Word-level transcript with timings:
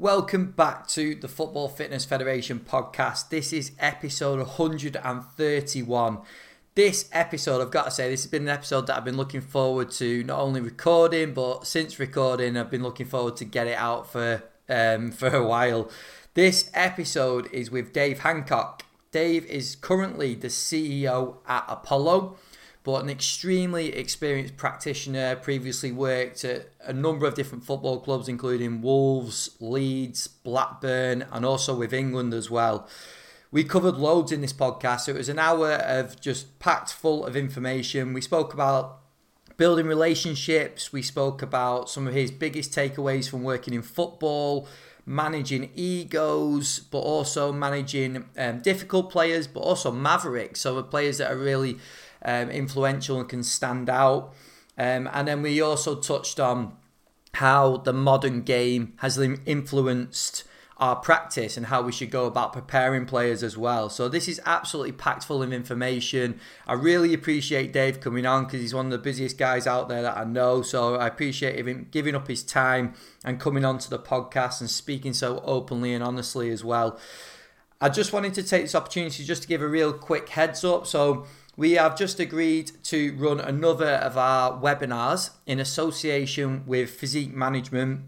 Welcome 0.00 0.52
back 0.52 0.86
to 0.88 1.14
the 1.14 1.28
Football 1.28 1.68
Fitness 1.68 2.06
Federation 2.06 2.58
podcast. 2.58 3.28
This 3.28 3.52
is 3.52 3.72
episode 3.78 4.38
131. 4.38 6.18
This 6.74 7.10
episode, 7.12 7.60
I've 7.60 7.70
got 7.70 7.84
to 7.84 7.90
say, 7.90 8.08
this 8.08 8.22
has 8.22 8.30
been 8.30 8.44
an 8.44 8.48
episode 8.48 8.86
that 8.86 8.96
I've 8.96 9.04
been 9.04 9.18
looking 9.18 9.42
forward 9.42 9.90
to 9.90 10.24
not 10.24 10.40
only 10.40 10.62
recording, 10.62 11.34
but 11.34 11.66
since 11.66 11.98
recording, 11.98 12.56
I've 12.56 12.70
been 12.70 12.82
looking 12.82 13.04
forward 13.04 13.36
to 13.36 13.44
get 13.44 13.66
it 13.66 13.76
out 13.76 14.10
for 14.10 14.42
um, 14.70 15.10
for 15.10 15.28
a 15.28 15.46
while. 15.46 15.90
This 16.32 16.70
episode 16.72 17.52
is 17.52 17.70
with 17.70 17.92
Dave 17.92 18.20
Hancock. 18.20 18.86
Dave 19.12 19.44
is 19.44 19.76
currently 19.76 20.34
the 20.34 20.48
CEO 20.48 21.36
at 21.46 21.66
Apollo 21.68 22.38
but 22.82 23.02
an 23.02 23.10
extremely 23.10 23.94
experienced 23.94 24.56
practitioner, 24.56 25.36
previously 25.36 25.92
worked 25.92 26.44
at 26.44 26.70
a 26.82 26.92
number 26.92 27.26
of 27.26 27.34
different 27.34 27.64
football 27.64 28.00
clubs, 28.00 28.28
including 28.28 28.80
Wolves, 28.80 29.50
Leeds, 29.60 30.26
Blackburn, 30.26 31.26
and 31.30 31.44
also 31.44 31.74
with 31.74 31.92
England 31.92 32.32
as 32.32 32.50
well. 32.50 32.88
We 33.52 33.64
covered 33.64 33.96
loads 33.96 34.32
in 34.32 34.40
this 34.40 34.52
podcast. 34.52 35.08
It 35.08 35.14
was 35.14 35.28
an 35.28 35.38
hour 35.38 35.72
of 35.72 36.20
just 36.20 36.58
packed 36.58 36.92
full 36.92 37.26
of 37.26 37.36
information. 37.36 38.14
We 38.14 38.20
spoke 38.20 38.54
about 38.54 39.00
building 39.56 39.86
relationships, 39.86 40.90
we 40.90 41.02
spoke 41.02 41.42
about 41.42 41.90
some 41.90 42.06
of 42.06 42.14
his 42.14 42.30
biggest 42.30 42.72
takeaways 42.72 43.28
from 43.28 43.42
working 43.42 43.74
in 43.74 43.82
football 43.82 44.66
managing 45.04 45.70
egos, 45.74 46.78
but 46.78 47.00
also 47.00 47.52
managing 47.52 48.24
um, 48.38 48.60
difficult 48.60 49.10
players, 49.10 49.46
but 49.46 49.60
also 49.60 49.90
mavericks. 49.90 50.60
So 50.60 50.76
the 50.76 50.82
players 50.82 51.18
that 51.18 51.30
are 51.30 51.36
really 51.36 51.78
um, 52.24 52.50
influential 52.50 53.20
and 53.20 53.28
can 53.28 53.42
stand 53.42 53.88
out. 53.88 54.34
Um, 54.78 55.08
and 55.12 55.28
then 55.28 55.42
we 55.42 55.60
also 55.60 55.94
touched 55.96 56.40
on 56.40 56.76
how 57.34 57.78
the 57.78 57.92
modern 57.92 58.42
game 58.42 58.94
has 58.98 59.18
influenced 59.18 60.44
our 60.80 60.96
practice 60.96 61.58
and 61.58 61.66
how 61.66 61.82
we 61.82 61.92
should 61.92 62.10
go 62.10 62.24
about 62.24 62.54
preparing 62.54 63.04
players 63.04 63.42
as 63.42 63.56
well. 63.56 63.90
So 63.90 64.08
this 64.08 64.26
is 64.26 64.40
absolutely 64.46 64.92
packed 64.92 65.24
full 65.24 65.42
of 65.42 65.52
information. 65.52 66.40
I 66.66 66.72
really 66.72 67.12
appreciate 67.12 67.70
Dave 67.70 68.00
coming 68.00 68.24
on 68.24 68.44
because 68.44 68.62
he's 68.62 68.72
one 68.72 68.86
of 68.86 68.92
the 68.92 68.98
busiest 68.98 69.36
guys 69.36 69.66
out 69.66 69.90
there 69.90 70.00
that 70.00 70.16
I 70.16 70.24
know. 70.24 70.62
So 70.62 70.94
I 70.94 71.06
appreciate 71.06 71.66
him 71.66 71.88
giving 71.90 72.14
up 72.14 72.28
his 72.28 72.42
time 72.42 72.94
and 73.22 73.38
coming 73.38 73.62
on 73.62 73.78
to 73.78 73.90
the 73.90 73.98
podcast 73.98 74.62
and 74.62 74.70
speaking 74.70 75.12
so 75.12 75.42
openly 75.44 75.92
and 75.92 76.02
honestly 76.02 76.48
as 76.48 76.64
well. 76.64 76.98
I 77.78 77.90
just 77.90 78.14
wanted 78.14 78.32
to 78.34 78.42
take 78.42 78.62
this 78.62 78.74
opportunity 78.74 79.22
just 79.22 79.42
to 79.42 79.48
give 79.48 79.60
a 79.60 79.68
real 79.68 79.92
quick 79.92 80.30
heads 80.30 80.64
up. 80.64 80.86
So 80.86 81.26
we 81.56 81.72
have 81.72 81.96
just 81.96 82.20
agreed 82.20 82.70
to 82.84 83.14
run 83.16 83.40
another 83.40 83.94
of 83.94 84.16
our 84.16 84.58
webinars 84.60 85.30
in 85.46 85.58
association 85.60 86.64
with 86.66 86.90
Physique 86.90 87.34
Management. 87.34 88.02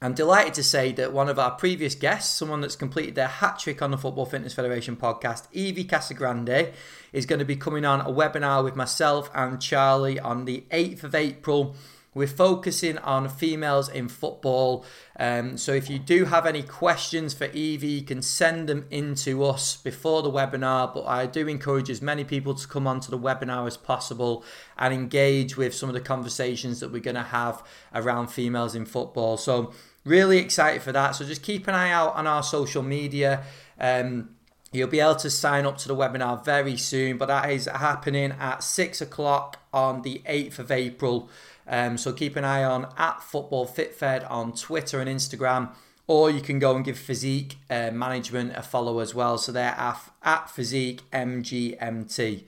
I'm 0.00 0.14
delighted 0.14 0.54
to 0.54 0.62
say 0.62 0.92
that 0.92 1.12
one 1.12 1.28
of 1.28 1.40
our 1.40 1.50
previous 1.50 1.96
guests, 1.96 2.32
someone 2.32 2.60
that's 2.60 2.76
completed 2.76 3.16
their 3.16 3.26
hat 3.26 3.58
trick 3.58 3.82
on 3.82 3.90
the 3.90 3.98
Football 3.98 4.26
Fitness 4.26 4.54
Federation 4.54 4.96
podcast, 4.96 5.48
Evie 5.52 5.84
Casagrande, 5.84 6.72
is 7.12 7.26
going 7.26 7.40
to 7.40 7.44
be 7.44 7.56
coming 7.56 7.84
on 7.84 8.00
a 8.00 8.12
webinar 8.12 8.62
with 8.62 8.76
myself 8.76 9.28
and 9.34 9.60
Charlie 9.60 10.20
on 10.20 10.44
the 10.44 10.64
8th 10.70 11.02
of 11.02 11.16
April 11.16 11.74
we're 12.14 12.26
focusing 12.26 12.98
on 12.98 13.28
females 13.28 13.88
in 13.88 14.08
football. 14.08 14.84
Um, 15.18 15.56
so 15.56 15.72
if 15.72 15.90
you 15.90 15.98
do 15.98 16.24
have 16.24 16.46
any 16.46 16.62
questions 16.62 17.34
for 17.34 17.44
Evie, 17.46 17.86
you 17.88 18.02
can 18.02 18.22
send 18.22 18.68
them 18.68 18.86
in 18.90 19.14
to 19.16 19.44
us 19.44 19.76
before 19.76 20.22
the 20.22 20.30
webinar. 20.30 20.92
But 20.92 21.06
I 21.06 21.26
do 21.26 21.46
encourage 21.46 21.90
as 21.90 22.02
many 22.02 22.24
people 22.24 22.54
to 22.54 22.66
come 22.66 22.86
onto 22.86 23.10
the 23.10 23.18
webinar 23.18 23.66
as 23.66 23.76
possible 23.76 24.44
and 24.76 24.92
engage 24.92 25.56
with 25.56 25.74
some 25.74 25.88
of 25.88 25.94
the 25.94 26.00
conversations 26.00 26.80
that 26.80 26.90
we're 26.90 27.00
going 27.00 27.14
to 27.14 27.22
have 27.22 27.62
around 27.94 28.28
females 28.28 28.74
in 28.74 28.86
football. 28.86 29.36
So 29.36 29.72
really 30.04 30.38
excited 30.38 30.82
for 30.82 30.92
that. 30.92 31.12
So 31.12 31.24
just 31.24 31.42
keep 31.42 31.68
an 31.68 31.74
eye 31.74 31.90
out 31.90 32.14
on 32.16 32.26
our 32.26 32.42
social 32.42 32.82
media. 32.82 33.44
Um, 33.78 34.30
You'll 34.70 34.88
be 34.88 35.00
able 35.00 35.16
to 35.16 35.30
sign 35.30 35.64
up 35.64 35.78
to 35.78 35.88
the 35.88 35.96
webinar 35.96 36.44
very 36.44 36.76
soon, 36.76 37.16
but 37.16 37.26
that 37.26 37.50
is 37.50 37.64
happening 37.64 38.32
at 38.32 38.62
six 38.62 39.00
o'clock 39.00 39.62
on 39.72 40.02
the 40.02 40.20
8th 40.28 40.58
of 40.58 40.70
April. 40.70 41.30
Um, 41.68 41.98
so 41.98 42.12
keep 42.12 42.34
an 42.36 42.44
eye 42.44 42.64
on 42.64 42.88
at 42.96 43.22
Football 43.22 43.66
FitFed 43.66 44.28
on 44.30 44.52
Twitter 44.52 45.00
and 45.00 45.08
Instagram, 45.08 45.70
or 46.06 46.30
you 46.30 46.40
can 46.40 46.58
go 46.58 46.74
and 46.74 46.84
give 46.84 46.98
Physique 46.98 47.58
uh, 47.68 47.90
Management 47.90 48.56
a 48.56 48.62
follow 48.62 49.00
as 49.00 49.14
well. 49.14 49.36
So 49.36 49.52
they're 49.52 49.76
at, 49.76 50.00
at 50.22 50.50
Physique 50.50 51.02
MGMT. 51.12 52.44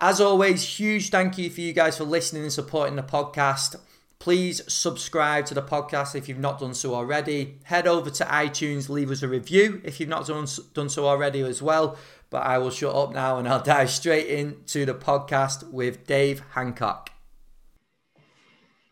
As 0.00 0.20
always, 0.20 0.78
huge 0.78 1.10
thank 1.10 1.38
you 1.38 1.50
for 1.50 1.60
you 1.60 1.72
guys 1.72 1.98
for 1.98 2.04
listening 2.04 2.42
and 2.42 2.52
supporting 2.52 2.96
the 2.96 3.02
podcast. 3.02 3.76
Please 4.18 4.62
subscribe 4.72 5.44
to 5.46 5.54
the 5.54 5.62
podcast 5.62 6.14
if 6.14 6.28
you've 6.28 6.38
not 6.38 6.58
done 6.58 6.72
so 6.72 6.94
already. 6.94 7.58
Head 7.64 7.86
over 7.86 8.08
to 8.08 8.24
iTunes, 8.24 8.88
leave 8.88 9.10
us 9.10 9.22
a 9.22 9.28
review 9.28 9.82
if 9.84 10.00
you've 10.00 10.08
not 10.08 10.26
done, 10.26 10.46
done 10.72 10.88
so 10.88 11.06
already 11.06 11.42
as 11.42 11.60
well. 11.60 11.98
But 12.30 12.44
I 12.44 12.56
will 12.58 12.70
shut 12.70 12.94
up 12.94 13.12
now 13.12 13.38
and 13.38 13.46
I'll 13.46 13.62
dive 13.62 13.90
straight 13.90 14.26
into 14.26 14.86
the 14.86 14.94
podcast 14.94 15.70
with 15.70 16.06
Dave 16.06 16.42
Hancock. 16.54 17.13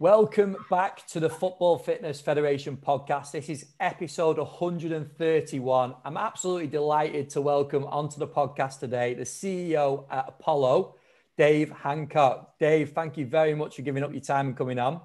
Welcome 0.03 0.57
back 0.69 1.07
to 1.11 1.21
the 1.21 1.31
Football 1.31 1.79
Fitness 1.79 2.21
Federation 2.21 2.77
podcast. 2.77 3.31
This 3.31 3.49
is 3.49 3.67
episode 3.79 4.37
131. 4.37 5.95
I'm 6.05 6.17
absolutely 6.17 6.67
delighted 6.67 7.31
to 7.31 7.41
welcome 7.41 7.85
onto 7.85 8.19
the 8.19 8.27
podcast 8.27 8.81
today 8.81 9.15
the 9.15 9.23
CEO 9.23 10.07
at 10.11 10.25
Apollo, 10.27 10.97
Dave 11.39 11.71
Hancock. 11.71 12.59
Dave, 12.59 12.91
thank 12.91 13.17
you 13.17 13.27
very 13.27 13.55
much 13.55 13.77
for 13.77 13.83
giving 13.83 14.03
up 14.03 14.11
your 14.11 14.23
time 14.23 14.49
and 14.49 14.57
coming 14.57 14.81
on. 14.81 15.01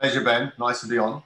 Pleasure, 0.00 0.24
Ben. 0.24 0.52
Nice 0.58 0.80
to 0.80 0.88
be 0.88 0.98
on. 0.98 1.22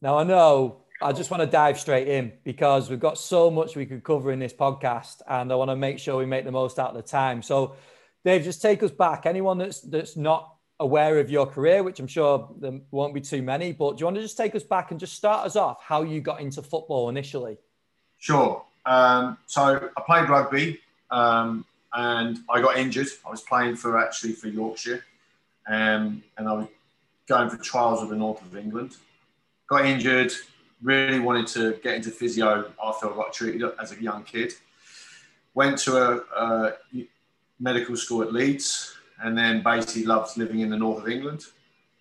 Now, 0.00 0.16
I 0.16 0.22
know 0.22 0.82
I 1.02 1.10
just 1.12 1.32
want 1.32 1.42
to 1.42 1.48
dive 1.48 1.76
straight 1.76 2.06
in 2.06 2.34
because 2.44 2.88
we've 2.88 3.00
got 3.00 3.18
so 3.18 3.50
much 3.50 3.74
we 3.74 3.84
could 3.84 4.04
cover 4.04 4.30
in 4.30 4.38
this 4.38 4.52
podcast, 4.52 5.22
and 5.28 5.50
I 5.50 5.56
want 5.56 5.72
to 5.72 5.76
make 5.76 5.98
sure 5.98 6.18
we 6.18 6.26
make 6.26 6.44
the 6.44 6.52
most 6.52 6.78
out 6.78 6.90
of 6.90 6.96
the 6.96 7.02
time. 7.02 7.42
So, 7.42 7.74
Dave, 8.24 8.44
just 8.44 8.62
take 8.62 8.84
us 8.84 8.92
back. 8.92 9.26
Anyone 9.26 9.58
that's 9.58 9.80
that's 9.80 10.16
not 10.16 10.55
aware 10.78 11.18
of 11.18 11.30
your 11.30 11.46
career, 11.46 11.82
which 11.82 12.00
I'm 12.00 12.06
sure 12.06 12.50
there 12.58 12.80
won't 12.90 13.14
be 13.14 13.20
too 13.20 13.42
many, 13.42 13.72
but 13.72 13.96
do 13.96 14.00
you 14.00 14.06
want 14.06 14.16
to 14.16 14.22
just 14.22 14.36
take 14.36 14.54
us 14.54 14.62
back 14.62 14.90
and 14.90 15.00
just 15.00 15.14
start 15.14 15.46
us 15.46 15.56
off 15.56 15.82
how 15.82 16.02
you 16.02 16.20
got 16.20 16.40
into 16.40 16.62
football 16.62 17.08
initially? 17.08 17.58
Sure. 18.18 18.62
Um, 18.84 19.38
so 19.46 19.88
I 19.96 20.00
played 20.02 20.28
rugby 20.28 20.80
um, 21.10 21.64
and 21.94 22.38
I 22.50 22.60
got 22.60 22.76
injured. 22.76 23.08
I 23.26 23.30
was 23.30 23.40
playing 23.42 23.76
for 23.76 23.98
actually 23.98 24.32
for 24.32 24.48
Yorkshire 24.48 25.04
um, 25.66 26.22
and 26.36 26.48
I 26.48 26.52
was 26.52 26.66
going 27.26 27.50
for 27.50 27.56
trials 27.56 28.00
with 28.00 28.10
the 28.10 28.16
north 28.16 28.42
of 28.42 28.56
England. 28.56 28.96
Got 29.68 29.86
injured, 29.86 30.32
really 30.82 31.18
wanted 31.18 31.46
to 31.48 31.78
get 31.82 31.96
into 31.96 32.10
physio 32.10 32.70
after 32.82 33.10
I 33.10 33.14
got 33.16 33.32
treated 33.32 33.68
as 33.80 33.92
a 33.92 34.00
young 34.00 34.22
kid. 34.24 34.52
Went 35.54 35.78
to 35.78 35.96
a, 35.96 36.22
a 36.36 36.72
medical 37.58 37.96
school 37.96 38.22
at 38.22 38.32
Leeds, 38.32 38.95
and 39.22 39.36
then 39.36 39.62
basically 39.62 40.04
loved 40.04 40.36
living 40.36 40.60
in 40.60 40.70
the 40.70 40.76
north 40.76 41.02
of 41.02 41.08
England. 41.08 41.44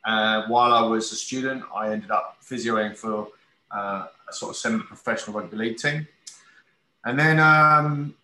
Uh, 0.03 0.45
while 0.47 0.73
I 0.73 0.85
was 0.87 1.11
a 1.11 1.15
student, 1.15 1.63
I 1.73 1.91
ended 1.91 2.11
up 2.11 2.37
physioing 2.43 2.95
for 2.95 3.29
uh, 3.75 4.07
a 4.29 4.33
sort 4.33 4.51
of 4.51 4.57
semi-professional 4.57 5.39
rugby 5.39 5.57
league 5.57 5.77
team. 5.77 6.07
And 7.05 7.17
then 7.17 7.39
um, 7.39 8.15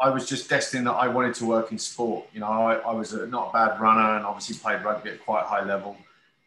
I 0.00 0.10
was 0.10 0.28
just 0.28 0.48
destined 0.48 0.86
that 0.86 0.92
I 0.92 1.08
wanted 1.08 1.34
to 1.34 1.46
work 1.46 1.70
in 1.72 1.78
sport. 1.78 2.26
You 2.32 2.40
know, 2.40 2.46
I, 2.46 2.74
I 2.74 2.92
was 2.92 3.12
a, 3.12 3.26
not 3.26 3.50
a 3.50 3.52
bad 3.52 3.80
runner 3.80 4.16
and 4.16 4.24
obviously 4.24 4.56
played 4.56 4.84
rugby 4.84 5.10
at 5.10 5.24
quite 5.24 5.42
a 5.42 5.46
high 5.46 5.64
level. 5.64 5.96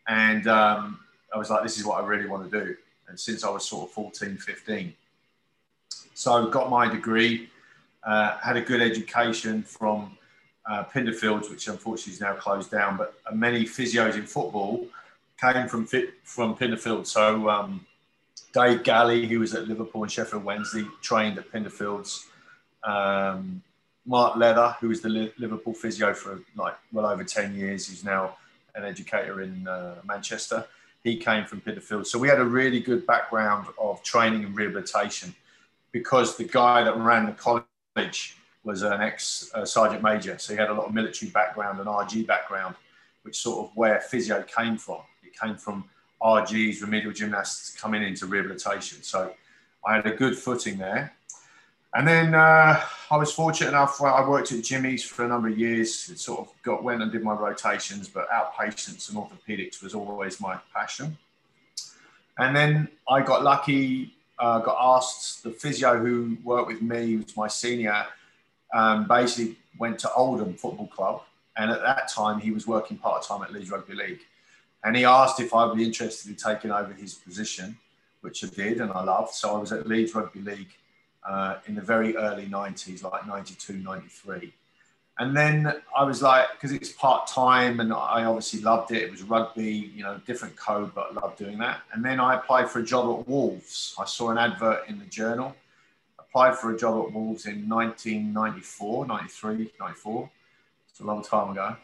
And 0.08 0.48
um, 0.48 1.00
I 1.34 1.38
was 1.38 1.50
like, 1.50 1.64
this 1.64 1.78
is 1.78 1.86
what 1.86 2.04
I 2.04 2.06
really 2.06 2.28
want 2.28 2.50
to 2.50 2.66
do. 2.66 2.76
And 3.08 3.20
since 3.20 3.44
I 3.44 3.50
was 3.50 3.68
sort 3.68 3.90
of 3.90 3.94
14, 3.94 4.38
15. 4.38 4.94
So 6.14 6.34
I 6.34 6.50
got 6.50 6.70
my 6.70 6.88
degree, 6.90 7.50
uh, 8.04 8.38
had 8.38 8.58
a 8.58 8.62
good 8.62 8.82
education 8.82 9.64
from 9.64 10.18
uh, 10.68 10.84
Pinderfields, 10.86 11.50
which 11.50 11.68
unfortunately 11.68 12.14
is 12.14 12.22
now 12.22 12.34
closed 12.34 12.72
down, 12.72 12.98
but 12.98 13.16
many 13.34 13.66
physios 13.66 14.16
in 14.16 14.24
football 14.24 14.88
came 15.40 15.68
from 15.68 15.86
from 16.24 16.56
Pinderfield. 16.56 17.06
So 17.06 17.50
um, 17.50 17.86
Dave 18.54 18.84
Galley, 18.84 19.28
who 19.28 19.40
was 19.40 19.54
at 19.54 19.68
Liverpool 19.68 20.04
and 20.04 20.12
Sheffield 20.12 20.44
Wednesday, 20.44 20.86
trained 21.02 21.38
at 21.38 21.52
Pinderfields. 21.52 22.26
Um, 22.84 23.62
Mark 24.06 24.38
Leather, 24.38 24.76
who 24.80 24.90
was 24.90 25.02
the 25.02 25.32
Liverpool 25.38 25.74
physio 25.74 26.14
for 26.14 26.40
like 26.56 26.76
well 26.92 27.06
over 27.06 27.24
10 27.24 27.56
years, 27.56 27.88
he's 27.88 28.04
now 28.04 28.38
an 28.76 28.84
educator 28.84 29.42
in 29.42 29.68
uh, 29.68 29.96
Manchester. 30.06 30.66
He 31.04 31.18
came 31.18 31.46
from 31.46 31.62
Pinderfield. 31.62 32.08
So 32.08 32.18
we 32.18 32.28
had 32.28 32.40
a 32.40 32.46
really 32.46 32.80
good 32.80 33.06
background 33.06 33.68
of 33.80 34.02
training 34.04 34.44
and 34.44 34.56
rehabilitation 34.56 35.36
because 35.92 36.38
the 36.38 36.44
guy 36.44 36.84
that 36.84 36.96
ran 36.98 37.26
the 37.26 37.32
college 37.32 38.38
was 38.66 38.82
an 38.82 39.00
ex 39.02 39.50
uh, 39.54 39.64
sergeant 39.64 40.04
major, 40.04 40.38
so 40.38 40.54
he 40.54 40.60
had 40.60 40.70
a 40.70 40.74
lot 40.74 40.88
of 40.88 40.94
military 40.94 41.32
background 41.32 41.80
and 41.80 41.88
RG 41.88 42.28
background, 42.28 42.76
which 43.22 43.38
sort 43.38 43.66
of 43.66 43.76
where 43.78 44.02
physio 44.02 44.44
came 44.44 44.78
from. 44.78 45.02
It 45.24 45.40
came 45.40 45.56
from 45.56 45.86
RGs, 46.22 46.82
remedial 46.82 47.14
gymnasts 47.14 47.80
coming 47.80 48.04
into 48.04 48.26
rehabilitation. 48.26 49.04
So 49.04 49.32
I 49.86 49.96
had 49.96 50.06
a 50.08 50.16
good 50.16 50.36
footing 50.38 50.78
there. 50.78 51.14
And 51.94 52.06
then 52.06 52.36
uh, 52.36 52.82
I 53.10 53.16
was 53.16 53.32
fortunate 53.32 53.70
enough. 53.70 54.02
I 54.02 54.28
worked 54.28 54.52
at 54.52 54.64
Jimmy's 54.64 55.04
for 55.04 55.24
a 55.24 55.28
number 55.30 55.48
of 55.48 55.58
years. 55.58 56.10
It 56.10 56.20
sort 56.20 56.42
of 56.42 56.52
got 56.62 56.84
went 56.84 57.02
and 57.02 57.10
did 57.10 57.24
my 57.24 57.34
rotations, 57.34 58.10
but 58.10 58.28
outpatients 58.30 59.08
and 59.10 59.18
orthopedics 59.18 59.82
was 59.82 59.94
always 59.94 60.42
my 60.42 60.58
passion. 60.74 61.18
And 62.38 62.54
then 62.54 62.90
I 63.08 63.22
got 63.22 63.44
lucky, 63.44 64.14
uh, 64.40 64.60
got 64.60 64.76
asked, 64.98 65.44
the 65.44 65.52
physio 65.52 65.98
who 65.98 66.38
worked 66.44 66.68
with 66.68 66.82
me, 66.82 67.16
was 67.16 67.38
my 67.38 67.48
senior, 67.48 68.06
um, 68.76 69.08
basically 69.08 69.56
went 69.80 69.98
to 70.00 70.14
Oldham 70.14 70.54
Football 70.54 70.88
Club. 70.88 71.22
And 71.58 71.72
at 71.72 71.82
that 71.82 72.10
time, 72.10 72.40
he 72.40 72.52
was 72.52 72.68
working 72.68 72.98
part 72.98 73.24
time 73.24 73.42
at 73.42 73.54
Leeds 73.54 73.72
Rugby 73.72 73.96
League. 73.96 74.20
And 74.84 74.96
he 74.96 75.06
asked 75.06 75.40
if 75.40 75.54
I'd 75.54 75.76
be 75.76 75.84
interested 75.84 76.30
in 76.30 76.36
taking 76.36 76.70
over 76.70 76.94
his 76.94 77.16
position, 77.16 77.78
which 78.22 78.44
I 78.44 78.48
did 78.48 78.82
and 78.82 78.92
I 78.92 79.04
loved. 79.04 79.34
So 79.34 79.56
I 79.56 79.60
was 79.60 79.72
at 79.72 79.88
Leeds 79.88 80.14
Rugby 80.14 80.42
League 80.42 80.76
uh, 81.28 81.56
in 81.66 81.76
the 81.76 81.82
very 81.82 82.16
early 82.18 82.46
90s, 82.46 83.02
like 83.04 83.26
92, 83.26 83.78
93. 83.78 84.54
And 85.18 85.36
then 85.36 85.74
I 85.98 86.04
was 86.04 86.22
like, 86.22 86.48
because 86.52 86.74
it's 86.74 86.92
part 86.92 87.26
time 87.28 87.80
and 87.80 87.94
I 87.94 88.26
obviously 88.26 88.60
loved 88.60 88.92
it. 88.92 89.02
It 89.04 89.12
was 89.12 89.24
rugby, 89.24 89.92
you 89.96 90.04
know, 90.04 90.20
different 90.28 90.58
code, 90.58 90.94
but 90.94 91.12
I 91.12 91.22
loved 91.22 91.38
doing 91.38 91.58
that. 91.60 91.80
And 91.94 92.04
then 92.04 92.20
I 92.20 92.36
applied 92.36 92.70
for 92.70 92.80
a 92.80 92.84
job 92.84 93.20
at 93.20 93.28
Wolves. 93.28 93.96
I 93.98 94.04
saw 94.04 94.32
an 94.32 94.38
advert 94.38 94.90
in 94.90 95.00
the 95.00 95.06
journal, 95.06 95.56
applied 96.36 96.58
for 96.58 96.76
a 96.76 96.78
job 96.78 97.08
at 97.08 97.14
Wolves 97.14 97.46
in 97.46 97.70
1994, 97.70 99.08
93, 99.08 99.72
94. 99.80 100.30
It's 100.90 101.00
a 101.00 101.04
long 101.06 101.24
time 101.24 101.52
ago. 101.52 101.78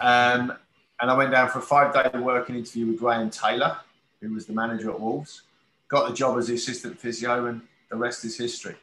Um, 0.00 0.52
and 1.00 1.10
I 1.10 1.16
went 1.16 1.32
down 1.32 1.48
for 1.48 1.58
a 1.58 1.62
five 1.62 1.92
day 1.92 2.16
working 2.20 2.54
interview 2.54 2.86
with 2.86 3.00
Graham 3.00 3.30
Taylor, 3.30 3.78
who 4.20 4.32
was 4.32 4.46
the 4.46 4.52
manager 4.52 4.92
at 4.92 5.00
Wolves. 5.00 5.42
Got 5.88 6.08
the 6.08 6.14
job 6.14 6.38
as 6.38 6.46
the 6.46 6.54
assistant 6.54 7.00
physio, 7.00 7.46
and 7.46 7.62
the 7.90 7.96
rest 7.96 8.24
is 8.24 8.38
history. 8.38 8.76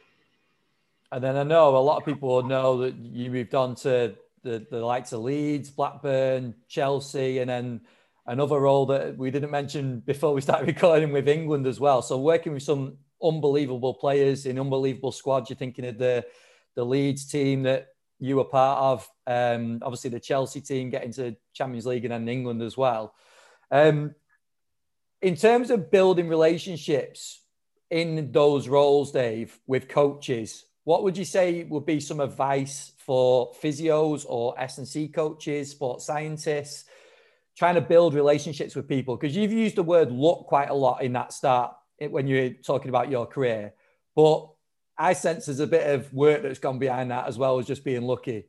And 1.10 1.24
then 1.24 1.38
I 1.38 1.42
know 1.42 1.74
a 1.74 1.78
lot 1.78 1.96
of 1.96 2.04
people 2.04 2.42
know 2.42 2.76
that 2.82 2.94
you 2.94 3.30
moved 3.30 3.54
on 3.54 3.76
to 3.76 4.14
the, 4.42 4.66
the 4.70 4.84
likes 4.84 5.12
of 5.12 5.20
Leeds, 5.20 5.70
Blackburn, 5.70 6.54
Chelsea, 6.68 7.38
and 7.38 7.48
then 7.48 7.80
another 8.26 8.60
role 8.60 8.84
that 8.86 9.16
we 9.16 9.30
didn't 9.30 9.50
mention 9.50 10.00
before 10.00 10.34
we 10.34 10.42
started 10.42 10.66
recording 10.74 11.12
with 11.12 11.28
England 11.28 11.66
as 11.66 11.80
well. 11.80 12.02
So 12.02 12.18
working 12.18 12.52
with 12.52 12.62
some 12.62 12.98
unbelievable 13.22 13.94
players 13.94 14.46
in 14.46 14.58
unbelievable 14.58 15.12
squads. 15.12 15.50
You're 15.50 15.56
thinking 15.56 15.86
of 15.86 15.98
the 15.98 16.24
the 16.74 16.84
Leeds 16.84 17.26
team 17.26 17.62
that 17.62 17.88
you 18.18 18.36
were 18.36 18.44
part 18.44 18.80
of, 18.80 19.10
um, 19.26 19.80
obviously 19.82 20.10
the 20.10 20.20
Chelsea 20.20 20.60
team 20.60 20.90
getting 20.90 21.12
to 21.12 21.36
Champions 21.52 21.86
League 21.86 22.04
and 22.04 22.12
then 22.12 22.28
England 22.28 22.62
as 22.62 22.76
well. 22.76 23.14
Um, 23.70 24.14
in 25.20 25.36
terms 25.36 25.70
of 25.70 25.90
building 25.90 26.28
relationships 26.28 27.40
in 27.90 28.32
those 28.32 28.68
roles, 28.68 29.12
Dave, 29.12 29.58
with 29.66 29.88
coaches, 29.88 30.64
what 30.84 31.02
would 31.02 31.16
you 31.16 31.24
say 31.24 31.64
would 31.64 31.86
be 31.86 32.00
some 32.00 32.20
advice 32.20 32.92
for 32.98 33.52
physios 33.54 34.24
or 34.28 34.58
S&C 34.60 35.08
coaches, 35.08 35.70
sports 35.70 36.06
scientists, 36.06 36.84
trying 37.56 37.74
to 37.74 37.80
build 37.80 38.14
relationships 38.14 38.74
with 38.74 38.88
people? 38.88 39.16
Because 39.16 39.36
you've 39.36 39.52
used 39.52 39.76
the 39.76 39.82
word 39.82 40.12
luck 40.12 40.46
quite 40.46 40.70
a 40.70 40.74
lot 40.74 41.02
in 41.02 41.12
that 41.14 41.32
start 41.32 41.74
when 42.10 42.26
you're 42.26 42.50
talking 42.50 42.88
about 42.88 43.10
your 43.10 43.26
career. 43.26 43.72
But 44.14 44.48
I 44.96 45.12
sense 45.12 45.46
there's 45.46 45.60
a 45.60 45.66
bit 45.66 45.86
of 45.88 46.12
work 46.12 46.42
that's 46.42 46.58
gone 46.58 46.78
behind 46.78 47.10
that 47.10 47.26
as 47.26 47.36
well 47.36 47.58
as 47.58 47.66
just 47.66 47.84
being 47.84 48.02
lucky. 48.02 48.46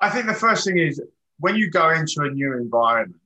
I 0.00 0.10
think 0.10 0.26
the 0.26 0.34
first 0.34 0.64
thing 0.64 0.78
is 0.78 1.02
when 1.38 1.56
you 1.56 1.70
go 1.70 1.90
into 1.90 2.22
a 2.22 2.30
new 2.30 2.56
environment, 2.56 3.20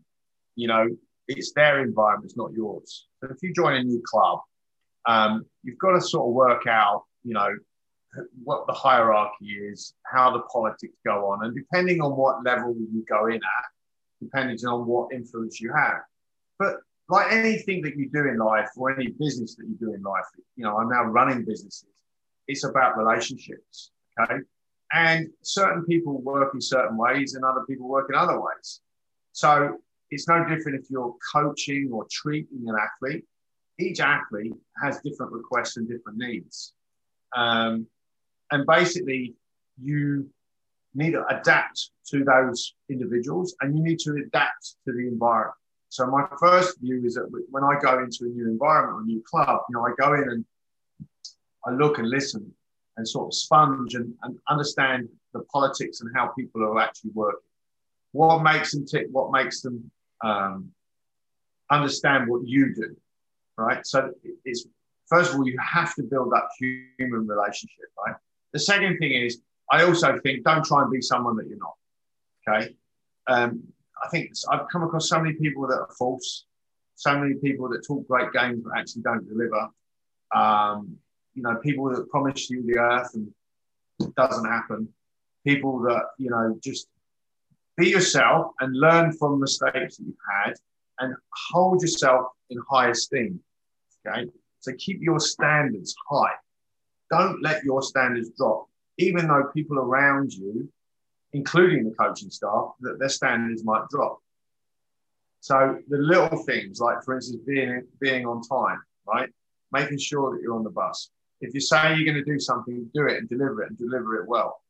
you 0.54 0.68
know, 0.68 0.88
it's 1.28 1.52
their 1.52 1.82
environment, 1.82 2.26
it's 2.26 2.36
not 2.36 2.52
yours. 2.52 3.06
If 3.22 3.42
you 3.42 3.52
join 3.54 3.74
a 3.74 3.82
new 3.82 4.02
club, 4.06 4.40
um, 5.06 5.44
you've 5.62 5.78
got 5.78 5.92
to 5.92 6.00
sort 6.00 6.28
of 6.28 6.34
work 6.34 6.66
out, 6.66 7.04
you 7.24 7.34
know, 7.34 7.50
what 8.44 8.66
the 8.66 8.72
hierarchy 8.72 9.46
is, 9.46 9.94
how 10.04 10.30
the 10.30 10.40
politics 10.52 10.94
go 11.04 11.30
on, 11.30 11.44
and 11.44 11.54
depending 11.54 12.00
on 12.00 12.12
what 12.16 12.44
level 12.44 12.74
you 12.74 13.04
go 13.08 13.26
in 13.26 13.36
at, 13.36 13.64
depending 14.20 14.58
on 14.66 14.86
what 14.86 15.12
influence 15.12 15.60
you 15.60 15.72
have. 15.74 16.00
But 16.58 16.76
like 17.08 17.32
anything 17.32 17.82
that 17.82 17.96
you 17.96 18.08
do 18.10 18.28
in 18.28 18.38
life 18.38 18.68
or 18.76 18.90
any 18.98 19.08
business 19.08 19.54
that 19.56 19.66
you 19.66 19.74
do 19.74 19.94
in 19.94 20.02
life, 20.02 20.24
you 20.56 20.64
know, 20.64 20.78
I'm 20.78 20.88
now 20.88 21.04
running 21.04 21.44
businesses. 21.44 21.88
It's 22.48 22.64
about 22.64 22.96
relationships. 22.96 23.90
Okay. 24.20 24.38
And 24.92 25.28
certain 25.42 25.84
people 25.84 26.20
work 26.20 26.54
in 26.54 26.60
certain 26.60 26.96
ways 26.96 27.34
and 27.34 27.44
other 27.44 27.64
people 27.68 27.88
work 27.88 28.08
in 28.10 28.14
other 28.14 28.40
ways. 28.40 28.80
So 29.32 29.78
it's 30.10 30.28
no 30.28 30.46
different 30.46 30.80
if 30.80 30.90
you're 30.90 31.14
coaching 31.32 31.90
or 31.92 32.06
treating 32.10 32.64
an 32.66 32.76
athlete 32.78 33.24
each 33.78 34.00
athlete 34.00 34.52
has 34.82 35.00
different 35.00 35.32
requests 35.32 35.76
and 35.76 35.88
different 35.88 36.18
needs. 36.18 36.72
Um, 37.34 37.86
and 38.50 38.66
basically, 38.66 39.34
you 39.82 40.28
need 40.94 41.12
to 41.12 41.26
adapt 41.26 41.90
to 42.08 42.24
those 42.24 42.74
individuals 42.90 43.56
and 43.60 43.76
you 43.76 43.82
need 43.82 43.98
to 44.00 44.22
adapt 44.26 44.76
to 44.86 44.92
the 44.92 45.08
environment. 45.08 45.56
So 45.92 46.06
my 46.06 46.26
first 46.40 46.80
view 46.80 47.04
is 47.04 47.16
that 47.16 47.28
when 47.50 47.62
I 47.62 47.78
go 47.78 48.02
into 48.02 48.24
a 48.24 48.28
new 48.28 48.48
environment 48.48 48.96
or 48.96 49.00
a 49.02 49.04
new 49.04 49.22
club, 49.28 49.60
you 49.68 49.76
know, 49.76 49.86
I 49.86 49.92
go 49.98 50.14
in 50.14 50.26
and 50.26 50.44
I 51.66 51.72
look 51.72 51.98
and 51.98 52.08
listen 52.08 52.50
and 52.96 53.06
sort 53.06 53.26
of 53.26 53.34
sponge 53.34 53.94
and, 53.94 54.14
and 54.22 54.38
understand 54.48 55.10
the 55.34 55.40
politics 55.52 56.00
and 56.00 56.10
how 56.16 56.28
people 56.28 56.62
are 56.62 56.80
actually 56.80 57.10
working. 57.12 57.40
What 58.12 58.42
makes 58.42 58.72
them 58.72 58.86
tick? 58.86 59.08
What 59.10 59.32
makes 59.32 59.60
them 59.60 59.90
um, 60.24 60.70
understand 61.70 62.26
what 62.26 62.48
you 62.48 62.74
do? 62.74 62.96
right? 63.58 63.86
So 63.86 64.12
it's 64.46 64.66
first 65.10 65.32
of 65.32 65.36
all, 65.36 65.46
you 65.46 65.58
have 65.60 65.94
to 65.96 66.02
build 66.04 66.32
that 66.32 66.44
human 66.58 67.26
relationship, 67.26 67.84
right? 68.06 68.16
The 68.54 68.60
second 68.60 68.96
thing 68.96 69.12
is, 69.12 69.42
I 69.70 69.82
also 69.84 70.18
think 70.22 70.42
don't 70.44 70.64
try 70.64 70.80
and 70.80 70.90
be 70.90 71.02
someone 71.02 71.36
that 71.36 71.48
you're 71.48 71.58
not. 71.58 71.74
Okay. 72.48 72.74
Um, 73.26 73.62
I 74.02 74.08
think 74.08 74.32
I've 74.50 74.68
come 74.70 74.82
across 74.82 75.08
so 75.08 75.20
many 75.20 75.34
people 75.34 75.66
that 75.68 75.78
are 75.78 75.90
false, 75.98 76.44
so 76.96 77.18
many 77.18 77.34
people 77.34 77.68
that 77.70 77.84
talk 77.86 78.06
great 78.08 78.32
games 78.32 78.62
but 78.64 78.78
actually 78.78 79.02
don't 79.02 79.28
deliver. 79.28 79.68
Um, 80.34 80.96
you 81.34 81.42
know, 81.42 81.56
people 81.56 81.88
that 81.90 82.08
promise 82.10 82.50
you 82.50 82.64
the 82.66 82.78
earth 82.78 83.10
and 83.14 83.28
it 84.00 84.14
doesn't 84.14 84.44
happen. 84.44 84.88
People 85.46 85.80
that, 85.82 86.02
you 86.18 86.30
know, 86.30 86.58
just 86.62 86.88
be 87.76 87.88
yourself 87.88 88.52
and 88.60 88.76
learn 88.76 89.12
from 89.12 89.40
mistakes 89.40 89.96
that 89.96 90.04
you've 90.04 90.14
had 90.44 90.54
and 90.98 91.14
hold 91.50 91.80
yourself 91.80 92.26
in 92.50 92.58
high 92.70 92.90
esteem. 92.90 93.40
Okay. 94.06 94.28
So 94.60 94.72
keep 94.78 95.00
your 95.00 95.20
standards 95.20 95.94
high. 96.10 96.34
Don't 97.10 97.42
let 97.42 97.64
your 97.64 97.82
standards 97.82 98.30
drop, 98.36 98.68
even 98.98 99.26
though 99.26 99.50
people 99.54 99.78
around 99.78 100.32
you, 100.32 100.68
including 101.32 101.84
the 101.84 101.94
coaching 101.94 102.30
staff, 102.30 102.72
that 102.80 102.98
their 102.98 103.08
standards 103.08 103.64
might 103.64 103.88
drop. 103.90 104.18
So 105.40 105.78
the 105.88 105.98
little 105.98 106.44
things, 106.44 106.80
like 106.80 107.02
for 107.04 107.14
instance, 107.14 107.42
being 107.46 107.82
being 108.00 108.26
on 108.26 108.42
time, 108.42 108.80
right? 109.06 109.28
Making 109.72 109.98
sure 109.98 110.32
that 110.32 110.42
you're 110.42 110.54
on 110.54 110.62
the 110.62 110.70
bus. 110.70 111.10
If 111.40 111.52
you 111.54 111.60
say 111.60 111.96
you're 111.96 112.12
going 112.12 112.24
to 112.24 112.30
do 112.30 112.38
something, 112.38 112.88
do 112.94 113.06
it 113.06 113.18
and 113.18 113.28
deliver 113.28 113.62
it 113.62 113.70
and 113.70 113.78
deliver 113.78 114.22
it 114.22 114.28
well. 114.28 114.60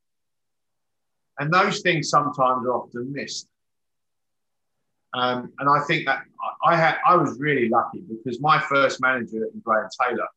And 1.39 1.53
those 1.53 1.81
things 1.81 2.09
sometimes 2.09 2.67
are 2.67 2.73
often 2.73 3.13
missed. 3.13 3.49
Um, 5.15 5.53
and 5.59 5.69
I 5.69 5.81
think 5.81 6.07
that 6.07 6.23
I 6.65 6.77
had 6.77 6.97
I 7.07 7.17
was 7.17 7.39
really 7.39 7.69
lucky 7.69 8.03
because 8.09 8.41
my 8.41 8.59
first 8.59 9.01
manager 9.01 9.45
in 9.53 9.61
Graham 9.61 9.89
Taylor, 10.01 10.29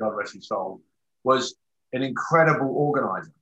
God 0.00 0.08
rest 0.08 0.34
his 0.34 0.48
soul, 0.48 0.80
was 1.22 1.54
an 1.92 2.02
incredible 2.02 2.74
organizer. 2.74 3.32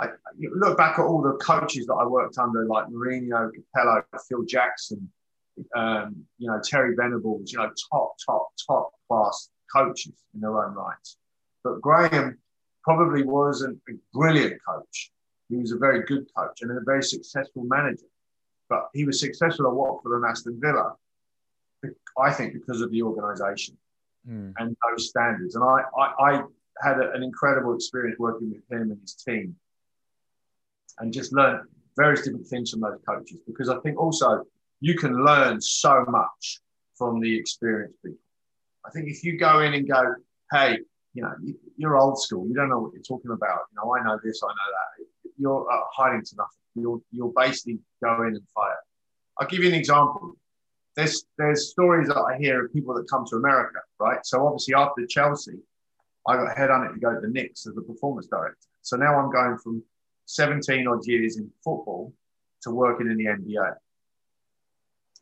I 0.00 0.08
look 0.54 0.78
back 0.78 0.98
at 0.98 1.04
all 1.04 1.22
the 1.22 1.32
coaches 1.34 1.86
that 1.86 1.94
I 1.94 2.06
worked 2.06 2.38
under, 2.38 2.64
like 2.66 2.86
Mourinho, 2.86 3.50
Capello, 3.50 4.02
Phil 4.28 4.44
Jackson, 4.44 5.10
um, 5.74 6.24
you 6.38 6.48
know, 6.48 6.60
Terry 6.62 6.94
Venables, 6.94 7.52
you 7.52 7.58
know, 7.58 7.70
top, 7.92 8.14
top, 8.24 8.48
top 8.66 8.90
class 9.08 9.50
coaches 9.74 10.14
in 10.34 10.40
their 10.40 10.64
own 10.64 10.74
rights. 10.74 11.16
But 11.64 11.80
Graham 11.80 12.38
probably 12.84 13.24
wasn't 13.24 13.78
a 13.88 13.92
brilliant 14.12 14.60
coach. 14.66 15.10
He 15.48 15.56
was 15.56 15.72
a 15.72 15.78
very 15.78 16.04
good 16.04 16.26
coach 16.36 16.62
and 16.62 16.70
a 16.70 16.80
very 16.84 17.02
successful 17.02 17.64
manager. 17.64 18.06
But 18.68 18.88
he 18.94 19.04
was 19.04 19.18
successful 19.18 19.66
at 19.66 19.72
Watford 19.72 20.16
and 20.16 20.24
Aston 20.26 20.60
Villa, 20.60 20.94
I 22.18 22.32
think, 22.32 22.52
because 22.52 22.82
of 22.82 22.90
the 22.90 23.02
organisation 23.02 23.76
mm. 24.28 24.52
and 24.58 24.76
those 24.90 25.08
standards. 25.08 25.54
And 25.54 25.64
I, 25.64 25.82
I, 25.98 26.12
I 26.20 26.42
had 26.82 27.00
a, 27.00 27.12
an 27.12 27.22
incredible 27.22 27.74
experience 27.74 28.18
working 28.18 28.50
with 28.50 28.70
him 28.70 28.90
and 28.90 29.00
his 29.00 29.14
team 29.14 29.56
and 31.00 31.12
just 31.12 31.32
learn 31.32 31.66
various 31.96 32.22
different 32.22 32.46
things 32.46 32.70
from 32.70 32.80
those 32.80 32.98
coaches 33.08 33.38
because 33.46 33.68
I 33.68 33.78
think 33.80 33.98
also 33.98 34.44
you 34.80 34.94
can 34.94 35.24
learn 35.24 35.60
so 35.60 36.04
much 36.08 36.60
from 36.96 37.20
the 37.20 37.36
experienced 37.36 37.98
people. 38.04 38.18
I 38.86 38.90
think 38.90 39.08
if 39.08 39.24
you 39.24 39.36
go 39.36 39.60
in 39.60 39.74
and 39.74 39.88
go, 39.88 40.14
hey, 40.52 40.78
you 41.14 41.22
know, 41.22 41.32
you're 41.76 41.96
old 41.96 42.20
school, 42.20 42.46
you 42.46 42.54
don't 42.54 42.68
know 42.68 42.78
what 42.78 42.92
you're 42.92 43.02
talking 43.02 43.32
about. 43.32 43.60
You 43.72 43.76
know, 43.76 43.94
I 43.94 44.04
know 44.04 44.18
this, 44.22 44.40
I 44.42 44.46
know 44.46 44.52
that. 44.52 45.06
You're 45.36 45.70
uh, 45.70 45.84
hiding 45.96 46.22
to 46.24 46.36
nothing 46.36 46.58
you'll 46.80 47.02
you'll 47.10 47.32
basically 47.36 47.78
go 48.02 48.22
in 48.22 48.28
and 48.28 48.48
fire. 48.54 48.78
I'll 49.40 49.48
give 49.48 49.62
you 49.62 49.68
an 49.68 49.74
example. 49.74 50.34
There's 50.96 51.24
there's 51.36 51.70
stories 51.70 52.08
that 52.08 52.18
I 52.18 52.38
hear 52.38 52.64
of 52.64 52.72
people 52.72 52.94
that 52.94 53.08
come 53.08 53.24
to 53.26 53.36
America, 53.36 53.78
right? 54.00 54.18
So 54.24 54.46
obviously 54.46 54.74
after 54.74 55.06
Chelsea, 55.06 55.58
I 56.26 56.36
got 56.36 56.56
head 56.56 56.70
on 56.70 56.86
it 56.86 56.92
to 56.92 56.98
go 56.98 57.14
to 57.14 57.20
the 57.20 57.28
Knicks 57.28 57.66
as 57.66 57.76
a 57.76 57.82
performance 57.82 58.26
director. 58.26 58.56
So 58.82 58.96
now 58.96 59.18
I'm 59.18 59.30
going 59.30 59.58
from 59.58 59.82
17 60.28 60.86
odd 60.86 61.06
years 61.06 61.38
in 61.38 61.50
football 61.64 62.12
to 62.62 62.70
working 62.70 63.10
in 63.10 63.16
the 63.16 63.24
NBA. 63.24 63.74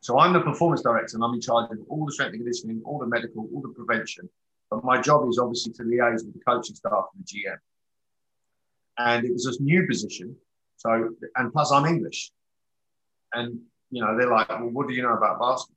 So 0.00 0.18
I'm 0.18 0.32
the 0.32 0.40
performance 0.40 0.82
director 0.82 1.16
and 1.16 1.24
I'm 1.24 1.34
in 1.34 1.40
charge 1.40 1.70
of 1.70 1.78
all 1.88 2.04
the 2.04 2.12
strength 2.12 2.32
and 2.32 2.40
conditioning, 2.42 2.82
all 2.84 2.98
the 2.98 3.06
medical, 3.06 3.48
all 3.54 3.62
the 3.62 3.68
prevention. 3.68 4.28
But 4.68 4.84
my 4.84 5.00
job 5.00 5.28
is 5.28 5.38
obviously 5.38 5.72
to 5.74 5.84
liaise 5.84 6.24
with 6.24 6.34
the 6.34 6.40
coaching 6.40 6.74
staff 6.74 7.06
and 7.14 7.24
the 7.24 7.48
GM. 7.48 7.56
And 8.98 9.24
it 9.24 9.32
was 9.32 9.46
a 9.46 9.62
new 9.62 9.86
position. 9.86 10.34
So, 10.76 11.10
and 11.36 11.52
plus 11.52 11.70
I'm 11.70 11.86
English. 11.86 12.32
And, 13.32 13.60
you 13.90 14.02
know, 14.02 14.16
they're 14.18 14.30
like, 14.30 14.48
well, 14.48 14.70
what 14.70 14.88
do 14.88 14.94
you 14.94 15.02
know 15.02 15.14
about 15.14 15.38
basketball? 15.38 15.76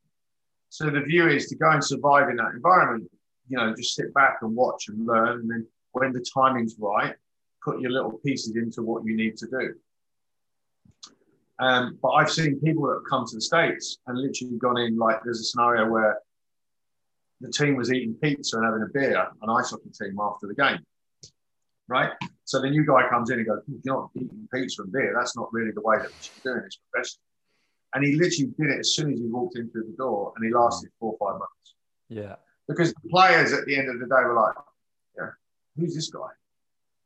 So 0.70 0.90
the 0.90 1.02
view 1.02 1.28
is 1.28 1.48
to 1.48 1.56
go 1.56 1.70
and 1.70 1.84
survive 1.84 2.30
in 2.30 2.38
that 2.38 2.54
environment, 2.56 3.10
you 3.48 3.58
know, 3.58 3.76
just 3.76 3.96
sit 3.96 4.12
back 4.14 4.40
and 4.42 4.56
watch 4.56 4.88
and 4.88 5.06
learn. 5.06 5.42
And 5.42 5.52
then 5.52 5.68
when 5.92 6.14
the 6.14 6.26
timing's 6.34 6.76
right, 6.80 7.16
put 7.64 7.82
your 7.82 7.92
little 7.92 8.20
pieces 8.26 8.56
into 8.56 8.82
what 8.82 9.06
you 9.06 9.16
need 9.16 9.38
to 9.38 9.48
do. 9.48 9.74
Um, 11.60 12.00
but 12.02 12.12
I've 12.12 12.32
seen 12.32 12.60
people 12.62 12.88
that 12.88 12.96
have 12.96 13.10
come 13.10 13.26
to 13.28 13.36
the 13.36 13.42
States 13.42 13.98
and 14.08 14.18
literally 14.18 14.58
gone 14.58 14.78
in 14.78 14.98
like 14.98 15.20
there's 15.24 15.42
a 15.42 15.44
scenario 15.44 15.90
where 15.90 16.18
the 17.42 17.52
team 17.52 17.76
was 17.76 17.92
eating 17.92 18.16
pizza 18.22 18.58
and 18.58 18.66
having 18.66 18.84
a 18.84 18.88
beer, 18.94 19.28
an 19.42 19.50
ice 19.50 19.72
hockey 19.72 19.90
team 19.90 20.18
after 20.22 20.48
the 20.48 20.56
game. 20.56 20.80
Right? 21.88 22.12
So 22.46 22.62
the 22.62 22.70
new 22.70 22.86
guy 22.86 23.10
comes 23.10 23.30
in 23.30 23.40
and 23.40 23.48
goes, 23.48 23.62
You're 23.68 23.96
not 23.96 24.10
eating 24.16 24.48
pizza 24.54 24.84
and 24.84 24.92
beer. 24.92 25.14
That's 25.18 25.36
not 25.36 25.52
really 25.52 25.72
the 25.72 25.82
way 25.82 25.98
that 25.98 26.08
we 26.08 26.14
should 26.22 26.36
be 26.36 26.50
doing 26.50 26.62
this 26.64 26.80
professionally. 26.92 27.24
And 27.94 28.06
he 28.06 28.16
literally 28.16 28.54
did 28.58 28.70
it 28.70 28.80
as 28.80 28.94
soon 28.94 29.12
as 29.12 29.20
he 29.20 29.26
walked 29.26 29.58
in 29.58 29.70
through 29.72 29.86
the 29.86 29.98
door 29.98 30.34
and 30.36 30.46
he 30.46 30.54
lasted 30.54 30.92
four 31.00 31.18
or 31.20 31.32
five 31.32 31.40
months. 31.40 31.76
Yeah. 32.08 32.36
Because 32.68 32.94
the 32.94 33.10
players 33.10 33.52
at 33.52 33.66
the 33.66 33.76
end 33.76 33.90
of 33.90 34.00
the 34.00 34.06
day 34.06 34.24
were 34.24 34.36
like, 34.36 34.56
Yeah, 35.18 35.32
who's 35.76 35.96
this 35.96 36.10
guy? 36.10 36.30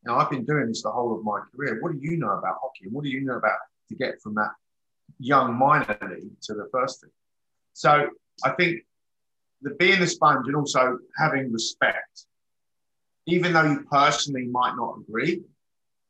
Know, 0.06 0.16
I've 0.16 0.30
been 0.30 0.46
doing 0.46 0.68
this 0.68 0.84
the 0.84 0.92
whole 0.92 1.16
of 1.16 1.24
my 1.24 1.40
career. 1.56 1.80
What 1.82 1.94
do 1.94 2.00
you 2.02 2.18
know 2.18 2.32
about 2.32 2.58
hockey? 2.62 2.90
What 2.90 3.04
do 3.04 3.10
you 3.10 3.22
know 3.22 3.38
about 3.38 3.58
to 3.90 3.96
get 3.96 4.22
from 4.22 4.36
that 4.36 4.52
young 5.20 5.54
minor 5.58 5.98
league 6.02 6.42
to 6.44 6.54
the 6.54 6.68
first 6.72 7.02
team? 7.02 7.12
So 7.74 8.10
I 8.44 8.50
think 8.52 8.82
the 9.62 9.72
being 9.72 10.02
a 10.02 10.08
sponge 10.08 10.48
and 10.48 10.56
also 10.56 11.00
having 11.18 11.52
respect, 11.54 12.26
even 13.28 13.54
though 13.54 13.64
you 13.64 13.86
personally 13.90 14.46
might 14.46 14.76
not 14.76 14.98
agree, 15.00 15.42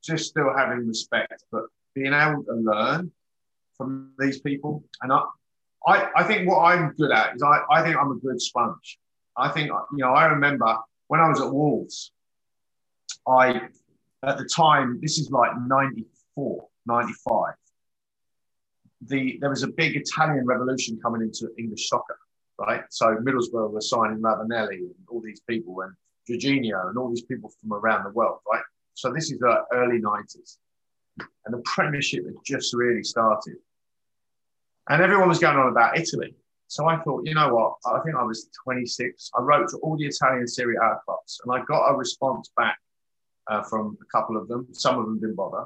just 0.04 0.30
still 0.30 0.52
having 0.56 0.88
respect, 0.88 1.44
but 1.52 1.66
being 1.94 2.14
able 2.14 2.44
to 2.44 2.54
learn 2.54 3.12
from 3.78 4.12
these 4.18 4.42
people. 4.42 4.84
And 5.02 5.14
I, 5.14 5.22
I, 5.86 6.10
I 6.18 6.24
think 6.24 6.50
what 6.50 6.60
I'm 6.64 6.94
good 6.94 7.12
at 7.12 7.36
is 7.36 7.44
I, 7.44 7.60
I 7.70 7.84
think 7.84 7.96
I'm 7.96 8.12
a 8.12 8.16
good 8.16 8.42
sponge. 8.42 8.98
I 9.38 9.50
think, 9.50 9.68
you 9.68 10.00
know, 10.00 10.14
I 10.14 10.26
remember 10.26 10.78
when 11.08 11.20
I 11.20 11.30
was 11.30 11.42
at 11.42 11.52
Wolves, 11.52 12.12
I, 13.28 13.70
at 14.24 14.38
the 14.38 14.46
time, 14.46 15.00
this 15.02 15.18
is 15.18 15.30
like 15.32 15.52
94, 15.68 16.68
95, 16.86 17.54
the, 19.06 19.38
there 19.42 19.50
was 19.50 19.64
a 19.64 19.68
big 19.68 19.96
Italian 19.96 20.46
revolution 20.46 20.98
coming 21.02 21.22
into 21.22 21.50
English 21.58 21.90
soccer 21.90 22.18
right? 22.60 22.84
So 22.90 23.16
Middlesbrough 23.16 23.72
were 23.72 23.82
signing 23.82 24.20
Ravanelli 24.20 24.78
and 24.78 24.94
all 25.10 25.22
these 25.22 25.42
people 25.42 25.82
and 25.82 25.94
Jorginho 26.30 26.90
and 26.90 26.98
all 26.98 27.10
these 27.10 27.24
people 27.24 27.52
from 27.62 27.74
around 27.74 28.04
the 28.04 28.12
world, 28.12 28.40
right? 28.52 28.64
So 28.94 29.12
this 29.12 29.32
is 29.32 29.40
the 29.40 29.64
early 29.74 30.00
90s. 30.00 30.58
And 31.46 31.54
the 31.54 31.62
Premiership 31.66 32.26
had 32.26 32.36
just 32.46 32.74
really 32.74 33.04
started. 33.04 33.56
And 34.90 35.02
everyone 35.02 35.30
was 35.30 35.40
going 35.40 35.58
on 35.58 35.70
about 35.70 35.98
Italy. 35.98 36.36
So 36.68 36.88
I 36.88 36.98
thought, 36.98 37.26
you 37.26 37.36
know 37.36 37.54
what? 37.54 37.76
I 37.86 38.00
think 38.04 38.16
I 38.16 38.24
was 38.24 38.50
26. 38.64 39.32
I 39.38 39.42
wrote 39.42 39.70
to 39.70 39.78
all 39.78 39.98
the 39.98 40.06
Italian 40.06 40.48
Serie 40.48 40.76
A 40.76 41.00
clubs 41.06 41.40
and 41.44 41.54
I 41.54 41.64
got 41.66 41.90
a 41.90 41.96
response 41.96 42.52
back 42.58 42.78
uh, 43.48 43.64
from 43.64 43.98
a 44.02 44.06
couple 44.06 44.38
of 44.38 44.48
them. 44.48 44.68
Some 44.72 44.98
of 45.00 45.06
them 45.06 45.20
didn't 45.20 45.36
bother. 45.36 45.66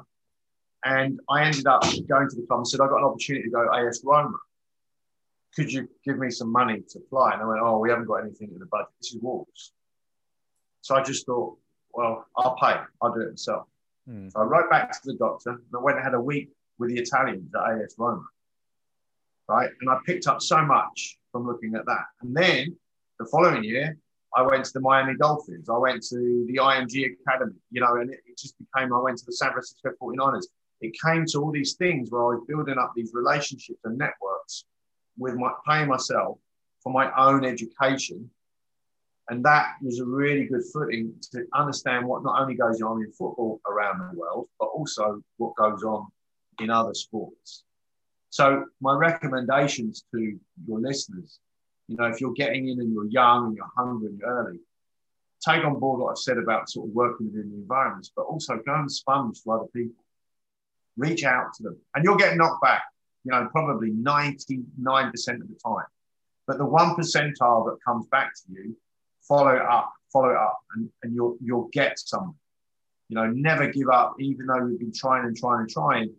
And 0.84 1.20
I 1.28 1.44
ended 1.44 1.66
up 1.66 1.82
going 1.82 2.28
to 2.28 2.36
the 2.36 2.44
club 2.46 2.60
and 2.60 2.68
said, 2.68 2.80
I 2.80 2.86
got 2.86 2.98
an 2.98 3.04
opportunity 3.04 3.44
to 3.44 3.50
go 3.50 3.68
AS 3.74 4.02
Roma 4.04 4.36
could 5.54 5.72
you 5.72 5.88
give 6.04 6.18
me 6.18 6.30
some 6.30 6.50
money 6.50 6.82
to 6.90 7.00
fly? 7.10 7.32
And 7.32 7.42
I 7.42 7.46
went, 7.46 7.60
oh, 7.60 7.78
we 7.78 7.90
haven't 7.90 8.06
got 8.06 8.16
anything 8.16 8.50
in 8.52 8.58
the 8.58 8.66
budget. 8.66 8.88
This 9.00 9.14
is 9.14 9.20
Wolves. 9.20 9.72
So 10.82 10.94
I 10.94 11.02
just 11.02 11.26
thought, 11.26 11.58
well, 11.92 12.26
I'll 12.36 12.56
pay. 12.56 12.76
I'll 13.02 13.12
do 13.12 13.22
it 13.22 13.30
myself. 13.30 13.66
Mm. 14.08 14.32
So 14.32 14.40
I 14.40 14.44
wrote 14.44 14.70
back 14.70 14.92
to 14.92 15.00
the 15.04 15.14
doctor 15.14 15.50
and 15.50 15.60
I 15.74 15.82
went 15.82 15.96
and 15.96 16.04
had 16.04 16.14
a 16.14 16.20
week 16.20 16.50
with 16.78 16.90
the 16.90 17.00
Italians 17.00 17.50
at 17.54 17.82
AS 17.82 17.94
Roma. 17.98 18.24
Right. 19.48 19.70
And 19.80 19.90
I 19.90 19.98
picked 20.06 20.26
up 20.26 20.42
so 20.42 20.64
much 20.64 21.18
from 21.32 21.46
looking 21.46 21.74
at 21.74 21.86
that. 21.86 22.04
And 22.20 22.36
then 22.36 22.76
the 23.18 23.26
following 23.26 23.64
year, 23.64 23.96
I 24.38 24.42
went 24.42 24.64
to 24.66 24.72
the 24.72 24.80
Miami 24.80 25.16
Dolphins. 25.16 25.68
I 25.68 25.76
went 25.76 26.00
to 26.10 26.44
the 26.46 26.60
IMG 26.62 27.16
Academy, 27.20 27.58
you 27.72 27.80
know, 27.80 27.96
and 27.96 28.08
it, 28.08 28.20
it 28.24 28.38
just 28.38 28.54
became, 28.56 28.94
I 28.94 29.00
went 29.00 29.18
to 29.18 29.26
the 29.26 29.32
San 29.32 29.50
Francisco 29.50 29.90
49ers. 30.00 30.44
It 30.80 30.94
came 31.04 31.24
to 31.26 31.38
all 31.42 31.50
these 31.50 31.74
things 31.74 32.12
where 32.12 32.22
I 32.22 32.36
was 32.36 32.44
building 32.46 32.78
up 32.78 32.92
these 32.94 33.10
relationships 33.12 33.80
and 33.82 33.98
networks 33.98 34.64
with 35.18 35.34
my 35.34 35.50
paying 35.68 35.88
myself 35.88 36.38
for 36.84 36.92
my 36.92 37.10
own 37.18 37.44
education. 37.44 38.30
And 39.28 39.44
that 39.44 39.72
was 39.82 39.98
a 39.98 40.04
really 40.04 40.46
good 40.46 40.62
footing 40.72 41.14
to 41.32 41.44
understand 41.52 42.06
what 42.06 42.22
not 42.22 42.40
only 42.40 42.54
goes 42.54 42.80
on 42.80 43.02
in 43.02 43.10
football 43.10 43.60
around 43.68 43.98
the 43.98 44.16
world, 44.16 44.46
but 44.60 44.66
also 44.66 45.20
what 45.38 45.56
goes 45.56 45.82
on 45.82 46.06
in 46.60 46.70
other 46.70 46.94
sports. 46.94 47.64
So 48.30 48.66
my 48.80 48.94
recommendations 48.94 50.04
to 50.14 50.38
your 50.64 50.78
listeners, 50.78 51.40
you 51.88 51.96
know, 51.96 52.04
if 52.04 52.20
you're 52.20 52.32
getting 52.32 52.68
in 52.68 52.80
and 52.80 52.92
you're 52.92 53.06
young 53.06 53.46
and 53.46 53.56
you're 53.56 53.70
hungry 53.76 54.08
and 54.08 54.22
early, 54.24 54.60
take 55.46 55.64
on 55.64 55.78
board 55.78 56.00
what 56.00 56.10
I've 56.10 56.18
said 56.18 56.38
about 56.38 56.68
sort 56.68 56.88
of 56.88 56.94
working 56.94 57.26
within 57.26 57.50
the 57.50 57.56
environments, 57.56 58.12
but 58.14 58.22
also 58.22 58.56
go 58.56 58.74
and 58.74 58.90
sponge 58.90 59.40
for 59.42 59.56
other 59.56 59.68
people. 59.74 60.04
Reach 60.96 61.24
out 61.24 61.54
to 61.54 61.62
them. 61.62 61.78
And 61.94 62.04
you'll 62.04 62.16
get 62.16 62.36
knocked 62.36 62.62
back 62.62 62.82
you 63.28 63.32
know, 63.32 63.46
probably 63.50 63.90
99% 63.90 64.32
of 64.32 65.48
the 65.48 65.58
time. 65.62 65.86
But 66.46 66.58
the 66.58 66.64
one 66.64 66.94
percentile 66.94 67.66
that 67.66 67.76
comes 67.84 68.06
back 68.06 68.32
to 68.34 68.42
you, 68.52 68.76
follow 69.20 69.54
it 69.54 69.62
up, 69.62 69.92
follow 70.10 70.30
it 70.30 70.36
up, 70.36 70.58
and, 70.74 70.88
and 71.02 71.14
you'll 71.14 71.36
you'll 71.42 71.68
get 71.72 71.98
something. 71.98 72.34
You 73.10 73.16
know, 73.16 73.26
never 73.26 73.68
give 73.70 73.88
up, 73.90 74.14
even 74.18 74.46
though 74.46 74.66
you've 74.66 74.78
been 74.78 74.94
trying 74.94 75.26
and 75.26 75.36
trying 75.36 75.60
and 75.60 75.68
trying. 75.68 76.14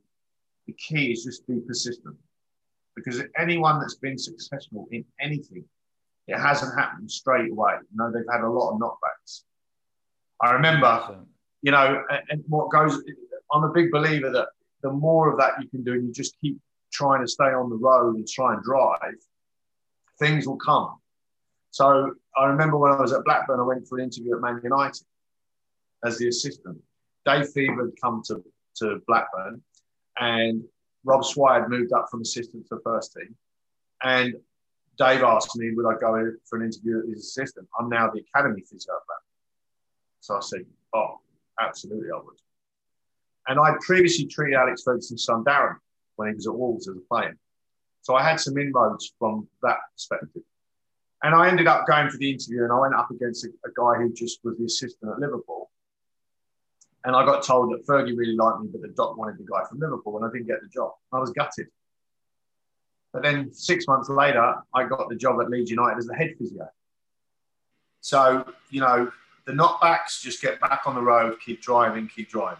The 0.68 0.74
key 0.74 1.12
is 1.12 1.24
just 1.24 1.48
be 1.48 1.60
persistent. 1.62 2.16
Because 3.04 3.22
anyone 3.38 3.80
that's 3.80 3.96
been 3.96 4.18
successful 4.18 4.88
in 4.92 5.06
anything, 5.20 5.64
it 6.28 6.38
hasn't 6.38 6.78
happened 6.78 7.10
straight 7.10 7.52
away. 7.52 7.74
You 7.92 7.98
know, 7.98 8.12
they've 8.12 8.24
had 8.32 8.42
a 8.42 8.50
lot 8.50 8.74
of 8.74 8.80
knockbacks. 8.80 9.44
I 10.42 10.52
remember, 10.52 11.18
you 11.62 11.72
know, 11.72 12.04
and, 12.30 12.44
what 12.48 12.70
goes, 12.72 13.02
I'm 13.54 13.64
a 13.64 13.74
big 13.74 13.92
believer 13.92 14.30
that 14.32 14.48
the 14.82 14.92
more 14.92 15.32
of 15.32 15.38
that 15.40 15.54
you 15.62 15.68
can 15.68 15.84
do, 15.84 15.94
and 15.94 16.08
you 16.08 16.14
just 16.14 16.40
keep 16.40 16.60
trying 16.92 17.22
to 17.22 17.28
stay 17.28 17.46
on 17.46 17.70
the 17.70 17.76
road 17.76 18.16
and 18.16 18.28
try 18.28 18.54
and 18.54 18.64
drive, 18.64 19.16
things 20.20 20.48
will 20.48 20.58
come. 20.58 20.98
So 21.72 22.14
I 22.38 22.46
remember 22.46 22.78
when 22.78 22.92
I 22.92 23.02
was 23.02 23.14
at 23.14 23.24
Blackburn, 23.26 23.60
I 23.60 23.64
went 23.64 23.88
for 23.88 23.98
an 23.98 24.06
interview 24.06 24.36
at 24.36 24.42
Man 24.42 24.60
United 24.64 25.04
as 26.04 26.18
the 26.18 26.28
assistant. 26.28 26.78
Dave 27.26 27.50
Fevre 27.50 27.86
had 27.86 28.02
come 28.02 28.22
to, 28.28 28.44
to 28.78 29.02
Blackburn 29.08 29.62
and 30.20 30.64
Rob 31.04 31.24
Swire 31.24 31.62
had 31.62 31.70
moved 31.70 31.94
up 31.94 32.08
from 32.10 32.22
assistant 32.22 32.68
to 32.68 32.80
first 32.84 33.14
team. 33.14 33.36
And 34.04 34.36
Dave 34.98 35.24
asked 35.24 35.56
me, 35.56 35.72
would 35.76 35.86
I 35.86 35.98
go 36.00 36.32
for 36.50 36.58
an 36.58 36.66
interview 36.66 37.02
as 37.12 37.20
assistant? 37.20 37.68
I'm 37.80 37.90
now 37.90 38.10
the 38.10 38.22
academy 38.22 38.62
physio. 38.62 38.94
So 40.20 40.36
I 40.36 40.40
said, 40.42 40.66
oh, 40.94 41.20
absolutely, 41.60 42.10
I 42.12 42.18
would. 42.18 42.36
And 43.48 43.60
I'd 43.60 43.80
previously 43.80 44.26
treated 44.26 44.58
Alex 44.58 44.84
Ferguson's 44.84 45.24
son, 45.24 45.44
Darren, 45.44 45.78
when 46.18 46.30
he 46.30 46.36
was 46.36 46.48
at 46.48 46.54
Wolves 46.54 46.88
as 46.88 46.98
a 46.98 47.02
player. 47.02 47.36
So 48.02 48.16
I 48.16 48.24
had 48.24 48.40
some 48.40 48.58
inroads 48.58 49.14
from 49.18 49.48
that 49.64 49.78
perspective. 49.94 50.44
And 51.24 51.36
I 51.36 51.50
ended 51.50 51.68
up 51.68 51.86
going 51.86 52.10
for 52.10 52.18
the 52.18 52.32
interview 52.32 52.64
and 52.64 52.72
I 52.72 52.80
went 52.80 52.96
up 52.96 53.12
against 53.12 53.46
a, 53.46 53.50
a 53.66 53.72
guy 53.76 54.02
who 54.02 54.14
just 54.14 54.40
was 54.44 54.58
the 54.58 54.66
assistant 54.66 55.12
at 55.12 55.20
Liverpool. 55.20 55.59
And 57.06 57.16
I 57.16 57.26
got 57.26 57.44
told 57.44 57.72
that 57.72 57.86
Fergie 57.88 58.18
really 58.18 58.36
liked 58.36 58.62
me, 58.62 58.68
but 58.72 58.82
the 58.82 58.90
doc 58.90 59.18
wanted 59.18 59.38
the 59.38 59.46
guy 59.46 59.64
from 59.68 59.80
Liverpool 59.80 60.18
and 60.18 60.26
I 60.26 60.32
didn't 60.32 60.48
get 60.48 60.62
the 60.62 60.68
job. 60.68 60.92
I 61.14 61.20
was 61.20 61.32
gutted. 61.32 61.68
But 63.14 63.24
then 63.24 63.54
six 63.54 63.88
months 63.88 64.10
later, 64.10 64.56
I 64.74 64.84
got 64.84 65.10
the 65.10 65.16
job 65.16 65.40
at 65.42 65.50
Leeds 65.50 65.72
United 65.72 65.98
as 65.98 66.06
the 66.06 66.16
head 66.16 66.36
physio. 66.38 66.70
So, 68.02 68.46
you 68.70 68.82
know, 68.82 69.12
the 69.46 69.54
knockbacks, 69.54 70.22
just 70.22 70.42
get 70.42 70.60
back 70.60 70.82
on 70.86 70.96
the 70.96 71.02
road, 71.02 71.38
keep 71.44 71.62
driving, 71.62 72.08
keep 72.08 72.30
driving. 72.30 72.60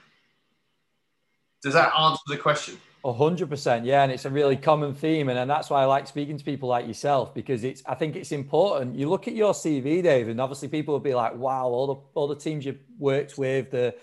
Does 1.62 1.74
that 1.74 1.94
answer 1.98 2.22
the 2.28 2.38
question? 2.38 2.78
hundred 3.06 3.50
percent, 3.50 3.86
yeah, 3.86 4.04
and 4.04 4.12
it's 4.12 4.26
a 4.26 4.30
really 4.30 4.58
common 4.58 4.94
theme, 4.94 5.30
and, 5.30 5.40
and 5.40 5.50
that's 5.50 5.70
why 5.70 5.82
I 5.82 5.86
like 5.86 6.06
speaking 6.08 6.38
to 6.38 6.44
people 6.44 6.68
like 6.68 6.86
yourself 6.86 7.34
because 7.34 7.64
it's. 7.64 7.82
I 7.86 7.96
think 7.96 8.16
it's 8.16 8.32
important. 8.32 8.96
You 8.96 9.10
look 9.10 9.28
at 9.28 9.36
your 9.36 9.54
CV, 9.54 10.04
Dave, 10.04 10.28
and 10.28 10.40
obviously 10.42 10.68
people 10.68 10.94
will 10.94 11.00
be 11.00 11.14
like, 11.14 11.36
"Wow, 11.36 11.68
all 11.68 11.88
the 11.88 11.96
all 12.14 12.28
the 12.28 12.36
teams 12.36 12.66
you've 12.66 12.84
worked 12.98 13.38
with, 13.38 13.72
the 13.72 13.96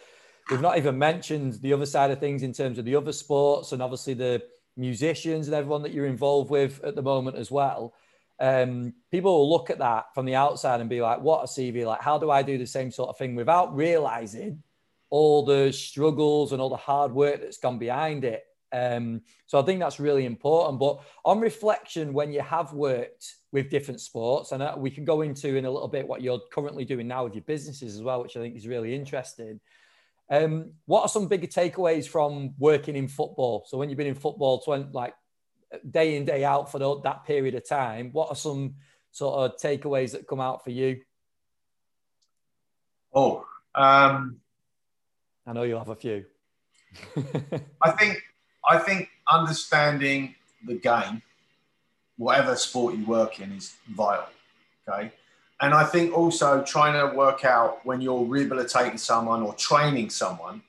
we've 0.50 0.60
not 0.60 0.78
even 0.78 0.98
mentioned 0.98 1.54
the 1.54 1.72
other 1.72 1.86
side 1.86 2.10
of 2.10 2.20
things 2.20 2.42
in 2.42 2.52
terms 2.52 2.78
of 2.78 2.84
the 2.84 2.96
other 2.96 3.12
sports, 3.12 3.72
and 3.72 3.82
obviously 3.82 4.14
the 4.14 4.42
musicians 4.76 5.48
and 5.48 5.54
everyone 5.54 5.82
that 5.82 5.92
you're 5.92 6.06
involved 6.06 6.50
with 6.50 6.82
at 6.84 6.94
the 6.94 7.02
moment 7.02 7.36
as 7.36 7.50
well." 7.50 7.94
Um, 8.38 8.92
people 9.10 9.32
will 9.32 9.50
look 9.50 9.70
at 9.70 9.78
that 9.78 10.06
from 10.14 10.26
the 10.26 10.34
outside 10.34 10.80
and 10.80 10.90
be 10.90 11.00
like, 11.00 11.20
"What 11.20 11.44
a 11.44 11.46
CV! 11.46 11.84
Like, 11.86 12.02
how 12.02 12.18
do 12.18 12.30
I 12.30 12.42
do 12.42 12.58
the 12.58 12.66
same 12.66 12.90
sort 12.90 13.08
of 13.08 13.16
thing?" 13.18 13.34
Without 13.34 13.74
realizing 13.74 14.62
all 15.10 15.44
the 15.44 15.72
struggles 15.72 16.52
and 16.52 16.60
all 16.60 16.68
the 16.68 16.76
hard 16.76 17.12
work 17.12 17.40
that's 17.40 17.58
gone 17.58 17.78
behind 17.78 18.24
it 18.24 18.44
Um, 18.72 19.22
so 19.46 19.60
I 19.60 19.62
think 19.62 19.80
that's 19.80 20.00
really 20.00 20.26
important. 20.26 20.80
But 20.80 21.00
on 21.24 21.40
reflection, 21.40 22.12
when 22.12 22.32
you 22.32 22.40
have 22.40 22.72
worked 22.72 23.36
with 23.52 23.70
different 23.70 24.00
sports, 24.00 24.52
and 24.52 24.62
we 24.82 24.90
can 24.90 25.04
go 25.04 25.22
into 25.22 25.56
in 25.56 25.64
a 25.64 25.70
little 25.70 25.88
bit 25.88 26.06
what 26.06 26.20
you're 26.20 26.42
currently 26.52 26.84
doing 26.84 27.06
now 27.08 27.24
with 27.24 27.34
your 27.34 27.44
businesses 27.44 27.94
as 27.94 28.02
well, 28.02 28.22
which 28.22 28.36
I 28.36 28.40
think 28.40 28.56
is 28.56 28.66
really 28.66 28.94
interesting. 28.94 29.60
Um, 30.28 30.73
what 30.87 31.02
are 31.02 31.09
some 31.09 31.28
bigger 31.28 31.47
takeaways 31.47 32.09
from 32.09 32.54
working 32.59 32.97
in 32.97 33.09
football? 33.09 33.64
So 33.68 33.78
when 33.78 33.88
you've 33.88 33.99
been 33.99 34.06
in 34.09 34.14
football, 34.14 34.61
20, 34.61 34.88
like 34.92 35.14
day 35.88 36.16
in 36.16 36.25
day 36.25 36.45
out 36.45 36.71
for 36.71 36.78
the, 36.78 37.00
that 37.02 37.25
period 37.25 37.54
of 37.54 37.68
time, 37.68 38.11
what 38.12 38.28
are 38.30 38.37
some 38.37 38.75
sort 39.12 39.38
of 39.38 39.59
takeaways 39.59 40.12
that 40.12 40.26
come 40.26 40.40
out 40.40 40.64
for 40.64 40.71
you? 40.71 41.00
Oh, 43.14 43.47
um, 43.75 44.40
I 45.47 45.52
know 45.52 45.62
you'll 45.62 45.78
have 45.78 45.88
a 45.88 45.97
few. 45.97 46.25
I 47.83 47.90
think 47.92 48.23
I 48.68 48.78
think 48.78 49.09
understanding 49.30 50.35
the 50.66 50.75
game, 50.75 51.23
whatever 52.16 52.56
sport 52.56 52.95
you 52.95 53.06
work 53.06 53.40
in, 53.40 53.52
is 53.52 53.75
vital. 53.88 54.26
Okay. 54.88 55.12
And 55.60 55.72
I 55.72 55.84
think 55.84 56.16
also 56.16 56.62
trying 56.62 56.92
to 56.94 57.16
work 57.16 57.44
out 57.44 57.84
when 57.84 58.00
you're 58.00 58.25
rehabilitating 58.25 58.98
someone 58.98 59.42
or 59.42 59.54
training 59.54 60.10
someone 60.10 60.62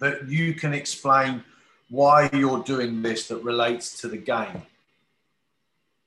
that 0.00 0.28
you 0.28 0.54
can 0.54 0.72
explain 0.72 1.44
why 1.90 2.30
you're 2.32 2.62
doing 2.62 3.02
this 3.02 3.28
that 3.28 3.42
relates 3.44 4.00
to 4.00 4.08
the 4.08 4.16
game. 4.16 4.62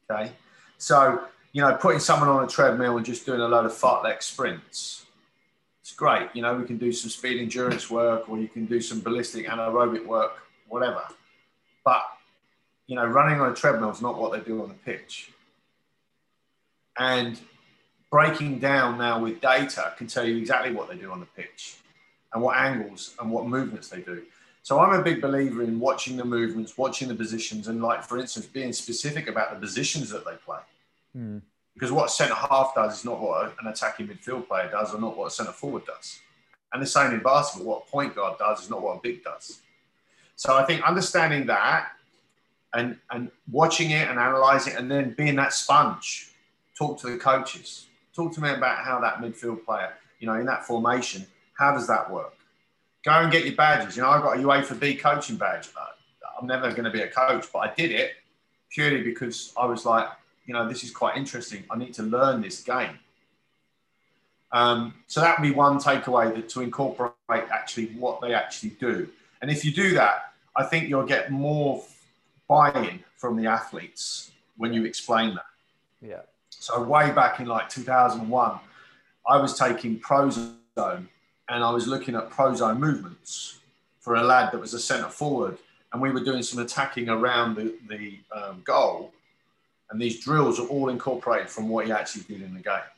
Okay. 0.09 0.31
So, 0.77 1.25
you 1.53 1.61
know, 1.61 1.75
putting 1.75 1.99
someone 1.99 2.27
on 2.29 2.43
a 2.43 2.47
treadmill 2.47 2.97
and 2.97 3.05
just 3.05 3.25
doing 3.25 3.39
a 3.39 3.47
load 3.47 3.65
of 3.65 3.71
fartlek 3.71 4.23
sprints, 4.23 5.05
it's 5.81 5.93
great. 5.93 6.29
You 6.33 6.41
know, 6.41 6.55
we 6.55 6.65
can 6.65 6.77
do 6.77 6.91
some 6.91 7.11
speed 7.11 7.39
endurance 7.39 7.89
work 7.89 8.27
or 8.27 8.39
you 8.39 8.47
can 8.47 8.65
do 8.65 8.81
some 8.81 8.99
ballistic 8.99 9.45
anaerobic 9.47 10.05
work 10.05 10.41
whatever. 10.67 11.03
But 11.83 12.03
you 12.87 12.95
know, 12.95 13.05
running 13.05 13.39
on 13.39 13.51
a 13.51 13.55
treadmill 13.55 13.91
is 13.91 14.01
not 14.01 14.19
what 14.19 14.31
they 14.31 14.39
do 14.39 14.61
on 14.61 14.69
the 14.69 14.75
pitch. 14.75 15.31
And 16.97 17.39
breaking 18.11 18.59
down 18.59 18.97
now 18.97 19.19
with 19.19 19.41
data 19.41 19.93
can 19.97 20.07
tell 20.07 20.25
you 20.25 20.37
exactly 20.37 20.73
what 20.73 20.89
they 20.89 20.95
do 20.95 21.11
on 21.11 21.19
the 21.19 21.25
pitch 21.25 21.77
and 22.33 22.41
what 22.41 22.57
angles 22.57 23.15
and 23.19 23.31
what 23.31 23.47
movements 23.47 23.89
they 23.89 24.01
do. 24.01 24.23
So 24.61 24.79
I'm 24.79 24.99
a 24.99 25.03
big 25.03 25.21
believer 25.21 25.63
in 25.63 25.79
watching 25.79 26.17
the 26.17 26.25
movements, 26.25 26.77
watching 26.77 27.07
the 27.07 27.15
positions, 27.15 27.67
and 27.67 27.81
like 27.81 28.03
for 28.03 28.17
instance, 28.17 28.45
being 28.47 28.73
specific 28.73 29.27
about 29.27 29.53
the 29.53 29.59
positions 29.59 30.09
that 30.09 30.25
they 30.25 30.35
play. 30.43 30.59
Mm. 31.15 31.41
Because 31.73 31.91
what 31.91 32.05
a 32.05 32.09
centre 32.09 32.35
half 32.35 32.73
does 32.73 32.99
is 32.99 33.05
not 33.05 33.21
what 33.21 33.53
an 33.61 33.67
attacking 33.67 34.07
midfield 34.07 34.47
player 34.47 34.69
does, 34.71 34.93
or 34.93 34.99
not 34.99 35.17
what 35.17 35.27
a 35.27 35.31
centre 35.31 35.51
forward 35.51 35.85
does. 35.85 36.19
And 36.73 36.81
the 36.81 36.87
same 36.87 37.13
in 37.13 37.21
basketball. 37.21 37.67
What 37.67 37.83
a 37.87 37.91
point 37.91 38.15
guard 38.15 38.39
does 38.39 38.63
is 38.63 38.69
not 38.69 38.81
what 38.81 38.97
a 38.97 39.01
big 39.01 39.23
does. 39.23 39.61
So 40.35 40.55
I 40.57 40.63
think 40.63 40.81
understanding 40.81 41.45
that 41.47 41.89
and, 42.73 42.97
and 43.11 43.31
watching 43.51 43.91
it 43.91 44.09
and 44.09 44.19
analysing 44.19 44.73
it 44.73 44.79
and 44.79 44.89
then 44.89 45.13
being 45.17 45.35
that 45.35 45.53
sponge, 45.53 46.31
talk 46.77 46.99
to 47.01 47.11
the 47.11 47.17
coaches. 47.17 47.87
Talk 48.15 48.33
to 48.35 48.41
me 48.41 48.49
about 48.49 48.77
how 48.85 48.99
that 48.99 49.17
midfield 49.17 49.65
player, 49.65 49.93
you 50.19 50.27
know, 50.27 50.35
in 50.35 50.45
that 50.45 50.65
formation, 50.65 51.25
how 51.53 51.73
does 51.73 51.87
that 51.87 52.09
work? 52.09 52.33
Go 53.03 53.11
and 53.11 53.31
get 53.31 53.45
your 53.45 53.55
badges. 53.55 53.97
You 53.97 54.03
know, 54.03 54.09
I've 54.09 54.23
got 54.23 54.37
a 54.37 54.41
UEFA 54.41 54.79
B 54.79 54.95
coaching 54.95 55.35
badge. 55.35 55.69
I'm 56.39 56.47
never 56.47 56.71
going 56.71 56.85
to 56.85 56.91
be 56.91 57.01
a 57.01 57.07
coach, 57.07 57.45
but 57.51 57.59
I 57.59 57.73
did 57.73 57.91
it 57.91 58.13
purely 58.69 59.03
because 59.03 59.53
I 59.57 59.65
was 59.65 59.85
like, 59.85 60.07
you 60.45 60.53
know, 60.53 60.67
this 60.67 60.83
is 60.83 60.91
quite 60.91 61.17
interesting. 61.17 61.63
I 61.69 61.77
need 61.77 61.93
to 61.95 62.03
learn 62.03 62.41
this 62.41 62.61
game. 62.61 62.99
Um, 64.51 64.93
so 65.07 65.21
that 65.21 65.39
would 65.39 65.47
be 65.47 65.53
one 65.53 65.79
takeaway 65.79 66.33
that 66.35 66.49
to 66.49 66.61
incorporate 66.61 67.13
actually 67.29 67.87
what 67.87 68.21
they 68.21 68.33
actually 68.33 68.71
do. 68.71 69.09
And 69.41 69.51
if 69.51 69.65
you 69.65 69.71
do 69.71 69.93
that, 69.95 70.33
I 70.55 70.63
think 70.63 70.87
you'll 70.87 71.05
get 71.05 71.31
more 71.31 71.83
buy-in 72.47 73.03
from 73.17 73.35
the 73.35 73.47
athletes 73.47 74.31
when 74.57 74.71
you 74.71 74.85
explain 74.85 75.35
that. 75.35 75.45
Yeah. 76.01 76.21
So 76.65 76.81
way 76.81 77.11
back 77.11 77.39
in 77.39 77.45
like 77.45 77.69
2001, 77.69 78.59
I 79.29 79.37
was 79.37 79.55
taking 79.55 79.99
Prozone 79.99 80.55
and 80.75 81.63
I 81.63 81.69
was 81.69 81.87
looking 81.87 82.15
at 82.15 82.31
Prozone 82.31 82.79
movements 82.79 83.59
for 83.99 84.15
a 84.15 84.23
lad 84.23 84.51
that 84.51 84.59
was 84.59 84.73
a 84.73 84.79
centre 84.79 85.09
forward, 85.09 85.59
and 85.93 86.01
we 86.01 86.09
were 86.09 86.23
doing 86.23 86.41
some 86.41 86.59
attacking 86.63 87.07
around 87.07 87.53
the, 87.53 87.75
the 87.87 88.17
um, 88.35 88.63
goal, 88.65 89.13
and 89.91 90.01
these 90.01 90.23
drills 90.23 90.59
are 90.59 90.65
all 90.65 90.89
incorporated 90.89 91.51
from 91.51 91.69
what 91.69 91.85
he 91.85 91.91
actually 91.91 92.23
did 92.23 92.41
in 92.41 92.55
the 92.55 92.61
game. 92.61 92.89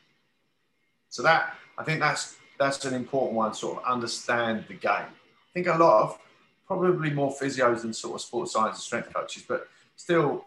So 1.09 1.21
that 1.23 1.53
I 1.77 1.83
think 1.83 1.99
that's 1.99 2.37
that's 2.57 2.85
an 2.85 2.93
important 2.93 3.35
one. 3.35 3.53
Sort 3.53 3.79
of 3.79 3.83
understand 3.83 4.63
the 4.69 4.75
game. 4.75 5.11
I 5.11 5.53
think 5.53 5.67
a 5.67 5.75
lot 5.75 6.03
of 6.03 6.19
probably 6.67 7.09
more 7.09 7.35
physios 7.35 7.81
than 7.81 7.91
sort 7.91 8.15
of 8.15 8.21
sports 8.21 8.53
science 8.53 8.77
and 8.77 8.83
strength 8.83 9.13
coaches, 9.13 9.43
but 9.45 9.67
still, 9.97 10.45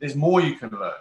there's 0.00 0.14
more 0.14 0.42
you 0.42 0.56
can 0.56 0.68
learn. 0.68 0.92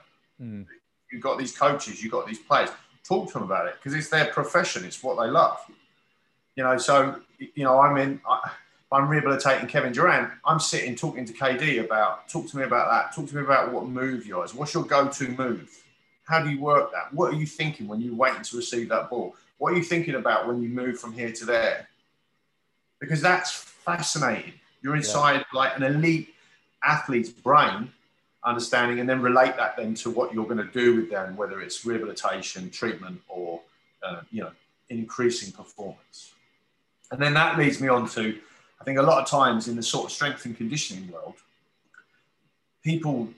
Mm. 0.41 0.65
You've 1.11 1.21
got 1.21 1.37
these 1.37 1.55
coaches, 1.57 2.03
you've 2.03 2.11
got 2.11 2.27
these 2.27 2.39
players. 2.39 2.69
Talk 3.03 3.27
to 3.27 3.33
them 3.33 3.43
about 3.43 3.67
it 3.67 3.75
because 3.75 3.93
it's 3.93 4.09
their 4.09 4.25
profession, 4.25 4.83
it's 4.83 5.01
what 5.01 5.21
they 5.21 5.29
love. 5.29 5.59
You 6.55 6.63
know, 6.63 6.77
so 6.77 7.19
you 7.39 7.63
know, 7.63 7.79
I'm 7.79 7.97
in. 7.97 8.21
I, 8.29 8.51
I'm 8.91 9.09
rehabilitating 9.09 9.67
Kevin 9.67 9.91
Durant. 9.91 10.31
I'm 10.45 10.59
sitting 10.59 10.95
talking 10.95 11.25
to 11.25 11.33
KD 11.33 11.83
about 11.83 12.29
talk 12.29 12.47
to 12.49 12.57
me 12.57 12.63
about 12.63 12.89
that. 12.89 13.13
Talk 13.13 13.29
to 13.29 13.35
me 13.35 13.41
about 13.41 13.71
what 13.73 13.85
move 13.85 14.25
you 14.25 14.37
yours. 14.37 14.53
What's 14.53 14.73
your 14.73 14.85
go-to 14.85 15.27
move? 15.29 15.69
How 16.23 16.41
do 16.41 16.49
you 16.49 16.59
work 16.59 16.91
that? 16.91 17.13
What 17.13 17.33
are 17.33 17.35
you 17.35 17.45
thinking 17.45 17.87
when 17.87 17.99
you're 18.01 18.15
waiting 18.15 18.43
to 18.43 18.57
receive 18.57 18.89
that 18.89 19.09
ball? 19.09 19.35
What 19.57 19.73
are 19.73 19.77
you 19.77 19.83
thinking 19.83 20.15
about 20.15 20.47
when 20.47 20.61
you 20.61 20.69
move 20.69 20.99
from 20.99 21.13
here 21.13 21.31
to 21.31 21.45
there? 21.45 21.89
Because 22.99 23.21
that's 23.21 23.51
fascinating. 23.51 24.53
You're 24.81 24.95
inside 24.95 25.37
yeah. 25.37 25.43
like 25.59 25.75
an 25.75 25.83
elite 25.83 26.33
athlete's 26.83 27.29
brain, 27.29 27.91
understanding, 28.47 28.99
and 28.99 29.09
then 29.09 29.21
relate 29.21 29.55
that 29.57 29.75
then 29.77 29.93
to 29.95 30.09
what 30.09 30.33
you're 30.33 30.45
going 30.45 30.57
to 30.57 30.71
do 30.71 30.95
with 30.95 31.09
them, 31.09 31.35
whether 31.35 31.61
it's 31.61 31.85
rehabilitation, 31.85 32.69
treatment, 32.69 33.21
or 33.27 33.61
uh, 34.03 34.21
you 34.31 34.41
know, 34.41 34.51
increasing 34.89 35.51
performance. 35.51 36.33
And 37.11 37.21
then 37.21 37.33
that 37.33 37.57
leads 37.57 37.81
me 37.81 37.87
on 37.87 38.07
to, 38.09 38.37
I 38.79 38.83
think 38.83 38.97
a 38.97 39.01
lot 39.01 39.21
of 39.21 39.29
times 39.29 39.67
in 39.67 39.75
the 39.75 39.83
sort 39.83 40.05
of 40.05 40.11
strength 40.11 40.45
and 40.45 40.55
conditioning 40.55 41.09
world, 41.11 41.35
people 42.83 43.29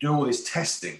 do 0.00 0.12
all 0.12 0.24
this 0.24 0.50
testing, 0.50 0.98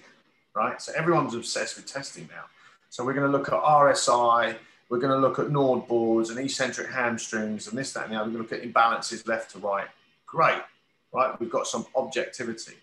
right? 0.55 0.81
So 0.81 0.93
everyone's 0.95 1.35
obsessed 1.35 1.75
with 1.75 1.85
testing 1.85 2.27
now. 2.31 2.45
So 2.89 3.03
we're 3.03 3.13
going 3.13 3.31
to 3.31 3.37
look 3.37 3.47
at 3.47 3.53
RSI, 3.53 4.55
we're 4.89 4.99
going 4.99 5.11
to 5.11 5.27
look 5.27 5.39
at 5.39 5.49
Nord 5.49 5.87
boards 5.87 6.29
and 6.29 6.39
eccentric 6.39 6.89
hamstrings 6.89 7.67
and 7.67 7.77
this, 7.77 7.93
that, 7.93 8.05
and 8.05 8.13
the 8.13 8.19
other. 8.19 8.29
We're 8.29 8.37
going 8.37 8.47
to 8.47 8.55
look 8.55 8.63
at 8.63 8.73
imbalances 8.73 9.27
left 9.27 9.51
to 9.51 9.59
right. 9.59 9.87
Great, 10.25 10.61
right? 11.11 11.39
We've 11.39 11.49
got 11.49 11.67
some 11.67 11.85
objectivity. 11.95 12.75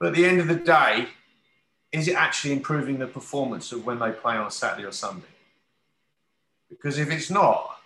But 0.00 0.08
at 0.08 0.14
the 0.14 0.24
end 0.24 0.40
of 0.40 0.48
the 0.48 0.56
day, 0.56 1.08
is 1.92 2.08
it 2.08 2.14
actually 2.14 2.54
improving 2.54 2.98
the 2.98 3.06
performance 3.06 3.70
of 3.70 3.84
when 3.84 3.98
they 3.98 4.10
play 4.10 4.34
on 4.34 4.50
Saturday 4.50 4.86
or 4.86 4.92
Sunday? 4.92 5.26
Because 6.70 6.98
if 6.98 7.10
it's 7.10 7.30
not, 7.30 7.78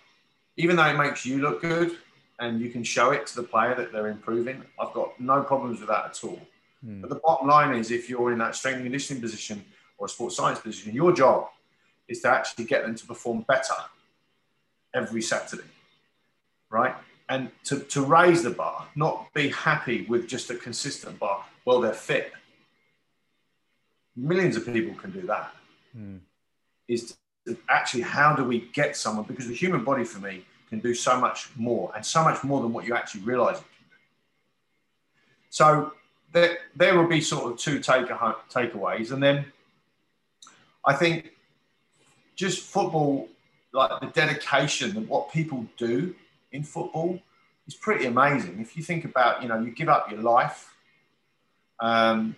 even 0.55 0.77
though 0.77 0.85
it 0.85 0.97
makes 0.97 1.25
you 1.25 1.39
look 1.39 1.61
good 1.61 1.97
and 2.39 2.61
you 2.61 2.69
can 2.69 2.83
show 2.83 3.11
it 3.11 3.27
to 3.27 3.35
the 3.35 3.43
player 3.43 3.75
that 3.75 3.91
they're 3.91 4.07
improving, 4.07 4.63
I've 4.79 4.93
got 4.93 5.19
no 5.19 5.43
problems 5.43 5.81
with 5.81 5.89
that 5.89 6.05
at 6.05 6.23
all. 6.23 6.39
Hmm. 6.83 7.01
But 7.01 7.09
the 7.09 7.15
bottom 7.15 7.47
line 7.47 7.75
is 7.75 7.91
if 7.91 8.09
you're 8.09 8.31
in 8.31 8.37
that 8.37 8.55
strength 8.55 8.77
and 8.77 8.85
conditioning 8.85 9.21
position 9.21 9.65
or 9.97 10.05
a 10.05 10.09
sports 10.09 10.37
science 10.37 10.59
position, 10.59 10.93
your 10.93 11.11
job 11.11 11.49
is 12.07 12.21
to 12.21 12.29
actually 12.29 12.65
get 12.65 12.83
them 12.83 12.95
to 12.95 13.05
perform 13.05 13.41
better 13.41 13.75
every 14.93 15.21
Saturday, 15.21 15.63
right? 16.69 16.95
And 17.27 17.49
to, 17.65 17.79
to 17.79 18.01
raise 18.01 18.43
the 18.43 18.51
bar, 18.51 18.87
not 18.95 19.33
be 19.33 19.49
happy 19.49 20.05
with 20.05 20.27
just 20.27 20.49
a 20.51 20.55
consistent 20.55 21.19
bar. 21.19 21.43
Well, 21.65 21.81
they're 21.81 21.93
fit. 21.93 22.31
Millions 24.15 24.55
of 24.55 24.65
people 24.65 24.95
can 24.95 25.11
do 25.11 25.21
that. 25.21 25.53
Mm. 25.97 26.19
Is 26.87 27.17
actually 27.67 28.03
how 28.03 28.35
do 28.35 28.43
we 28.43 28.69
get 28.73 28.95
someone? 28.95 29.25
Because 29.25 29.47
the 29.47 29.53
human 29.53 29.83
body, 29.83 30.03
for 30.03 30.19
me, 30.19 30.45
can 30.69 30.79
do 30.79 30.93
so 30.93 31.19
much 31.19 31.49
more 31.55 31.91
and 31.95 32.05
so 32.05 32.23
much 32.23 32.43
more 32.43 32.61
than 32.61 32.71
what 32.71 32.85
you 32.85 32.95
actually 32.95 33.21
realize 33.21 33.57
it 33.57 33.65
can 33.77 33.85
do. 33.89 33.95
So 35.49 35.93
there, 36.31 36.57
there 36.75 36.97
will 36.97 37.07
be 37.07 37.21
sort 37.21 37.51
of 37.51 37.57
two 37.57 37.79
take 37.79 38.07
takeaways. 38.07 39.11
And 39.11 39.21
then 39.21 39.45
I 40.85 40.93
think 40.93 41.31
just 42.35 42.61
football, 42.61 43.27
like 43.73 43.99
the 44.01 44.07
dedication 44.07 44.95
of 44.97 45.09
what 45.09 45.31
people 45.31 45.65
do 45.77 46.15
in 46.51 46.63
football 46.63 47.19
is 47.67 47.73
pretty 47.73 48.05
amazing. 48.05 48.59
If 48.59 48.77
you 48.77 48.83
think 48.83 49.05
about, 49.05 49.41
you 49.41 49.47
know, 49.47 49.59
you 49.59 49.71
give 49.71 49.89
up 49.89 50.11
your 50.11 50.21
life. 50.21 50.74
Um, 51.79 52.35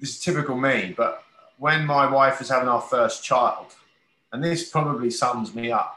this 0.00 0.10
is 0.10 0.20
typical 0.20 0.56
me, 0.56 0.94
but 0.96 1.22
when 1.58 1.86
my 1.86 2.10
wife 2.10 2.38
was 2.38 2.48
having 2.48 2.68
our 2.68 2.80
first 2.80 3.22
child, 3.24 3.74
and 4.32 4.42
this 4.42 4.68
probably 4.68 5.10
sums 5.10 5.54
me 5.54 5.70
up, 5.70 5.96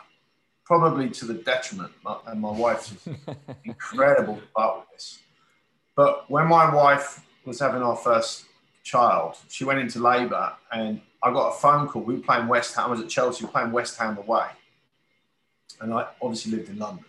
probably 0.63 1.09
to 1.09 1.25
the 1.25 1.33
detriment, 1.33 1.91
and 2.27 2.41
my 2.41 2.51
wife's 2.51 2.93
incredible 3.63 4.39
part 4.55 4.79
with 4.79 4.89
this. 4.91 5.19
But 5.95 6.29
when 6.29 6.47
my 6.47 6.73
wife 6.73 7.25
was 7.45 7.59
having 7.59 7.81
our 7.81 7.95
first 7.95 8.45
child, 8.83 9.37
she 9.47 9.63
went 9.63 9.79
into 9.79 9.99
labour 9.99 10.53
and 10.71 11.01
I 11.23 11.31
got 11.31 11.49
a 11.49 11.59
phone 11.59 11.87
call. 11.87 12.03
We 12.03 12.15
were 12.15 12.21
playing 12.21 12.47
West 12.47 12.75
Ham. 12.75 12.85
I 12.85 12.89
was 12.89 13.01
at 13.01 13.09
Chelsea. 13.09 13.43
We 13.43 13.47
were 13.47 13.51
playing 13.51 13.71
West 13.71 13.97
Ham 13.97 14.17
away, 14.17 14.45
and 15.81 15.91
I 15.91 16.05
obviously 16.21 16.51
lived 16.51 16.69
in 16.69 16.77
London. 16.77 17.05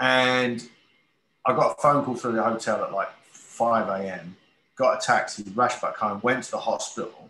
And 0.00 0.66
I 1.44 1.52
got 1.52 1.76
a 1.76 1.82
phone 1.82 2.04
call 2.04 2.14
through 2.14 2.32
the 2.32 2.42
hotel 2.42 2.82
at 2.82 2.92
like 2.92 3.10
5 3.58 3.88
a.m., 4.00 4.36
got 4.76 5.02
a 5.02 5.06
taxi, 5.06 5.44
rushed 5.54 5.82
back 5.82 5.96
home, 5.96 6.20
went 6.22 6.44
to 6.44 6.52
the 6.52 6.58
hospital, 6.58 7.28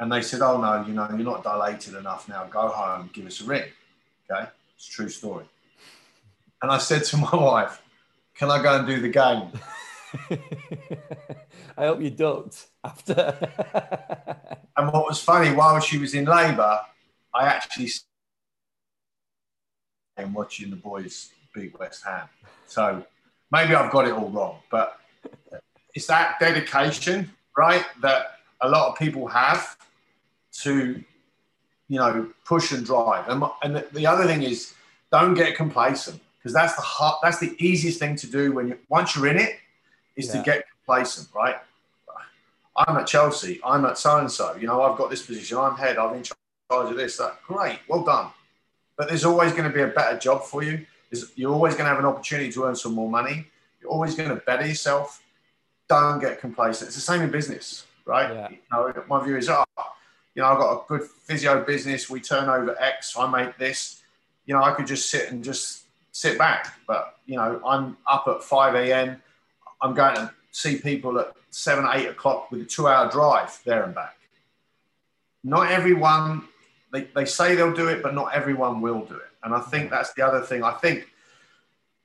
and 0.00 0.10
they 0.10 0.20
said, 0.20 0.40
Oh, 0.40 0.60
no, 0.60 0.84
you 0.84 0.92
know, 0.92 1.08
you're 1.10 1.18
not 1.18 1.44
dilated 1.44 1.94
enough 1.94 2.28
now. 2.28 2.44
Go 2.44 2.68
home, 2.68 3.08
give 3.12 3.26
us 3.26 3.40
a 3.40 3.44
ring. 3.44 3.70
Okay. 4.28 4.48
It's 4.76 4.88
a 4.88 4.90
true 4.90 5.08
story. 5.08 5.44
And 6.60 6.72
I 6.72 6.78
said 6.78 7.04
to 7.04 7.16
my 7.28 7.36
wife, 7.36 7.80
Can 8.34 8.50
I 8.50 8.60
go 8.60 8.78
and 8.78 8.86
do 8.86 9.00
the 9.00 9.08
game? 9.08 9.52
I 11.78 11.86
hope 11.86 12.00
you 12.00 12.10
ducked 12.10 12.66
after. 12.82 13.14
and 14.76 14.92
what 14.92 15.06
was 15.06 15.22
funny, 15.22 15.54
while 15.54 15.78
she 15.78 15.98
was 15.98 16.14
in 16.14 16.24
labour, 16.24 16.80
I 17.32 17.46
actually 17.46 17.90
and 20.16 20.34
watching 20.34 20.70
the 20.70 20.76
boys 20.76 21.30
beat 21.52 21.78
West 21.78 22.04
Ham. 22.04 22.28
So 22.66 23.04
maybe 23.50 23.74
I've 23.74 23.90
got 23.90 24.06
it 24.06 24.12
all 24.12 24.30
wrong, 24.30 24.58
but 24.70 24.98
it's 25.94 26.06
that 26.06 26.36
dedication, 26.40 27.30
right, 27.56 27.84
that 28.02 28.38
a 28.60 28.68
lot 28.68 28.90
of 28.90 28.98
people 28.98 29.26
have 29.28 29.76
to, 30.62 31.02
you 31.88 31.98
know, 31.98 32.30
push 32.44 32.72
and 32.72 32.84
drive. 32.84 33.28
And, 33.28 33.44
and 33.62 33.76
the, 33.76 33.86
the 33.92 34.06
other 34.06 34.26
thing 34.26 34.42
is, 34.42 34.74
don't 35.10 35.34
get 35.34 35.56
complacent 35.56 36.20
because 36.38 36.52
that's 36.52 36.74
the 36.74 36.82
hard, 36.82 37.18
that's 37.22 37.38
the 37.38 37.54
easiest 37.58 37.98
thing 37.98 38.16
to 38.16 38.26
do 38.26 38.52
when 38.52 38.68
you 38.68 38.78
once 38.88 39.14
you're 39.14 39.28
in 39.28 39.38
it, 39.38 39.56
is 40.16 40.26
yeah. 40.26 40.32
to 40.32 40.42
get 40.42 40.64
complacent, 40.84 41.28
right? 41.34 41.56
I'm 42.76 42.96
at 42.96 43.06
Chelsea. 43.06 43.60
I'm 43.64 43.84
at 43.84 43.98
so 43.98 44.18
and 44.18 44.30
so. 44.30 44.56
You 44.56 44.66
know, 44.66 44.82
I've 44.82 44.98
got 44.98 45.10
this 45.10 45.24
position. 45.24 45.58
I'm 45.58 45.76
head. 45.76 45.96
I'm 45.96 46.14
in 46.16 46.22
charge 46.24 46.90
of 46.90 46.96
this. 46.96 47.16
That 47.16 47.40
great, 47.46 47.78
well 47.88 48.02
done. 48.02 48.30
But 48.96 49.08
there's 49.08 49.24
always 49.24 49.52
going 49.52 49.64
to 49.64 49.74
be 49.74 49.82
a 49.82 49.88
better 49.88 50.18
job 50.18 50.44
for 50.44 50.62
you. 50.62 50.84
There's, 51.10 51.32
you're 51.36 51.52
always 51.52 51.74
going 51.74 51.84
to 51.84 51.90
have 51.90 51.98
an 51.98 52.04
opportunity 52.04 52.50
to 52.52 52.64
earn 52.64 52.76
some 52.76 52.94
more 52.94 53.08
money. 53.08 53.46
You're 53.84 53.92
always 53.92 54.14
going 54.14 54.30
to 54.30 54.36
better 54.36 54.66
yourself. 54.66 55.22
Don't 55.88 56.18
get 56.18 56.40
complacent. 56.40 56.88
It's 56.88 56.96
the 56.96 57.02
same 57.02 57.20
in 57.22 57.30
business, 57.30 57.86
right? 58.06 58.32
Yeah. 58.32 58.48
You 58.50 58.58
know, 58.72 59.04
my 59.08 59.22
view 59.22 59.36
is, 59.36 59.48
oh, 59.50 59.64
you 60.34 60.42
know, 60.42 60.48
I've 60.48 60.58
got 60.58 60.72
a 60.72 60.80
good 60.88 61.02
physio 61.02 61.62
business. 61.62 62.08
We 62.08 62.20
turn 62.20 62.48
over 62.48 62.80
X. 62.80 63.14
I 63.16 63.30
make 63.30 63.56
this. 63.58 64.02
You 64.46 64.54
know, 64.54 64.62
I 64.62 64.72
could 64.72 64.86
just 64.86 65.10
sit 65.10 65.30
and 65.30 65.44
just 65.44 65.84
sit 66.12 66.38
back. 66.38 66.78
But 66.88 67.16
you 67.26 67.36
know, 67.36 67.60
I'm 67.64 67.98
up 68.10 68.26
at 68.26 68.42
5 68.42 68.74
a.m. 68.74 69.22
I'm 69.82 69.94
going 69.94 70.16
to 70.16 70.32
see 70.50 70.78
people 70.78 71.20
at 71.20 71.32
seven, 71.50 71.86
eight 71.92 72.08
o'clock 72.08 72.50
with 72.50 72.62
a 72.62 72.64
two-hour 72.64 73.10
drive 73.10 73.60
there 73.64 73.84
and 73.84 73.94
back. 73.94 74.16
Not 75.44 75.70
everyone 75.70 76.48
they, 76.94 77.02
they 77.14 77.24
say 77.24 77.56
they'll 77.56 77.74
do 77.74 77.88
it, 77.88 78.02
but 78.02 78.14
not 78.14 78.32
everyone 78.34 78.80
will 78.80 79.04
do 79.04 79.16
it. 79.16 79.30
And 79.42 79.52
I 79.52 79.60
think 79.60 79.88
mm. 79.88 79.90
that's 79.90 80.14
the 80.14 80.22
other 80.22 80.40
thing. 80.40 80.62
I 80.62 80.72
think 80.74 81.08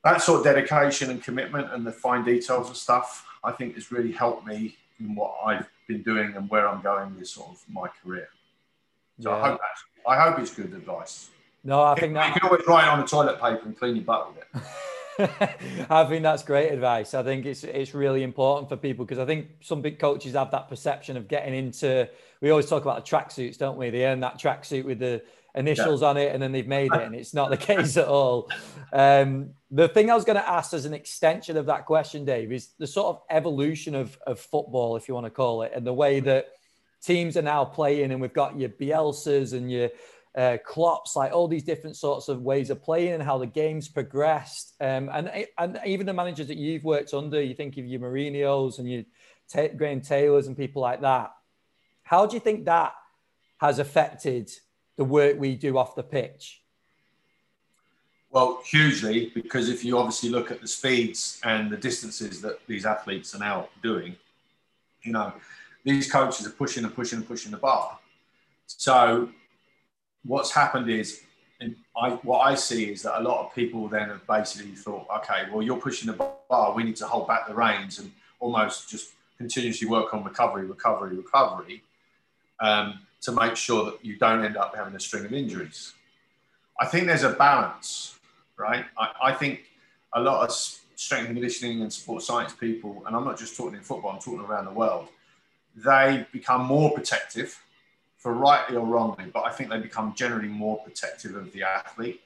that 0.03 0.21
sort 0.21 0.39
of 0.39 0.45
dedication 0.45 1.09
and 1.09 1.21
commitment 1.23 1.71
and 1.73 1.85
the 1.85 1.91
fine 1.91 2.23
details 2.23 2.67
and 2.67 2.75
stuff, 2.75 3.25
I 3.43 3.51
think 3.51 3.75
has 3.75 3.91
really 3.91 4.12
helped 4.12 4.45
me 4.45 4.77
in 4.99 5.15
what 5.15 5.35
I've 5.45 5.69
been 5.88 6.03
doing 6.03 6.33
and 6.35 6.49
where 6.49 6.67
I'm 6.67 6.81
going 6.81 7.17
with 7.17 7.27
sort 7.27 7.49
of 7.49 7.63
my 7.69 7.88
career. 8.03 8.29
So 9.19 9.29
yeah. 9.29 9.35
I 9.35 9.49
hope 9.49 9.59
that's, 9.59 9.83
I 10.07 10.21
hope 10.21 10.39
it's 10.39 10.53
good 10.53 10.73
advice. 10.73 11.29
No, 11.63 11.81
I 11.81 11.95
think 11.95 12.13
that 12.13 12.33
you 12.33 12.39
can 12.39 12.49
always 12.49 12.65
write 12.67 12.85
it 12.85 12.89
on 12.89 12.99
the 13.01 13.05
toilet 13.05 13.39
paper 13.41 13.63
and 13.65 13.77
clean 13.77 13.95
your 13.95 14.05
butt 14.05 14.33
with 14.33 14.43
it. 14.43 14.63
I 15.89 16.05
think 16.05 16.23
that's 16.23 16.43
great 16.43 16.71
advice. 16.71 17.13
I 17.13 17.23
think 17.23 17.45
it's 17.45 17.65
it's 17.65 17.93
really 17.93 18.23
important 18.23 18.69
for 18.69 18.77
people 18.77 19.03
because 19.03 19.19
I 19.19 19.25
think 19.25 19.49
some 19.59 19.81
big 19.81 19.99
coaches 19.99 20.33
have 20.33 20.51
that 20.51 20.69
perception 20.69 21.17
of 21.17 21.27
getting 21.27 21.53
into. 21.53 22.07
We 22.39 22.51
always 22.51 22.67
talk 22.67 22.83
about 22.83 23.03
the 23.03 23.09
tracksuits, 23.09 23.57
don't 23.57 23.77
we? 23.77 23.89
They 23.89 24.05
earn 24.05 24.21
that 24.21 24.39
tracksuit 24.39 24.85
with 24.85 24.99
the 24.99 25.21
initials 25.55 26.01
yeah. 26.01 26.07
on 26.07 26.17
it, 26.17 26.33
and 26.33 26.41
then 26.41 26.51
they've 26.51 26.67
made 26.67 26.93
it, 26.93 27.01
and 27.01 27.15
it's 27.15 27.33
not 27.33 27.49
the 27.49 27.57
case 27.71 27.97
at 27.97 28.07
all. 28.07 28.49
Um, 28.93 29.51
the 29.71 29.88
thing 29.88 30.09
I 30.09 30.15
was 30.15 30.25
going 30.25 30.38
to 30.38 30.49
ask 30.49 30.73
as 30.73 30.85
an 30.85 30.93
extension 30.93 31.57
of 31.57 31.65
that 31.67 31.85
question, 31.85 32.25
Dave, 32.25 32.51
is 32.51 32.69
the 32.77 32.88
sort 32.88 33.15
of 33.15 33.21
evolution 33.29 33.95
of 33.95 34.17
of 34.25 34.39
football, 34.39 34.95
if 34.95 35.07
you 35.07 35.13
want 35.13 35.25
to 35.25 35.31
call 35.31 35.63
it, 35.63 35.71
and 35.75 35.85
the 35.85 35.93
way 35.93 36.19
that 36.19 36.47
teams 37.01 37.38
are 37.38 37.41
now 37.41 37.65
playing, 37.65 38.12
and 38.12 38.21
we've 38.21 38.33
got 38.33 38.59
your 38.59 38.69
Bielsa's 38.69 39.53
and 39.53 39.71
your 39.71 39.89
uh, 40.35 40.57
Klopp's, 40.63 41.15
like 41.15 41.31
all 41.31 41.47
these 41.47 41.63
different 41.63 41.95
sorts 41.95 42.27
of 42.29 42.41
ways 42.41 42.69
of 42.69 42.81
playing 42.81 43.13
and 43.13 43.23
how 43.23 43.38
the 43.38 43.47
game's 43.47 43.88
progressed. 43.88 44.73
Um, 44.79 45.09
and 45.12 45.45
and 45.57 45.79
even 45.85 46.05
the 46.05 46.13
managers 46.13 46.47
that 46.47 46.57
you've 46.57 46.83
worked 46.83 47.13
under, 47.13 47.41
you 47.41 47.55
think 47.55 47.77
of 47.77 47.85
your 47.85 47.99
Mourinho's 47.99 48.79
and 48.79 48.89
your 48.89 49.03
T- 49.49 49.69
Graham 49.69 50.01
Taylors 50.01 50.47
and 50.47 50.55
people 50.55 50.81
like 50.81 51.01
that. 51.01 51.33
How 52.03 52.25
do 52.25 52.35
you 52.35 52.39
think 52.39 52.65
that 52.65 52.93
has 53.57 53.79
affected 53.79 54.49
the 54.99 55.05
work 55.05 55.39
we 55.39 55.55
do 55.55 55.77
off 55.77 55.95
the 55.95 56.03
pitch? 56.03 56.62
Well, 58.31 58.62
hugely, 58.65 59.31
because 59.33 59.69
if 59.69 59.85
you 59.85 59.97
obviously 59.97 60.29
look 60.29 60.51
at 60.51 60.59
the 60.59 60.67
speeds 60.67 61.39
and 61.45 61.71
the 61.71 61.77
distances 61.77 62.41
that 62.41 62.59
these 62.67 62.85
athletes 62.85 63.33
are 63.33 63.39
now 63.39 63.69
doing, 63.81 64.17
you 65.03 65.13
know, 65.13 65.31
these 65.85 66.12
coaches 66.12 66.45
are 66.45 66.51
pushing 66.51 66.83
and 66.83 66.93
pushing 66.93 67.19
and 67.19 67.25
pushing 67.25 67.49
the 67.49 67.57
bar. 67.57 67.97
So 68.67 69.29
what's 70.25 70.51
happened 70.51 70.89
is, 70.89 71.21
I, 71.95 72.09
what 72.23 72.39
I 72.39 72.55
see 72.55 72.91
is 72.91 73.01
that 73.03 73.21
a 73.21 73.23
lot 73.23 73.45
of 73.45 73.55
people 73.55 73.88
then 73.88 74.09
have 74.09 74.27
basically 74.27 74.73
thought, 74.73 75.07
okay, 75.19 75.43
well, 75.49 75.63
you're 75.63 75.79
pushing 75.79 76.07
the 76.12 76.27
bar, 76.49 76.73
we 76.73 76.83
need 76.83 76.97
to 76.97 77.07
hold 77.07 77.25
back 77.29 77.47
the 77.47 77.55
reins 77.55 77.99
and 77.99 78.12
almost 78.41 78.89
just 78.89 79.13
continuously 79.38 79.88
work 79.88 80.13
on 80.13 80.25
recovery, 80.25 80.65
recovery, 80.65 81.15
recovery 81.15 81.83
um, 82.59 82.99
to 83.21 83.32
make 83.32 83.55
sure 83.55 83.86
that 83.86 84.03
you 84.03 84.17
don't 84.17 84.43
end 84.43 84.58
up 84.58 84.75
having 84.75 84.95
a 84.95 84.99
string 84.99 85.25
of 85.25 85.34
injuries. 85.34 85.93
I 86.79 86.86
think 86.86 87.08
there's 87.08 87.23
a 87.23 87.32
balance, 87.32 88.17
right? 88.58 88.86
I, 88.97 89.12
I 89.23 89.34
think 89.34 89.65
a 90.13 90.21
lot 90.21 90.47
of 90.47 90.55
strength 90.55 91.27
and 91.27 91.36
conditioning 91.36 91.82
and 91.82 91.91
sports 91.91 92.27
science 92.27 92.53
people, 92.53 93.03
and 93.05 93.15
I'm 93.15 93.25
not 93.25 93.38
just 93.38 93.55
talking 93.55 93.75
in 93.75 93.82
football, 93.82 94.12
I'm 94.12 94.19
talking 94.19 94.39
around 94.41 94.65
the 94.65 94.71
world, 94.71 95.10
they 95.75 96.25
become 96.32 96.65
more 96.65 96.91
protective 96.91 97.62
for 98.17 98.34
rightly 98.34 98.75
or 98.75 98.86
wrongly, 98.86 99.25
but 99.34 99.45
I 99.45 99.51
think 99.51 99.69
they 99.69 99.79
become 99.79 100.13
generally 100.13 100.49
more 100.49 100.77
protective 100.79 101.36
of 101.36 101.51
the 101.53 101.63
athlete. 101.63 102.21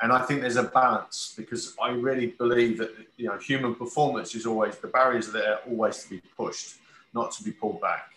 And 0.00 0.12
I 0.12 0.22
think 0.22 0.40
there's 0.40 0.56
a 0.56 0.64
balance 0.64 1.32
because 1.36 1.76
I 1.80 1.90
really 1.90 2.28
believe 2.28 2.78
that 2.78 2.90
you 3.16 3.28
know 3.28 3.38
human 3.38 3.76
performance 3.76 4.34
is 4.34 4.46
always 4.46 4.78
the 4.78 4.88
barriers 4.88 5.30
that 5.30 5.38
are 5.38 5.42
there 5.42 5.58
always 5.68 6.02
to 6.02 6.10
be 6.10 6.22
pushed, 6.36 6.76
not 7.14 7.30
to 7.32 7.44
be 7.44 7.52
pulled 7.52 7.80
back. 7.80 8.10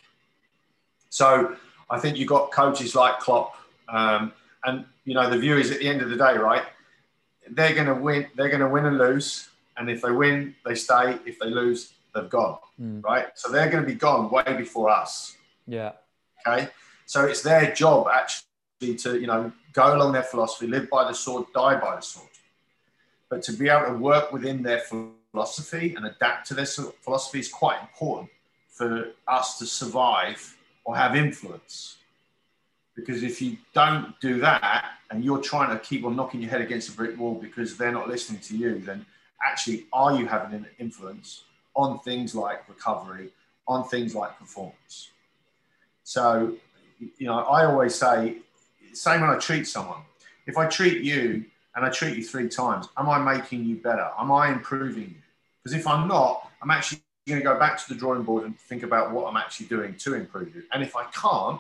So 1.10 1.56
I 1.90 2.00
think 2.00 2.18
you've 2.18 2.30
got 2.30 2.52
coaches 2.52 2.96
like 2.96 3.20
Klopp, 3.20 3.56
um, 3.90 4.34
and 4.64 4.86
you 5.06 5.14
know 5.14 5.30
the 5.30 5.38
view 5.38 5.58
is 5.58 5.72
at 5.72 5.80
the 5.80 5.88
end 5.88 6.02
of 6.02 6.10
the 6.10 6.18
day, 6.18 6.38
right? 6.38 6.64
They're 7.50 7.76
going 7.76 7.88
to 7.88 7.96
win. 7.96 8.28
They're 8.36 8.50
going 8.50 8.62
to 8.62 8.70
win 8.70 8.86
and 8.86 8.98
lose, 8.98 9.50
and 9.78 9.90
if 9.90 10.02
they 10.02 10.12
win, 10.12 10.56
they 10.66 10.76
stay. 10.76 11.20
If 11.26 11.40
they 11.40 11.50
lose, 11.50 11.94
they've 12.14 12.30
gone, 12.30 12.58
mm. 12.82 13.04
right? 13.04 13.28
So 13.36 13.52
they're 13.52 13.70
going 13.70 13.84
to 13.84 13.88
be 13.88 13.96
gone 13.96 14.30
way 14.32 14.44
before 14.58 14.90
us. 14.90 15.36
Yeah. 15.68 15.94
Okay. 16.48 16.70
So 17.06 17.26
it's 17.26 17.42
their 17.42 17.74
job 17.74 18.08
actually 18.12 18.96
to, 18.98 19.20
you 19.20 19.28
know, 19.28 19.52
go 19.74 19.96
along 19.96 20.14
their 20.14 20.24
philosophy, 20.24 20.68
live 20.68 20.90
by 20.90 21.04
the 21.04 21.14
sword, 21.14 21.46
die 21.54 21.80
by 21.80 21.98
the 21.98 22.02
sword. 22.02 22.30
But 23.30 23.44
to 23.44 23.54
be 23.54 23.70
able 23.70 23.88
to 23.88 23.98
work 23.98 24.32
within 24.32 24.64
their 24.64 24.82
philosophy 25.32 25.94
and 25.96 26.06
adapt 26.06 26.48
to 26.48 26.54
their 26.54 26.66
philosophy 26.66 27.40
is 27.40 27.50
quite 27.50 27.80
important 27.82 28.30
for 28.70 29.12
us 29.28 29.58
to 29.60 29.66
survive 29.66 30.55
or 30.86 30.96
have 30.96 31.16
influence. 31.16 31.98
Because 32.96 33.24
if 33.24 33.42
you 33.42 33.58
don't 33.74 34.18
do 34.22 34.40
that 34.40 34.86
and 35.12 35.24
you're 35.24 35.42
trying 35.42 35.78
to 35.78 35.84
keep 35.84 36.06
on 36.06 36.16
knocking 36.16 36.42
your 36.42 36.50
head 36.50 36.62
against 36.62 36.90
a 36.90 36.92
brick 36.94 37.18
wall 37.20 37.36
because 37.36 37.76
they're 37.76 37.92
not 37.92 38.08
listening 38.08 38.40
to 38.42 38.58
you, 38.58 38.80
then 38.80 39.06
actually, 39.46 39.86
are 39.92 40.18
you 40.18 40.26
having 40.26 40.54
an 40.54 40.66
influence 40.80 41.44
on 41.76 42.00
things 42.00 42.34
like 42.34 42.68
recovery, 42.70 43.30
on 43.68 43.84
things 43.90 44.16
like 44.16 44.40
performance? 44.40 45.10
So 46.04 46.56
you 47.00 47.28
know, 47.28 47.40
I 47.40 47.66
always 47.66 47.96
say, 47.96 48.38
same 48.94 49.22
when 49.22 49.30
I 49.30 49.38
treat 49.38 49.68
someone. 49.68 50.02
If 50.48 50.58
I 50.58 50.68
treat 50.68 51.02
you 51.02 51.46
and 51.76 51.86
I 51.86 51.90
treat 51.90 52.18
you 52.18 52.24
three 52.24 52.48
times, 52.48 52.88
am 52.98 53.10
I 53.10 53.18
making 53.20 53.66
you 53.66 53.76
better? 53.76 54.10
Am 54.18 54.32
I 54.32 54.52
improving 54.52 55.04
you? 55.04 55.22
Because 55.64 55.78
if 55.78 55.88
I'm 55.88 56.08
not, 56.08 56.50
I'm 56.62 56.72
actually 56.72 57.02
going 57.28 57.40
to 57.40 57.44
go 57.44 57.58
back 57.58 57.78
to 57.84 57.90
the 57.90 57.96
drawing 57.96 58.24
board 58.24 58.44
and 58.44 58.58
think 58.58 58.84
about 58.84 59.12
what 59.12 59.28
I'm 59.28 59.38
actually 59.38 59.66
doing 59.66 59.96
to 59.96 60.14
improve 60.14 60.56
you. 60.56 60.64
And 60.72 60.84
if 60.84 60.96
I 60.96 61.06
can't, 61.06 61.60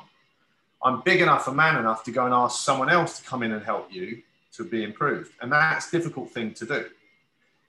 I'm 0.83 1.01
big 1.01 1.21
enough, 1.21 1.47
a 1.47 1.53
man 1.53 1.77
enough 1.77 2.03
to 2.03 2.11
go 2.11 2.25
and 2.25 2.33
ask 2.33 2.63
someone 2.63 2.89
else 2.89 3.19
to 3.19 3.25
come 3.25 3.41
in 3.41 3.51
and 3.51 3.63
help 3.63 3.91
you 3.91 4.21
to 4.53 4.63
be 4.63 4.83
improved. 4.83 5.31
And 5.41 5.51
that's 5.51 5.87
a 5.87 5.91
difficult 5.91 6.29
thing 6.29 6.53
to 6.55 6.65
do. 6.65 6.85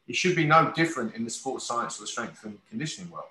It 0.09 0.15
should 0.15 0.37
be 0.37 0.45
no 0.45 0.73
different 0.77 1.15
in 1.15 1.25
the 1.25 1.31
sports 1.31 1.65
science 1.65 1.99
or 1.99 2.03
the 2.03 2.07
strength 2.07 2.45
and 2.45 2.59
conditioning 2.69 3.11
world. 3.11 3.27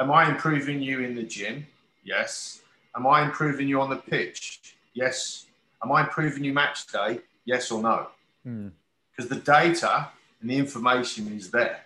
Am 0.00 0.10
I 0.10 0.28
improving 0.28 0.82
you 0.82 1.00
in 1.00 1.14
the 1.14 1.22
gym? 1.22 1.66
Yes. 2.04 2.62
Am 2.96 3.06
I 3.06 3.22
improving 3.22 3.68
you 3.68 3.80
on 3.80 3.90
the 3.90 3.96
pitch? 3.96 4.74
Yes. 4.92 5.46
Am 5.82 5.92
I 5.92 6.02
improving 6.02 6.42
you 6.42 6.52
match 6.52 6.86
day? 6.88 7.20
Yes 7.44 7.70
or 7.70 7.80
no? 7.80 8.08
Hmm. 8.42 8.68
Because 9.10 9.30
mm. 9.30 9.34
the 9.34 9.40
data 9.40 10.08
and 10.40 10.50
the 10.50 10.56
information 10.56 11.32
is 11.36 11.50
there. 11.50 11.80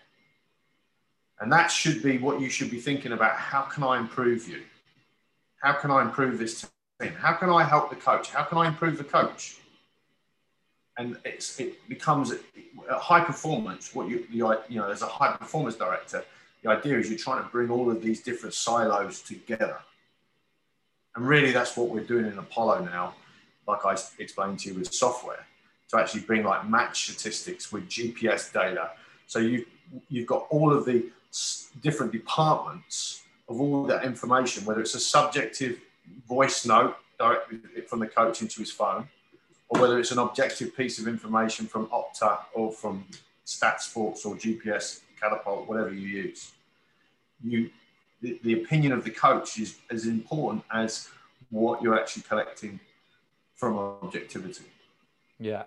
And 1.40 1.52
that 1.52 1.68
should 1.68 2.02
be 2.02 2.18
what 2.18 2.40
you 2.40 2.48
should 2.48 2.70
be 2.70 2.80
thinking 2.80 3.12
about. 3.12 3.36
How 3.36 3.62
can 3.62 3.82
I 3.82 3.98
improve 3.98 4.48
you? 4.48 4.62
How 5.62 5.72
can 5.72 5.90
I 5.90 6.02
improve 6.02 6.38
this 6.38 6.68
team? 7.00 7.12
How 7.12 7.34
can 7.34 7.50
I 7.50 7.64
help 7.64 7.90
the 7.90 7.96
coach? 7.96 8.30
How 8.30 8.42
can 8.44 8.58
I 8.58 8.68
improve 8.68 8.96
the 8.98 9.04
coach? 9.04 9.58
and 10.98 11.16
it's 11.24 11.58
it 11.60 11.86
becomes 11.88 12.32
a 12.88 12.98
high 12.98 13.20
performance. 13.20 13.94
What 13.94 14.08
you 14.08 14.26
you 14.30 14.54
you 14.68 14.76
know 14.78 14.90
as 14.90 15.02
a 15.02 15.06
high 15.06 15.36
performance 15.36 15.76
director, 15.76 16.24
the 16.62 16.70
idea 16.70 16.98
is 16.98 17.08
you're 17.08 17.18
trying 17.18 17.42
to 17.42 17.48
bring 17.50 17.70
all 17.70 17.90
of 17.90 18.02
these 18.02 18.22
different 18.22 18.54
silos 18.54 19.20
together, 19.20 19.78
and 21.14 21.26
really 21.26 21.52
that's 21.52 21.76
what 21.76 21.88
we're 21.90 22.04
doing 22.04 22.26
in 22.26 22.38
Apollo 22.38 22.84
now. 22.84 23.14
Like 23.68 23.84
I 23.84 23.96
explained 24.18 24.60
to 24.60 24.70
you 24.70 24.78
with 24.78 24.92
software, 24.92 25.44
to 25.90 25.98
actually 25.98 26.22
bring 26.22 26.44
like 26.44 26.68
match 26.68 27.04
statistics 27.04 27.72
with 27.72 27.88
GPS 27.88 28.52
data. 28.52 28.92
So 29.26 29.38
you 29.38 29.66
you've 30.08 30.26
got 30.26 30.46
all 30.50 30.72
of 30.72 30.84
the 30.84 31.10
different 31.82 32.12
departments 32.12 33.22
of 33.48 33.60
all 33.60 33.84
that 33.84 34.04
information, 34.04 34.64
whether 34.64 34.80
it's 34.80 34.94
a 34.94 35.00
subjective 35.00 35.80
voice 36.28 36.66
note 36.66 36.96
directly 37.18 37.58
from 37.86 38.00
the 38.00 38.06
coach 38.06 38.42
into 38.42 38.60
his 38.60 38.70
phone, 38.70 39.08
or 39.68 39.80
whether 39.80 39.98
it's 39.98 40.12
an 40.12 40.18
objective 40.18 40.76
piece 40.76 40.98
of 40.98 41.08
information 41.08 41.66
from 41.66 41.86
Opta 41.86 42.38
or 42.54 42.72
from 42.72 43.04
Stat 43.44 43.80
Sports 43.82 44.24
or 44.24 44.34
GPS, 44.34 45.00
Catapult, 45.20 45.68
whatever 45.68 45.92
you 45.92 46.06
use. 46.06 46.52
You, 47.42 47.70
the, 48.20 48.38
the 48.42 48.54
opinion 48.62 48.92
of 48.92 49.04
the 49.04 49.10
coach 49.10 49.58
is 49.58 49.76
as 49.90 50.06
important 50.06 50.64
as 50.72 51.08
what 51.50 51.82
you're 51.82 51.98
actually 51.98 52.22
collecting 52.22 52.80
from 53.54 53.78
objectivity. 53.78 54.64
Yeah, 55.38 55.64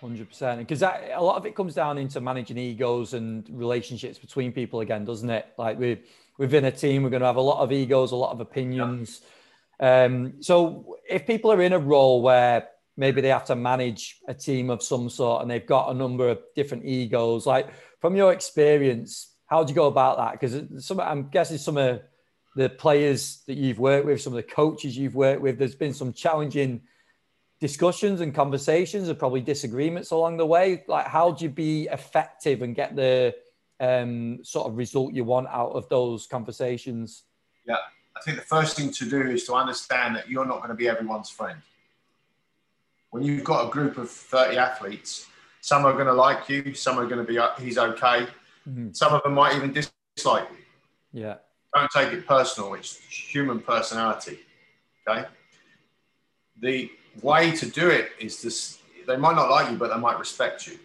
hundred 0.00 0.28
percent. 0.28 0.60
Because 0.60 0.82
a 0.82 1.18
lot 1.20 1.36
of 1.36 1.46
it 1.46 1.54
comes 1.54 1.74
down 1.74 1.98
into 1.98 2.20
managing 2.20 2.58
egos 2.58 3.14
and 3.14 3.48
relationships 3.50 4.18
between 4.18 4.52
people 4.52 4.80
again, 4.80 5.04
doesn't 5.04 5.30
it? 5.30 5.46
Like 5.58 5.78
we 5.78 6.02
within 6.38 6.64
a 6.64 6.70
team, 6.70 7.02
we're 7.02 7.10
going 7.10 7.20
to 7.20 7.26
have 7.26 7.36
a 7.36 7.40
lot 7.40 7.62
of 7.62 7.72
egos, 7.72 8.12
a 8.12 8.16
lot 8.16 8.32
of 8.32 8.40
opinions. 8.40 9.22
Yeah. 9.80 10.04
Um, 10.04 10.34
so 10.40 10.96
if 11.08 11.26
people 11.26 11.52
are 11.52 11.62
in 11.62 11.72
a 11.72 11.78
role 11.78 12.22
where 12.22 12.68
maybe 12.96 13.20
they 13.20 13.28
have 13.28 13.46
to 13.46 13.56
manage 13.56 14.18
a 14.28 14.34
team 14.34 14.70
of 14.70 14.82
some 14.82 15.10
sort 15.10 15.42
and 15.42 15.50
they've 15.50 15.66
got 15.66 15.90
a 15.90 15.94
number 15.94 16.28
of 16.28 16.38
different 16.54 16.84
egos, 16.84 17.46
like 17.46 17.68
from 18.00 18.16
your 18.16 18.32
experience, 18.32 19.34
how 19.46 19.64
do 19.64 19.70
you 19.70 19.74
go 19.74 19.86
about 19.86 20.18
that? 20.18 20.32
Because 20.32 20.84
some, 20.84 21.00
I'm 21.00 21.28
guessing 21.28 21.58
some 21.58 21.76
of 21.76 22.00
the 22.56 22.68
players 22.68 23.42
that 23.46 23.56
you've 23.56 23.78
worked 23.78 24.06
with, 24.06 24.20
some 24.20 24.32
of 24.32 24.38
the 24.38 24.50
coaches 24.50 24.96
you've 24.96 25.14
worked 25.14 25.42
with, 25.42 25.58
there's 25.58 25.74
been 25.74 25.94
some 25.94 26.12
challenging 26.12 26.82
discussions 27.60 28.20
and 28.20 28.34
conversations 28.34 29.08
and 29.08 29.18
probably 29.18 29.40
disagreements 29.40 30.10
along 30.10 30.36
the 30.36 30.46
way. 30.46 30.84
Like, 30.86 31.06
how 31.06 31.32
do 31.32 31.44
you 31.44 31.50
be 31.50 31.88
effective 31.90 32.62
and 32.62 32.74
get 32.74 32.96
the 32.96 33.34
um, 33.80 34.44
sort 34.44 34.68
of 34.68 34.76
result 34.76 35.12
you 35.14 35.24
want 35.24 35.48
out 35.48 35.70
of 35.70 35.88
those 35.88 36.26
conversations? 36.26 37.24
Yeah, 37.66 37.76
I 38.16 38.20
think 38.20 38.38
the 38.38 38.44
first 38.44 38.76
thing 38.76 38.90
to 38.92 39.08
do 39.08 39.22
is 39.22 39.44
to 39.44 39.54
understand 39.54 40.16
that 40.16 40.28
you're 40.28 40.46
not 40.46 40.58
going 40.58 40.70
to 40.70 40.74
be 40.74 40.88
everyone's 40.88 41.30
friend. 41.30 41.60
When 43.10 43.22
you've 43.22 43.44
got 43.44 43.68
a 43.68 43.70
group 43.70 43.96
of 43.98 44.10
30 44.10 44.58
athletes, 44.58 45.26
some 45.60 45.84
are 45.86 45.92
going 45.92 46.06
to 46.06 46.12
like 46.12 46.48
you, 46.48 46.74
some 46.74 46.98
are 46.98 47.06
going 47.06 47.18
to 47.18 47.24
be, 47.24 47.38
uh, 47.38 47.50
he's 47.58 47.78
okay. 47.78 48.26
Mm-hmm. 48.68 48.92
Some 48.92 49.12
of 49.14 49.22
them 49.22 49.34
might 49.34 49.56
even 49.56 49.72
dislike 49.72 50.48
you. 50.50 51.22
Yeah. 51.22 51.36
Don't 51.74 51.90
take 51.90 52.12
it 52.12 52.26
personal. 52.26 52.74
It's 52.74 52.96
human 52.96 53.60
personality. 53.60 54.40
Okay. 55.08 55.26
The 56.60 56.90
way 57.22 57.52
to 57.52 57.66
do 57.66 57.88
it 57.88 58.10
is 58.18 58.42
this 58.42 58.78
they 59.06 59.16
might 59.16 59.36
not 59.36 59.50
like 59.50 59.70
you, 59.70 59.76
but 59.76 59.94
they 59.94 60.00
might 60.00 60.18
respect 60.18 60.66
you. 60.66 60.78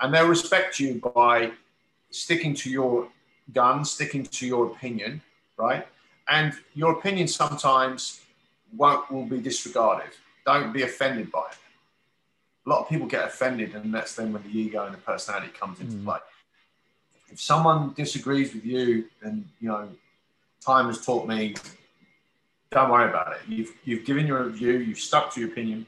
And 0.00 0.12
they'll 0.12 0.26
respect 0.26 0.80
you 0.80 1.00
by 1.14 1.52
sticking 2.10 2.54
to 2.54 2.70
your 2.70 3.08
gun, 3.54 3.84
sticking 3.84 4.24
to 4.24 4.46
your 4.46 4.66
opinion, 4.66 5.22
right? 5.56 5.86
And 6.28 6.52
your 6.74 6.92
opinion 6.92 7.28
sometimes 7.28 8.20
won't 8.76 9.10
will 9.10 9.24
be 9.24 9.38
disregarded. 9.38 10.10
Don't 10.44 10.72
be 10.72 10.82
offended 10.82 11.30
by 11.30 11.46
it. 11.50 11.58
A 12.66 12.68
lot 12.68 12.80
of 12.80 12.88
people 12.88 13.06
get 13.06 13.24
offended, 13.24 13.74
and 13.74 13.94
that's 13.94 14.16
then 14.16 14.32
when 14.32 14.42
the 14.42 14.58
ego 14.58 14.84
and 14.84 14.94
the 14.94 14.98
personality 14.98 15.52
comes 15.58 15.80
into 15.80 15.96
mm. 15.96 16.04
play. 16.04 16.18
If 17.30 17.40
someone 17.40 17.92
disagrees 17.94 18.54
with 18.54 18.64
you, 18.64 19.06
then 19.22 19.48
you 19.60 19.68
know, 19.68 19.88
time 20.60 20.86
has 20.86 21.04
taught 21.04 21.28
me 21.28 21.54
don't 22.76 22.90
worry 22.90 23.08
about 23.08 23.32
it. 23.32 23.38
You've, 23.48 23.72
you've 23.84 24.04
given 24.04 24.26
your 24.26 24.46
view, 24.50 24.72
you've 24.72 24.98
stuck 24.98 25.32
to 25.32 25.40
your 25.40 25.48
opinion. 25.48 25.86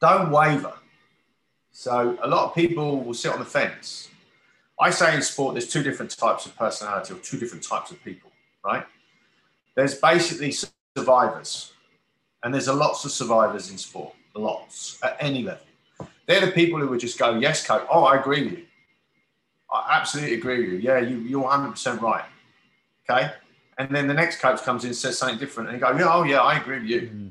Don't 0.00 0.32
waver. 0.32 0.72
So, 1.70 2.18
a 2.20 2.26
lot 2.26 2.46
of 2.46 2.54
people 2.54 3.00
will 3.04 3.14
sit 3.14 3.32
on 3.32 3.38
the 3.38 3.44
fence. 3.44 4.08
I 4.80 4.90
say 4.90 5.14
in 5.14 5.22
sport, 5.22 5.54
there's 5.54 5.68
two 5.68 5.84
different 5.84 6.10
types 6.18 6.46
of 6.46 6.56
personality 6.56 7.14
or 7.14 7.18
two 7.18 7.38
different 7.38 7.62
types 7.62 7.92
of 7.92 8.02
people, 8.02 8.32
right? 8.64 8.84
There's 9.76 9.94
basically 9.94 10.52
survivors, 10.96 11.72
and 12.42 12.52
there's 12.52 12.66
a 12.66 12.72
lots 12.72 13.04
of 13.04 13.12
survivors 13.12 13.70
in 13.70 13.78
sport, 13.78 14.14
lots 14.34 14.98
at 15.04 15.16
any 15.20 15.44
level. 15.44 15.64
They're 16.26 16.44
the 16.44 16.50
people 16.50 16.80
who 16.80 16.88
would 16.88 17.00
just 17.00 17.20
go, 17.20 17.38
Yes, 17.38 17.64
coach. 17.64 17.86
Oh, 17.88 18.02
I 18.02 18.18
agree 18.18 18.42
with 18.42 18.52
you. 18.58 18.64
I 19.72 19.96
absolutely 20.00 20.34
agree 20.34 20.60
with 20.60 20.72
you. 20.72 20.78
Yeah, 20.78 20.98
you, 20.98 21.18
you're 21.18 21.44
100% 21.44 22.00
right. 22.00 22.24
Okay. 23.08 23.32
And 23.78 23.94
then 23.94 24.06
the 24.06 24.14
next 24.14 24.40
coach 24.40 24.62
comes 24.62 24.84
in 24.84 24.88
and 24.88 24.96
says 24.96 25.18
something 25.18 25.38
different, 25.38 25.68
and 25.70 25.78
you 25.78 25.84
go, 25.84 25.96
yeah, 25.96 26.12
oh 26.12 26.22
yeah, 26.22 26.40
I 26.40 26.58
agree 26.58 26.78
with 26.80 26.88
you. 26.88 27.00
Mm. 27.02 27.30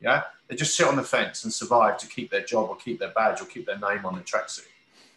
Yeah, 0.00 0.22
they 0.48 0.54
just 0.54 0.76
sit 0.76 0.86
on 0.86 0.96
the 0.96 1.02
fence 1.02 1.44
and 1.44 1.52
survive 1.52 1.98
to 1.98 2.06
keep 2.06 2.30
their 2.30 2.44
job 2.44 2.68
or 2.68 2.76
keep 2.76 2.98
their 2.98 3.10
badge 3.10 3.40
or 3.40 3.46
keep 3.46 3.66
their 3.66 3.78
name 3.78 4.04
on 4.04 4.14
the 4.14 4.20
tracksuit. 4.20 4.66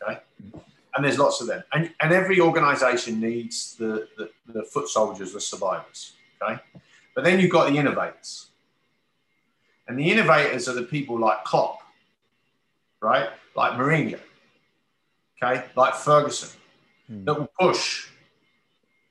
Okay, 0.02 0.20
mm. 0.44 0.60
and 0.96 1.06
there's 1.06 1.20
lots 1.20 1.42
of 1.42 1.48
them, 1.48 1.64
and 1.74 1.92
and 2.00 2.12
every 2.12 2.40
organisation 2.40 3.20
needs 3.20 3.76
the, 3.76 4.08
the 4.18 4.32
the 4.48 4.64
foot 4.64 4.88
soldiers, 4.88 5.34
the 5.34 5.42
survivors. 5.42 6.14
Okay, 6.42 6.60
but 7.14 7.24
then 7.24 7.40
you've 7.40 7.52
got 7.52 7.70
the 7.70 7.78
innovators, 7.78 8.48
and 9.88 10.00
the 10.00 10.10
innovators 10.10 10.68
are 10.68 10.74
the 10.74 10.84
people 10.84 11.20
like 11.20 11.44
Klopp, 11.44 11.82
right? 13.00 13.30
Like 13.56 13.74
Mourinho, 13.74 14.20
okay, 15.42 15.66
like 15.76 15.94
Ferguson, 15.96 16.50
mm. 17.12 17.26
that 17.26 17.38
will 17.38 17.52
push. 17.60 18.08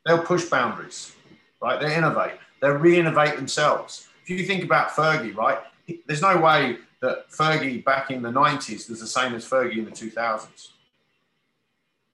They'll 0.04 0.22
push 0.22 0.44
boundaries 0.44 1.15
right? 1.62 1.80
They 1.80 1.94
innovate, 1.96 2.34
they 2.60 2.70
re-innovate 2.70 3.36
themselves. 3.36 4.08
If 4.22 4.30
you 4.30 4.44
think 4.44 4.64
about 4.64 4.90
Fergie, 4.90 5.34
right? 5.34 5.58
There's 6.06 6.22
no 6.22 6.38
way 6.38 6.78
that 7.00 7.30
Fergie 7.30 7.84
back 7.84 8.10
in 8.10 8.22
the 8.22 8.30
90s 8.30 8.88
was 8.88 9.00
the 9.00 9.06
same 9.06 9.34
as 9.34 9.48
Fergie 9.48 9.78
in 9.78 9.84
the 9.84 9.90
2000s. 9.90 10.68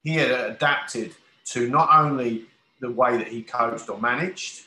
He 0.02 0.14
had 0.14 0.30
adapted 0.30 1.14
to 1.46 1.68
not 1.68 1.88
only 1.92 2.46
the 2.80 2.90
way 2.90 3.16
that 3.16 3.28
he 3.28 3.42
coached 3.42 3.88
or 3.88 4.00
managed, 4.00 4.66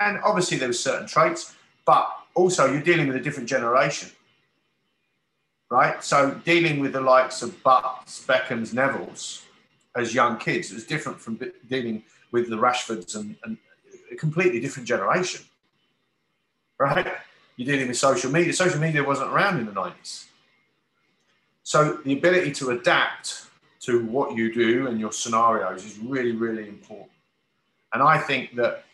and 0.00 0.18
obviously 0.22 0.58
there 0.58 0.68
were 0.68 0.74
certain 0.74 1.06
traits, 1.06 1.54
but 1.86 2.08
also 2.34 2.70
you're 2.70 2.82
dealing 2.82 3.06
with 3.06 3.16
a 3.16 3.20
different 3.20 3.48
generation, 3.48 4.10
right? 5.70 6.04
So 6.04 6.40
dealing 6.44 6.80
with 6.80 6.92
the 6.92 7.00
likes 7.00 7.42
of 7.42 7.60
Butts, 7.62 8.24
Beckhams, 8.26 8.74
Nevilles 8.74 9.44
as 9.96 10.14
young 10.14 10.38
kids 10.38 10.72
was 10.72 10.84
different 10.84 11.20
from 11.20 11.40
dealing 11.68 12.02
with 12.32 12.50
the 12.50 12.56
Rashfords 12.56 13.14
and, 13.16 13.36
and, 13.44 13.56
a 14.14 14.16
completely 14.16 14.60
different 14.60 14.88
generation, 14.88 15.44
right? 16.78 17.06
You're 17.56 17.66
dealing 17.66 17.88
with 17.88 17.98
social 17.98 18.30
media. 18.30 18.52
Social 18.52 18.80
media 18.80 19.02
wasn't 19.02 19.30
around 19.30 19.58
in 19.60 19.66
the 19.66 19.72
90s. 19.72 20.24
So 21.62 21.98
the 22.04 22.12
ability 22.12 22.52
to 22.52 22.70
adapt 22.70 23.46
to 23.80 24.04
what 24.06 24.36
you 24.36 24.52
do 24.52 24.86
and 24.86 24.98
your 24.98 25.12
scenarios 25.12 25.84
is 25.84 25.98
really, 25.98 26.32
really 26.32 26.68
important. 26.68 27.10
And 27.92 28.02
I 28.02 28.18
think 28.18 28.54
that, 28.56 28.84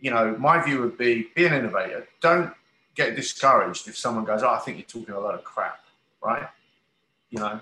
you 0.00 0.10
know, 0.10 0.36
my 0.38 0.62
view 0.64 0.80
would 0.80 0.96
be 0.96 1.28
be 1.34 1.46
an 1.46 1.52
innovator. 1.52 2.06
Don't 2.20 2.52
get 2.94 3.16
discouraged 3.16 3.86
if 3.88 3.96
someone 3.96 4.24
goes, 4.24 4.42
oh, 4.42 4.48
I 4.48 4.58
think 4.58 4.78
you're 4.78 4.86
talking 4.86 5.14
a 5.14 5.20
lot 5.20 5.34
of 5.34 5.44
crap, 5.44 5.80
right? 6.22 6.48
You 7.30 7.40
know, 7.40 7.60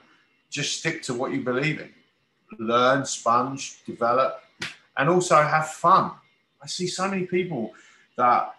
just 0.50 0.78
stick 0.78 1.02
to 1.04 1.14
what 1.14 1.32
you 1.32 1.42
believe 1.42 1.80
in. 1.80 1.90
Learn, 2.58 3.04
sponge, 3.04 3.84
develop, 3.84 4.40
and 4.96 5.08
also 5.08 5.42
have 5.42 5.68
fun. 5.70 6.12
I 6.64 6.66
see 6.66 6.86
so 6.86 7.06
many 7.06 7.26
people 7.26 7.74
that 8.16 8.54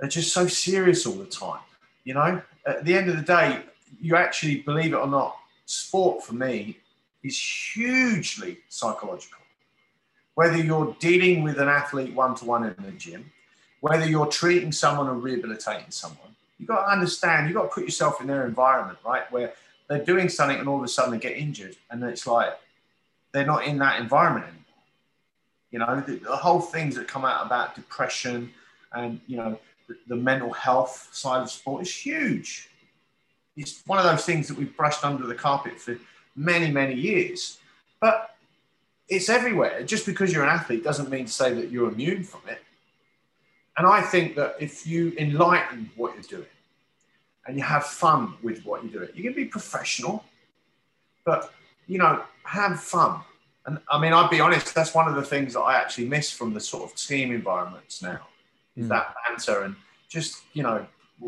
are 0.00 0.08
just 0.08 0.32
so 0.32 0.46
serious 0.46 1.04
all 1.06 1.14
the 1.14 1.26
time. 1.26 1.60
You 2.04 2.14
know, 2.14 2.40
at 2.66 2.84
the 2.84 2.96
end 2.96 3.10
of 3.10 3.16
the 3.16 3.22
day, 3.22 3.62
you 4.00 4.16
actually 4.16 4.60
believe 4.60 4.94
it 4.94 4.96
or 4.96 5.06
not, 5.06 5.36
sport 5.66 6.24
for 6.24 6.34
me 6.34 6.78
is 7.22 7.38
hugely 7.38 8.58
psychological. 8.70 9.42
Whether 10.34 10.56
you're 10.56 10.96
dealing 10.98 11.42
with 11.42 11.58
an 11.58 11.68
athlete 11.68 12.14
one 12.14 12.34
to 12.36 12.44
one 12.46 12.64
in 12.64 12.74
the 12.82 12.92
gym, 12.92 13.30
whether 13.80 14.06
you're 14.06 14.26
treating 14.26 14.72
someone 14.72 15.08
or 15.08 15.14
rehabilitating 15.14 15.90
someone, 15.90 16.36
you've 16.58 16.68
got 16.68 16.86
to 16.86 16.90
understand, 16.90 17.48
you've 17.48 17.56
got 17.56 17.64
to 17.64 17.68
put 17.68 17.84
yourself 17.84 18.20
in 18.20 18.26
their 18.26 18.46
environment, 18.46 18.98
right? 19.04 19.30
Where 19.30 19.52
they're 19.88 20.04
doing 20.04 20.28
something 20.30 20.58
and 20.58 20.68
all 20.68 20.78
of 20.78 20.84
a 20.84 20.88
sudden 20.88 21.12
they 21.12 21.18
get 21.18 21.36
injured 21.36 21.76
and 21.90 22.02
it's 22.02 22.26
like 22.26 22.58
they're 23.32 23.46
not 23.46 23.66
in 23.66 23.78
that 23.78 24.00
environment 24.00 24.46
anymore. 24.46 24.65
You 25.70 25.80
know, 25.80 26.02
the, 26.06 26.16
the 26.16 26.36
whole 26.36 26.60
things 26.60 26.94
that 26.96 27.08
come 27.08 27.24
out 27.24 27.44
about 27.44 27.74
depression 27.74 28.52
and, 28.92 29.20
you 29.26 29.36
know, 29.36 29.58
the, 29.88 29.96
the 30.08 30.16
mental 30.16 30.52
health 30.52 31.08
side 31.12 31.42
of 31.42 31.50
sport 31.50 31.82
is 31.82 31.94
huge. 31.94 32.68
It's 33.56 33.82
one 33.86 33.98
of 33.98 34.04
those 34.04 34.24
things 34.24 34.48
that 34.48 34.56
we've 34.56 34.76
brushed 34.76 35.04
under 35.04 35.26
the 35.26 35.34
carpet 35.34 35.80
for 35.80 35.96
many, 36.34 36.70
many 36.70 36.94
years. 36.94 37.58
But 38.00 38.36
it's 39.08 39.28
everywhere. 39.28 39.82
Just 39.82 40.06
because 40.06 40.32
you're 40.32 40.42
an 40.42 40.50
athlete 40.50 40.84
doesn't 40.84 41.10
mean 41.10 41.26
to 41.26 41.32
say 41.32 41.52
that 41.54 41.70
you're 41.70 41.90
immune 41.90 42.24
from 42.24 42.42
it. 42.48 42.62
And 43.76 43.86
I 43.86 44.00
think 44.00 44.36
that 44.36 44.56
if 44.58 44.86
you 44.86 45.14
enlighten 45.18 45.90
what 45.96 46.14
you're 46.14 46.22
doing 46.22 46.50
and 47.46 47.56
you 47.56 47.62
have 47.62 47.84
fun 47.84 48.34
with 48.42 48.64
what 48.64 48.82
you're 48.82 48.92
doing, 48.92 49.10
You 49.14 49.22
can 49.22 49.34
be 49.34 49.44
professional, 49.44 50.24
but 51.24 51.52
you 51.86 51.98
know, 51.98 52.22
have 52.44 52.80
fun. 52.80 53.20
And 53.66 53.78
I 53.90 53.98
mean, 53.98 54.12
I'll 54.12 54.28
be 54.28 54.40
honest, 54.40 54.74
that's 54.74 54.94
one 54.94 55.08
of 55.08 55.16
the 55.16 55.22
things 55.22 55.54
that 55.54 55.60
I 55.60 55.74
actually 55.76 56.06
miss 56.08 56.30
from 56.30 56.54
the 56.54 56.60
sort 56.60 56.84
of 56.84 56.96
team 56.96 57.32
environments 57.32 58.00
now, 58.00 58.20
is 58.76 58.86
mm. 58.86 58.88
that 58.90 59.14
banter 59.26 59.62
and 59.62 59.74
just, 60.08 60.42
you 60.52 60.62
know, 60.62 60.86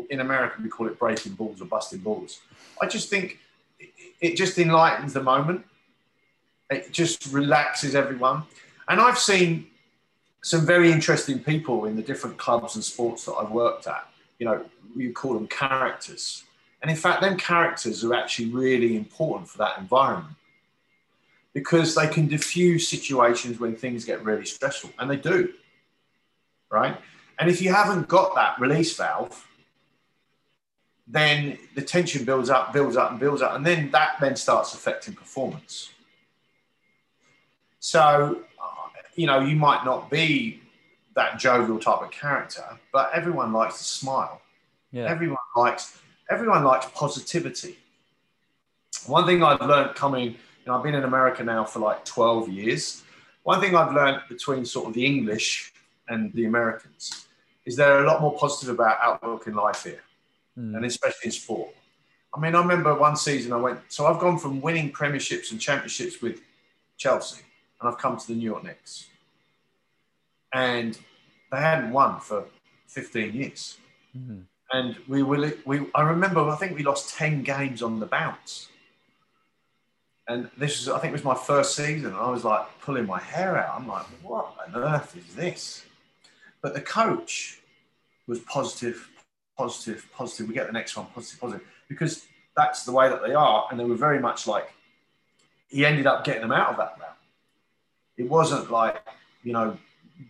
in 0.09 0.21
America 0.21 0.55
we 0.63 0.69
call 0.69 0.87
it 0.87 0.97
breaking 0.97 1.33
balls 1.33 1.61
or 1.61 1.65
busting 1.65 1.99
balls. 1.99 2.39
I 2.81 2.87
just 2.87 3.09
think 3.09 3.39
it 4.21 4.35
just 4.37 4.57
enlightens 4.57 5.13
the 5.13 5.23
moment. 5.23 5.65
It 6.69 6.91
just 6.91 7.31
relaxes 7.33 7.95
everyone. 7.95 8.43
And 8.87 9.01
I've 9.01 9.19
seen 9.19 9.67
some 10.41 10.65
very 10.65 10.91
interesting 10.91 11.39
people 11.39 11.85
in 11.85 11.95
the 11.95 12.01
different 12.01 12.37
clubs 12.37 12.75
and 12.75 12.83
sports 12.83 13.25
that 13.25 13.33
I've 13.33 13.51
worked 13.51 13.87
at. 13.87 14.07
You 14.37 14.45
know, 14.45 14.65
you 14.95 15.11
call 15.11 15.33
them 15.33 15.47
characters. 15.47 16.43
And 16.81 16.89
in 16.89 16.95
fact, 16.95 17.21
them 17.21 17.37
characters 17.37 18.05
are 18.05 18.13
actually 18.13 18.49
really 18.51 18.95
important 18.95 19.49
for 19.49 19.57
that 19.57 19.77
environment 19.77 20.35
because 21.53 21.95
they 21.95 22.07
can 22.07 22.27
diffuse 22.27 22.87
situations 22.87 23.59
when 23.59 23.75
things 23.75 24.05
get 24.05 24.23
really 24.23 24.45
stressful, 24.45 24.91
and 24.99 25.09
they 25.09 25.17
do, 25.17 25.53
right? 26.71 26.97
And 27.39 27.49
if 27.49 27.61
you 27.61 27.73
haven't 27.73 28.07
got 28.07 28.35
that 28.35 28.59
release 28.59 28.95
valve, 28.95 29.47
then 31.07 31.57
the 31.75 31.81
tension 31.81 32.23
builds 32.23 32.49
up, 32.49 32.71
builds 32.71 32.95
up, 32.95 33.11
and 33.11 33.19
builds 33.19 33.41
up, 33.41 33.55
and 33.55 33.65
then 33.65 33.89
that 33.91 34.17
then 34.21 34.35
starts 34.35 34.73
affecting 34.73 35.15
performance. 35.15 35.89
So, 37.79 38.41
you 39.15 39.25
know, 39.25 39.39
you 39.39 39.55
might 39.55 39.83
not 39.85 40.09
be 40.09 40.61
that 41.15 41.39
jovial 41.39 41.79
type 41.79 42.01
of 42.01 42.11
character, 42.11 42.63
but 42.93 43.09
everyone 43.13 43.51
likes 43.51 43.79
to 43.79 43.83
smile. 43.83 44.41
Yeah. 44.91 45.05
Everyone 45.05 45.37
likes 45.55 45.99
everyone 46.29 46.63
likes 46.63 46.85
positivity. 46.93 47.77
One 49.07 49.25
thing 49.25 49.43
I've 49.43 49.61
learned 49.61 49.95
coming, 49.95 50.35
know, 50.69 50.77
I've 50.77 50.83
been 50.83 50.95
in 50.95 51.03
America 51.03 51.43
now 51.43 51.65
for 51.65 51.79
like 51.79 52.05
12 52.05 52.49
years. 52.49 53.03
One 53.43 53.59
thing 53.59 53.75
I've 53.75 53.93
learned 53.93 54.21
between 54.29 54.65
sort 54.65 54.87
of 54.87 54.93
the 54.93 55.05
English 55.05 55.73
and 56.07 56.31
the 56.33 56.45
Americans 56.45 57.27
is 57.65 57.75
they're 57.75 58.03
a 58.03 58.07
lot 58.07 58.21
more 58.21 58.37
positive 58.37 58.73
about 58.73 58.97
outlook 59.01 59.47
in 59.47 59.53
life 59.53 59.83
here, 59.83 60.01
mm. 60.57 60.75
and 60.75 60.85
especially 60.85 61.25
in 61.25 61.31
sport. 61.31 61.69
I 62.33 62.39
mean, 62.39 62.55
I 62.55 62.59
remember 62.61 62.95
one 62.95 63.15
season 63.15 63.51
I 63.53 63.57
went, 63.57 63.79
so 63.89 64.05
I've 64.05 64.19
gone 64.19 64.37
from 64.37 64.61
winning 64.61 64.91
premierships 64.91 65.51
and 65.51 65.59
championships 65.59 66.21
with 66.21 66.41
Chelsea, 66.97 67.41
and 67.79 67.89
I've 67.89 67.97
come 67.97 68.17
to 68.17 68.27
the 68.27 68.33
New 68.33 68.45
York 68.45 68.63
Knicks. 68.63 69.07
And 70.53 70.97
they 71.51 71.57
hadn't 71.59 71.91
won 71.91 72.19
for 72.19 72.45
15 72.87 73.33
years. 73.33 73.77
Mm 74.17 74.43
and 74.71 74.95
we 75.07 75.23
were 75.23 75.53
we 75.65 75.85
I 75.95 76.01
remember 76.01 76.41
I 76.41 76.55
think 76.55 76.77
we 76.77 76.83
lost 76.83 77.15
10 77.15 77.43
games 77.43 77.81
on 77.81 77.99
the 77.99 78.05
bounce. 78.05 78.67
And 80.29 80.49
this 80.57 80.79
was 80.79 80.87
I 80.87 80.99
think 80.99 81.11
it 81.11 81.13
was 81.13 81.23
my 81.25 81.35
first 81.35 81.75
season. 81.75 82.05
And 82.05 82.15
I 82.15 82.29
was 82.29 82.45
like 82.45 82.65
pulling 82.81 83.05
my 83.05 83.19
hair 83.19 83.57
out. 83.57 83.75
I'm 83.75 83.87
like, 83.87 84.05
what 84.23 84.55
on 84.65 84.81
earth 84.81 85.17
is 85.17 85.35
this? 85.35 85.83
But 86.61 86.73
the 86.73 86.81
coach 86.81 87.59
was 88.27 88.39
positive, 88.39 89.09
positive, 89.57 90.07
positive. 90.13 90.47
We 90.47 90.53
get 90.53 90.67
the 90.67 90.73
next 90.73 90.95
one, 90.95 91.07
positive, 91.07 91.41
positive, 91.41 91.67
because 91.89 92.25
that's 92.55 92.85
the 92.85 92.91
way 92.91 93.09
that 93.09 93.21
they 93.25 93.33
are. 93.33 93.67
And 93.69 93.79
they 93.79 93.85
were 93.85 93.95
very 93.95 94.19
much 94.19 94.47
like 94.47 94.71
he 95.67 95.85
ended 95.85 96.07
up 96.07 96.23
getting 96.23 96.41
them 96.41 96.51
out 96.51 96.71
of 96.71 96.77
that 96.77 96.95
round. 96.99 97.15
It 98.17 98.29
wasn't 98.29 98.71
like, 98.71 99.01
you 99.43 99.53
know, 99.53 99.77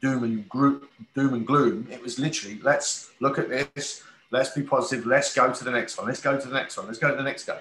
doom 0.02 0.24
and 0.24 0.48
group, 0.48 0.90
doom 1.16 1.34
and 1.34 1.46
gloom. 1.46 1.88
It 1.92 2.02
was 2.02 2.20
literally, 2.20 2.60
let's 2.64 3.12
look 3.20 3.38
at 3.38 3.50
this, 3.76 4.04
Let's 4.32 4.52
be 4.52 4.62
positive. 4.62 5.06
Let's 5.06 5.34
go 5.34 5.52
to 5.52 5.64
the 5.64 5.72
next 5.72 5.98
one. 5.98 6.08
Let's 6.08 6.22
go 6.22 6.40
to 6.40 6.48
the 6.48 6.54
next 6.54 6.78
one. 6.78 6.86
Let's 6.86 7.00
go 7.00 7.10
to 7.10 7.16
the 7.16 7.24
next 7.24 7.46
game. 7.46 7.56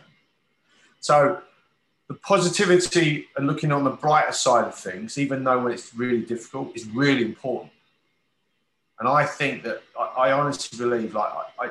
So 1.00 1.40
the 2.08 2.14
positivity 2.14 3.28
and 3.36 3.46
looking 3.46 3.70
on 3.70 3.84
the 3.84 3.90
brighter 3.90 4.32
side 4.32 4.64
of 4.64 4.74
things, 4.74 5.18
even 5.18 5.44
though 5.44 5.62
when 5.62 5.72
it's 5.72 5.94
really 5.94 6.22
difficult, 6.22 6.74
is 6.74 6.86
really 6.88 7.22
important. 7.22 7.70
And 8.98 9.08
I 9.08 9.26
think 9.26 9.62
that 9.62 9.82
I, 9.98 10.28
I 10.28 10.32
honestly 10.32 10.76
believe, 10.78 11.14
like 11.14 11.30
I, 11.30 11.66
I 11.66 11.70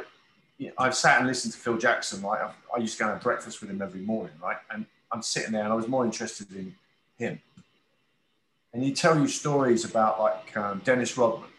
you 0.60 0.68
know, 0.68 0.74
I've 0.78 0.96
sat 0.96 1.20
and 1.20 1.28
listened 1.28 1.54
to 1.54 1.60
Phil 1.60 1.78
Jackson. 1.78 2.22
Right, 2.22 2.42
I've, 2.42 2.56
i 2.76 2.80
used 2.80 2.98
to 2.98 3.04
go 3.04 3.14
to 3.14 3.20
breakfast 3.20 3.62
with 3.62 3.70
him 3.70 3.82
every 3.82 4.02
morning, 4.02 4.34
right? 4.42 4.58
And 4.72 4.86
I'm 5.12 5.22
sitting 5.22 5.52
there, 5.52 5.64
and 5.64 5.74
I 5.74 5.76
was 5.76 5.88
more 5.88 6.06
interested 6.06 6.52
in 6.56 6.76
him. 7.18 7.42
And 8.74 8.84
he 8.84 8.94
tell 8.94 9.20
you 9.20 9.28
stories 9.28 9.86
about 9.86 10.20
like 10.20 10.56
um, 10.56 10.82
Dennis 10.86 11.18
Rodman, 11.18 11.50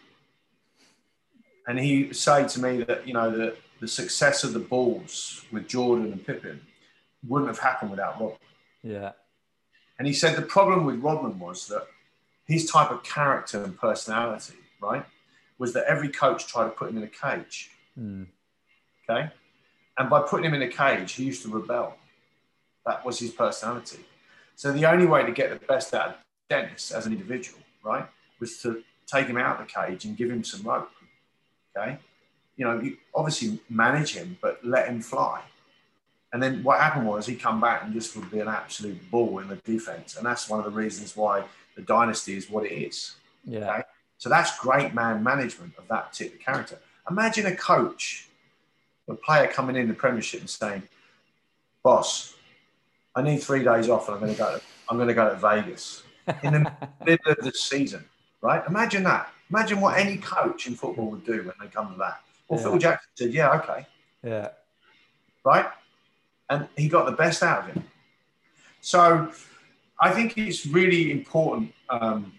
and 1.67 1.77
he 1.77 2.13
say 2.13 2.47
to 2.47 2.61
me 2.61 2.83
that 2.83 3.05
you 3.05 3.13
know 3.13 3.29
the 3.29 3.55
the 3.81 3.87
success 3.87 4.43
of 4.43 4.53
the 4.53 4.59
Bulls 4.59 5.45
with 5.51 5.67
Jordan 5.67 6.13
and 6.13 6.25
Pippen 6.25 6.61
wouldn't 7.27 7.49
have 7.49 7.59
happened 7.59 7.91
without 7.91 8.19
Rodman. 8.19 8.39
Yeah. 8.83 9.11
And 9.97 10.07
he 10.07 10.13
said 10.13 10.35
the 10.35 10.41
problem 10.41 10.85
with 10.85 10.99
Rodman 10.99 11.39
was 11.39 11.67
that 11.67 11.87
his 12.45 12.69
type 12.69 12.91
of 12.91 13.03
character 13.03 13.63
and 13.63 13.77
personality, 13.77 14.55
right, 14.81 15.05
was 15.57 15.73
that 15.73 15.85
every 15.85 16.09
coach 16.09 16.47
tried 16.47 16.65
to 16.65 16.69
put 16.71 16.89
him 16.89 16.97
in 16.97 17.03
a 17.03 17.07
cage. 17.07 17.71
Mm. 17.99 18.27
Okay. 19.09 19.29
And 19.97 20.09
by 20.09 20.21
putting 20.21 20.45
him 20.45 20.53
in 20.53 20.61
a 20.61 20.69
cage, 20.69 21.11
he 21.13 21.25
used 21.25 21.43
to 21.43 21.49
rebel. 21.49 21.97
That 22.85 23.05
was 23.05 23.19
his 23.19 23.31
personality. 23.31 23.99
So 24.55 24.71
the 24.71 24.85
only 24.85 25.05
way 25.05 25.25
to 25.25 25.31
get 25.31 25.49
the 25.49 25.65
best 25.65 25.93
out 25.93 26.09
of 26.09 26.15
Dennis 26.49 26.91
as 26.91 27.05
an 27.05 27.11
individual, 27.11 27.59
right, 27.83 28.05
was 28.39 28.61
to 28.61 28.83
take 29.05 29.27
him 29.27 29.37
out 29.37 29.59
of 29.59 29.67
the 29.67 29.73
cage 29.73 30.05
and 30.05 30.17
give 30.17 30.29
him 30.29 30.43
some 30.43 30.63
rope. 30.63 30.89
Okay, 31.77 31.97
you 32.55 32.65
know, 32.65 32.79
you 32.79 32.97
obviously 33.13 33.59
manage 33.69 34.15
him, 34.15 34.37
but 34.41 34.63
let 34.65 34.87
him 34.87 35.01
fly. 35.01 35.41
And 36.31 36.41
then 36.41 36.63
what 36.63 36.79
happened 36.79 37.07
was 37.07 37.25
he 37.25 37.35
come 37.35 37.59
back 37.59 37.83
and 37.83 37.93
just 37.93 38.15
would 38.15 38.29
be 38.29 38.39
an 38.39 38.47
absolute 38.47 38.99
bull 39.09 39.39
in 39.39 39.47
the 39.47 39.55
defense, 39.57 40.15
and 40.15 40.25
that's 40.25 40.47
one 40.47 40.59
of 40.59 40.65
the 40.65 40.71
reasons 40.71 41.17
why 41.17 41.43
the 41.75 41.81
dynasty 41.81 42.37
is 42.37 42.49
what 42.49 42.65
it 42.65 42.73
is. 42.73 43.15
Yeah. 43.45 43.71
Okay? 43.71 43.83
So 44.17 44.29
that's 44.29 44.59
great 44.59 44.93
man 44.93 45.23
management 45.23 45.73
of 45.77 45.87
that 45.87 46.11
particular 46.11 46.43
character. 46.43 46.77
Imagine 47.09 47.47
a 47.47 47.55
coach, 47.55 48.27
a 49.07 49.15
player 49.15 49.47
coming 49.47 49.75
in 49.75 49.87
the 49.87 49.93
Premiership 49.93 50.41
and 50.41 50.49
saying, 50.49 50.83
"Boss, 51.81 52.35
I 53.15 53.23
need 53.23 53.41
three 53.41 53.63
days 53.63 53.89
off, 53.89 54.07
and 54.07 54.15
I'm 54.15 54.21
going 54.21 54.33
to 54.33 54.37
go. 54.37 54.57
To, 54.57 54.61
I'm 54.89 54.97
going 54.97 55.07
to 55.07 55.13
go 55.15 55.29
to 55.29 55.35
Vegas 55.35 56.03
in 56.43 56.53
the 56.53 56.71
middle 57.05 57.31
of 57.31 57.37
the 57.43 57.53
season." 57.53 58.05
Right? 58.41 58.61
Imagine 58.67 59.03
that. 59.03 59.31
Imagine 59.49 59.81
what 59.81 59.97
any 59.97 60.17
coach 60.17 60.67
in 60.67 60.75
football 60.75 61.09
would 61.09 61.25
do 61.25 61.37
when 61.37 61.55
they 61.59 61.67
come 61.67 61.91
to 61.93 61.97
that. 61.97 62.21
Well, 62.49 62.59
yeah. 62.59 62.65
Phil 62.65 62.77
Jackson 62.77 63.09
said, 63.15 63.33
"Yeah, 63.33 63.51
okay." 63.61 63.87
Yeah. 64.23 64.49
Right, 65.45 65.65
and 66.49 66.67
he 66.75 66.87
got 66.87 67.05
the 67.05 67.11
best 67.11 67.43
out 67.43 67.59
of 67.59 67.73
him. 67.73 67.83
So, 68.81 69.31
I 69.99 70.11
think 70.11 70.37
it's 70.37 70.65
really 70.65 71.11
important 71.11 71.73
um, 71.89 72.31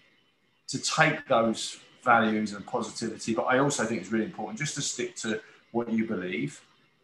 to 0.67 0.79
take 0.79 1.27
those 1.27 1.77
values 2.03 2.53
and 2.53 2.65
positivity, 2.65 3.35
but 3.35 3.43
I 3.43 3.59
also 3.59 3.85
think 3.85 4.01
it's 4.01 4.11
really 4.11 4.25
important 4.25 4.57
just 4.57 4.75
to 4.75 4.81
stick 4.81 5.15
to 5.17 5.39
what 5.71 5.91
you 5.91 6.07
believe 6.07 6.61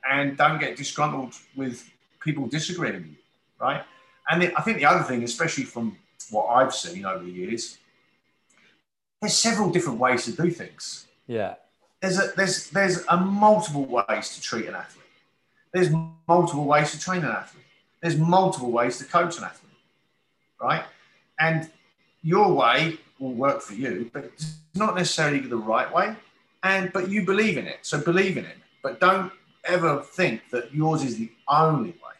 and 0.09 0.37
don't 0.37 0.59
get 0.59 0.75
disgruntled 0.75 1.33
with 1.55 1.89
people 2.19 2.47
disagreeing 2.47 2.95
with 2.95 3.05
you, 3.05 3.15
right? 3.59 3.83
And 4.29 4.41
the, 4.41 4.57
I 4.57 4.61
think 4.61 4.77
the 4.77 4.85
other 4.85 5.03
thing, 5.03 5.23
especially 5.23 5.63
from 5.63 5.97
what 6.31 6.45
I've 6.47 6.73
seen 6.73 7.05
over 7.05 7.23
the 7.23 7.31
years, 7.31 7.77
there's 9.21 9.37
several 9.37 9.69
different 9.69 9.99
ways 9.99 10.25
to 10.25 10.31
do 10.31 10.49
things. 10.49 11.07
Yeah. 11.27 11.55
There's 12.01 12.19
a 12.19 12.31
there's 12.35 12.69
there's 12.69 13.05
a 13.07 13.17
multiple 13.17 13.85
ways 13.85 14.35
to 14.35 14.41
treat 14.41 14.67
an 14.67 14.75
athlete. 14.75 15.06
There's 15.73 15.89
multiple 16.27 16.65
ways 16.65 16.91
to 16.91 16.99
train 16.99 17.23
an 17.23 17.31
athlete. 17.31 17.63
There's 18.01 18.17
multiple 18.17 18.71
ways 18.71 18.97
to 18.99 19.05
coach 19.05 19.37
an 19.37 19.45
athlete. 19.45 19.71
Right? 20.61 20.83
And 21.39 21.69
your 22.21 22.53
way 22.53 22.97
will 23.19 23.33
work 23.33 23.61
for 23.61 23.73
you, 23.73 24.09
but 24.13 24.25
it's 24.25 24.55
not 24.75 24.95
necessarily 24.95 25.39
the 25.39 25.57
right 25.57 25.91
way. 25.93 26.15
And 26.63 26.91
but 26.91 27.09
you 27.09 27.25
believe 27.25 27.57
in 27.57 27.67
it. 27.67 27.79
So 27.81 27.99
believe 27.99 28.37
in 28.37 28.45
it. 28.45 28.57
But 28.81 28.99
don't 28.99 29.31
ever 29.65 30.01
think 30.01 30.49
that 30.51 30.73
yours 30.73 31.03
is 31.03 31.17
the 31.17 31.29
only 31.47 31.91
way. 31.91 32.15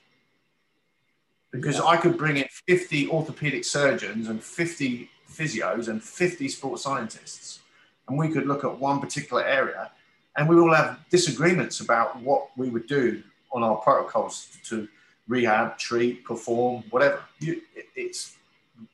Because 1.51 1.77
yeah. 1.77 1.86
I 1.86 1.97
could 1.97 2.17
bring 2.17 2.38
in 2.38 2.47
50 2.67 3.10
orthopedic 3.10 3.65
surgeons 3.65 4.27
and 4.27 4.43
50 4.43 5.10
physios 5.31 5.87
and 5.87 6.04
50 6.04 6.48
sports 6.50 6.83
scientists. 6.83 7.60
And 8.08 8.17
we 8.17 8.29
could 8.29 8.45
look 8.45 8.63
at 8.63 8.79
one 8.79 9.00
particular 9.00 9.45
area 9.45 9.91
and 10.37 10.48
we 10.48 10.58
all 10.58 10.73
have 10.73 11.00
disagreements 11.10 11.79
about 11.79 12.21
what 12.21 12.50
we 12.56 12.69
would 12.69 12.87
do 12.87 13.23
on 13.58 13.63
our 13.63 13.77
protocols 13.77 14.47
to 14.65 14.87
rehab, 15.27 15.77
treat, 15.77 16.23
perform, 16.23 16.83
whatever. 16.91 17.21
You, 17.39 17.62
it's 17.95 18.35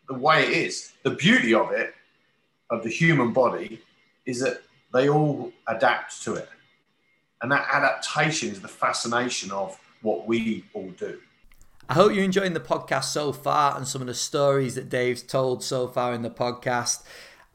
the 0.08 0.14
way 0.14 0.44
it 0.44 0.52
is. 0.52 0.94
The 1.04 1.12
beauty 1.12 1.54
of 1.54 1.72
it, 1.72 1.94
of 2.70 2.82
the 2.84 2.90
human 2.90 3.34
body, 3.34 3.82
is 4.26 4.40
that 4.40 4.62
they 4.94 5.10
all 5.10 5.52
adapt 5.68 6.24
to 6.24 6.36
it. 6.36 6.50
And 7.42 7.52
that 7.52 7.68
adaptation 7.72 8.50
is 8.50 8.62
the 8.62 8.70
fascination 8.70 9.52
of 9.52 9.78
what 10.02 10.26
we 10.26 10.64
all 10.74 10.92
do. 10.92 11.20
I 11.90 11.96
hope 11.96 12.14
you're 12.14 12.24
enjoying 12.24 12.54
the 12.54 12.62
podcast 12.62 13.06
so 13.06 13.34
far 13.34 13.76
and 13.76 13.86
some 13.86 14.00
of 14.00 14.08
the 14.08 14.14
stories 14.14 14.76
that 14.76 14.88
Dave's 14.88 15.22
told 15.22 15.62
so 15.62 15.88
far 15.90 16.14
in 16.14 16.22
the 16.22 16.30
podcast. 16.30 17.04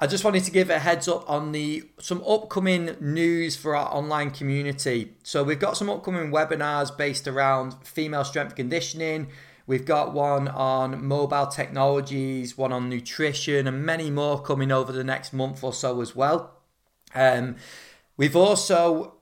I 0.01 0.07
just 0.07 0.23
wanted 0.23 0.45
to 0.45 0.53
give 0.53 0.71
a 0.71 0.79
heads 0.79 1.09
up 1.09 1.29
on 1.29 1.51
the 1.51 1.89
some 1.99 2.23
upcoming 2.25 2.97
news 3.01 3.57
for 3.57 3.75
our 3.75 3.93
online 3.93 4.31
community. 4.31 5.15
So 5.25 5.43
we've 5.43 5.59
got 5.59 5.77
some 5.77 5.91
upcoming 5.91 6.31
webinars 6.31 6.97
based 6.97 7.27
around 7.27 7.75
female 7.85 8.25
strength 8.25 8.55
conditioning. 8.55 9.29
We've 9.67 9.85
got 9.85 10.15
one 10.15 10.49
on 10.49 11.05
mobile 11.05 11.49
technologies, 11.49 12.57
one 12.57 12.73
on 12.73 12.89
nutrition, 12.89 13.67
and 13.67 13.85
many 13.85 14.11
more 14.11 14.41
coming 14.41 14.71
over 14.71 14.93
the 14.93 15.05
next 15.05 15.33
month 15.33 15.65
or 15.65 15.73
so 15.73 16.01
as 16.01 16.15
well. 16.15 16.55
Um, 17.15 17.57
we've 18.17 18.37
also 18.37 19.15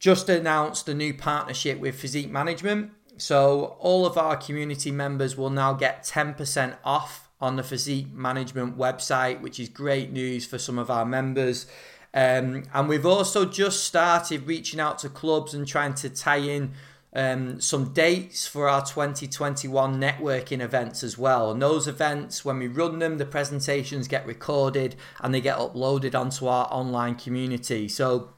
just 0.00 0.28
announced 0.28 0.88
a 0.88 0.94
new 0.94 1.14
partnership 1.14 1.78
with 1.78 2.00
Physique 2.00 2.30
Management. 2.30 2.92
So 3.18 3.76
all 3.78 4.06
of 4.06 4.18
our 4.18 4.36
community 4.36 4.90
members 4.90 5.36
will 5.36 5.50
now 5.50 5.74
get 5.74 6.02
10% 6.02 6.76
off 6.82 7.23
on 7.44 7.56
the 7.56 7.62
physique 7.62 8.10
management 8.12 8.78
website, 8.78 9.42
which 9.42 9.60
is 9.60 9.68
great 9.68 10.10
news 10.10 10.46
for 10.46 10.58
some 10.58 10.78
of 10.78 10.90
our 10.90 11.04
members. 11.04 11.66
Um, 12.14 12.64
and 12.72 12.88
we've 12.88 13.04
also 13.04 13.44
just 13.44 13.84
started 13.84 14.46
reaching 14.46 14.80
out 14.80 14.98
to 15.00 15.10
clubs 15.10 15.52
and 15.52 15.68
trying 15.68 15.92
to 15.94 16.08
tie 16.08 16.38
in 16.38 16.72
um, 17.12 17.60
some 17.60 17.92
dates 17.92 18.46
for 18.46 18.66
our 18.66 18.80
2021 18.80 20.00
networking 20.00 20.60
events 20.60 21.04
as 21.04 21.18
well. 21.18 21.50
And 21.50 21.60
those 21.60 21.86
events, 21.86 22.46
when 22.46 22.58
we 22.58 22.66
run 22.66 22.98
them, 22.98 23.18
the 23.18 23.26
presentations 23.26 24.08
get 24.08 24.26
recorded 24.26 24.96
and 25.20 25.34
they 25.34 25.42
get 25.42 25.58
uploaded 25.58 26.18
onto 26.18 26.46
our 26.46 26.66
online 26.70 27.16
community. 27.16 27.88
So 27.88 28.30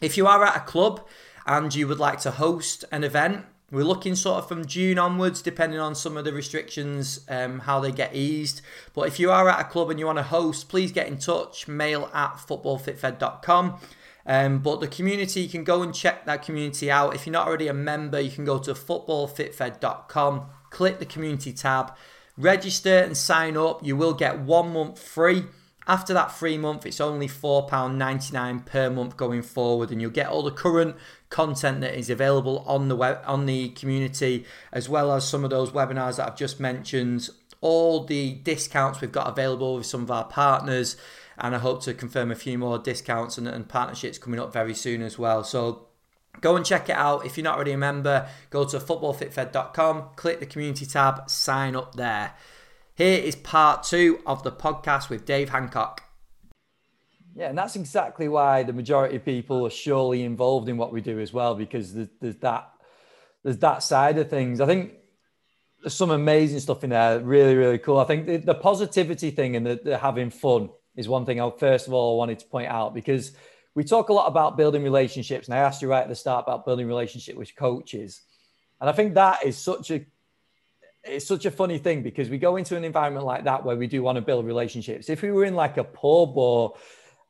if 0.00 0.16
you 0.16 0.28
are 0.28 0.44
at 0.44 0.56
a 0.56 0.60
club 0.60 1.04
and 1.46 1.74
you 1.74 1.88
would 1.88 1.98
like 1.98 2.20
to 2.20 2.30
host 2.30 2.84
an 2.92 3.02
event, 3.02 3.44
we're 3.72 3.84
looking 3.84 4.14
sort 4.14 4.38
of 4.42 4.48
from 4.48 4.66
June 4.66 4.98
onwards, 4.98 5.40
depending 5.40 5.80
on 5.80 5.94
some 5.94 6.18
of 6.18 6.24
the 6.24 6.32
restrictions, 6.32 7.24
um, 7.28 7.60
how 7.60 7.80
they 7.80 7.90
get 7.90 8.14
eased. 8.14 8.60
But 8.92 9.08
if 9.08 9.18
you 9.18 9.30
are 9.30 9.48
at 9.48 9.60
a 9.60 9.64
club 9.64 9.88
and 9.88 9.98
you 9.98 10.04
want 10.04 10.18
to 10.18 10.24
host, 10.24 10.68
please 10.68 10.92
get 10.92 11.08
in 11.08 11.16
touch, 11.16 11.66
mail 11.66 12.10
at 12.12 12.34
footballfitfed.com. 12.34 13.80
Um, 14.26 14.58
but 14.58 14.80
the 14.80 14.88
community, 14.88 15.40
you 15.40 15.48
can 15.48 15.64
go 15.64 15.82
and 15.82 15.94
check 15.94 16.26
that 16.26 16.42
community 16.42 16.90
out. 16.90 17.14
If 17.14 17.26
you're 17.26 17.32
not 17.32 17.48
already 17.48 17.68
a 17.68 17.74
member, 17.74 18.20
you 18.20 18.30
can 18.30 18.44
go 18.44 18.58
to 18.58 18.74
footballfitfed.com, 18.74 20.46
click 20.68 20.98
the 20.98 21.06
community 21.06 21.54
tab, 21.54 21.96
register 22.36 22.98
and 22.98 23.16
sign 23.16 23.56
up. 23.56 23.84
You 23.84 23.96
will 23.96 24.14
get 24.14 24.38
one 24.38 24.74
month 24.74 24.98
free. 24.98 25.44
After 25.86 26.14
that 26.14 26.30
free 26.30 26.58
month, 26.58 26.86
it's 26.86 27.00
only 27.00 27.26
£4.99 27.26 28.64
per 28.64 28.90
month 28.90 29.16
going 29.16 29.42
forward, 29.42 29.90
and 29.90 30.00
you'll 30.00 30.10
get 30.10 30.28
all 30.28 30.42
the 30.42 30.50
current 30.50 30.96
content 31.28 31.80
that 31.80 31.94
is 31.94 32.08
available 32.08 32.60
on 32.66 32.88
the 32.88 32.96
web 32.96 33.20
on 33.26 33.46
the 33.46 33.70
community, 33.70 34.44
as 34.72 34.88
well 34.88 35.12
as 35.12 35.26
some 35.26 35.44
of 35.44 35.50
those 35.50 35.70
webinars 35.70 36.16
that 36.16 36.28
I've 36.28 36.36
just 36.36 36.60
mentioned. 36.60 37.28
All 37.60 38.04
the 38.04 38.34
discounts 38.34 39.00
we've 39.00 39.12
got 39.12 39.28
available 39.28 39.76
with 39.76 39.86
some 39.86 40.02
of 40.02 40.10
our 40.10 40.24
partners, 40.24 40.96
and 41.38 41.54
I 41.54 41.58
hope 41.58 41.82
to 41.84 41.94
confirm 41.94 42.30
a 42.30 42.36
few 42.36 42.58
more 42.58 42.78
discounts 42.78 43.38
and, 43.38 43.48
and 43.48 43.68
partnerships 43.68 44.18
coming 44.18 44.40
up 44.40 44.52
very 44.52 44.74
soon 44.74 45.02
as 45.02 45.18
well. 45.18 45.42
So 45.44 45.88
Go 46.40 46.56
and 46.56 46.64
check 46.64 46.88
it 46.88 46.96
out. 46.96 47.26
If 47.26 47.36
you're 47.36 47.44
not 47.44 47.56
already 47.56 47.72
a 47.72 47.78
member, 47.78 48.26
go 48.50 48.64
to 48.64 48.78
footballfitfed.com, 48.78 50.10
click 50.16 50.40
the 50.40 50.46
community 50.46 50.86
tab, 50.86 51.28
sign 51.28 51.76
up 51.76 51.94
there. 51.94 52.32
Here 52.94 53.18
is 53.18 53.36
part 53.36 53.84
two 53.84 54.20
of 54.26 54.42
the 54.42 54.52
podcast 54.52 55.08
with 55.08 55.24
Dave 55.24 55.48
Hancock. 55.48 56.02
Yeah, 57.34 57.48
and 57.48 57.56
that's 57.56 57.74
exactly 57.74 58.28
why 58.28 58.64
the 58.64 58.74
majority 58.74 59.16
of 59.16 59.24
people 59.24 59.66
are 59.66 59.70
surely 59.70 60.22
involved 60.24 60.68
in 60.68 60.76
what 60.76 60.92
we 60.92 61.00
do 61.00 61.18
as 61.18 61.32
well, 61.32 61.54
because 61.54 61.94
there's, 61.94 62.08
there's 62.20 62.36
that 62.36 62.70
there's 63.42 63.58
that 63.58 63.82
side 63.82 64.18
of 64.18 64.28
things. 64.28 64.60
I 64.60 64.66
think 64.66 64.92
there's 65.80 65.94
some 65.94 66.10
amazing 66.10 66.60
stuff 66.60 66.84
in 66.84 66.90
there, 66.90 67.18
really, 67.20 67.54
really 67.54 67.78
cool. 67.78 67.98
I 67.98 68.04
think 68.04 68.26
the, 68.26 68.36
the 68.36 68.54
positivity 68.54 69.30
thing 69.30 69.56
and 69.56 69.66
the, 69.66 69.80
the, 69.82 69.98
having 69.98 70.28
fun 70.28 70.68
is 70.94 71.08
one 71.08 71.24
thing 71.24 71.40
I 71.40 71.50
first 71.58 71.88
of 71.88 71.94
all 71.94 72.18
wanted 72.18 72.40
to 72.40 72.46
point 72.46 72.68
out 72.68 72.92
because 72.92 73.32
we 73.74 73.84
talk 73.84 74.10
a 74.10 74.12
lot 74.12 74.26
about 74.26 74.58
building 74.58 74.82
relationships, 74.82 75.48
and 75.48 75.54
I 75.54 75.58
asked 75.58 75.80
you 75.80 75.88
right 75.88 76.02
at 76.02 76.10
the 76.10 76.14
start 76.14 76.44
about 76.46 76.66
building 76.66 76.86
relationship 76.86 77.36
with 77.36 77.56
coaches, 77.56 78.20
and 78.82 78.90
I 78.90 78.92
think 78.92 79.14
that 79.14 79.46
is 79.46 79.56
such 79.56 79.90
a 79.90 80.04
it's 81.04 81.26
such 81.26 81.46
a 81.46 81.50
funny 81.50 81.78
thing 81.78 82.02
because 82.02 82.30
we 82.30 82.38
go 82.38 82.56
into 82.56 82.76
an 82.76 82.84
environment 82.84 83.26
like 83.26 83.44
that 83.44 83.64
where 83.64 83.76
we 83.76 83.86
do 83.86 84.02
want 84.02 84.16
to 84.16 84.22
build 84.22 84.46
relationships. 84.46 85.08
If 85.08 85.22
we 85.22 85.32
were 85.32 85.44
in 85.44 85.54
like 85.54 85.76
a 85.76 85.84
pub 85.84 86.36
or 86.36 86.74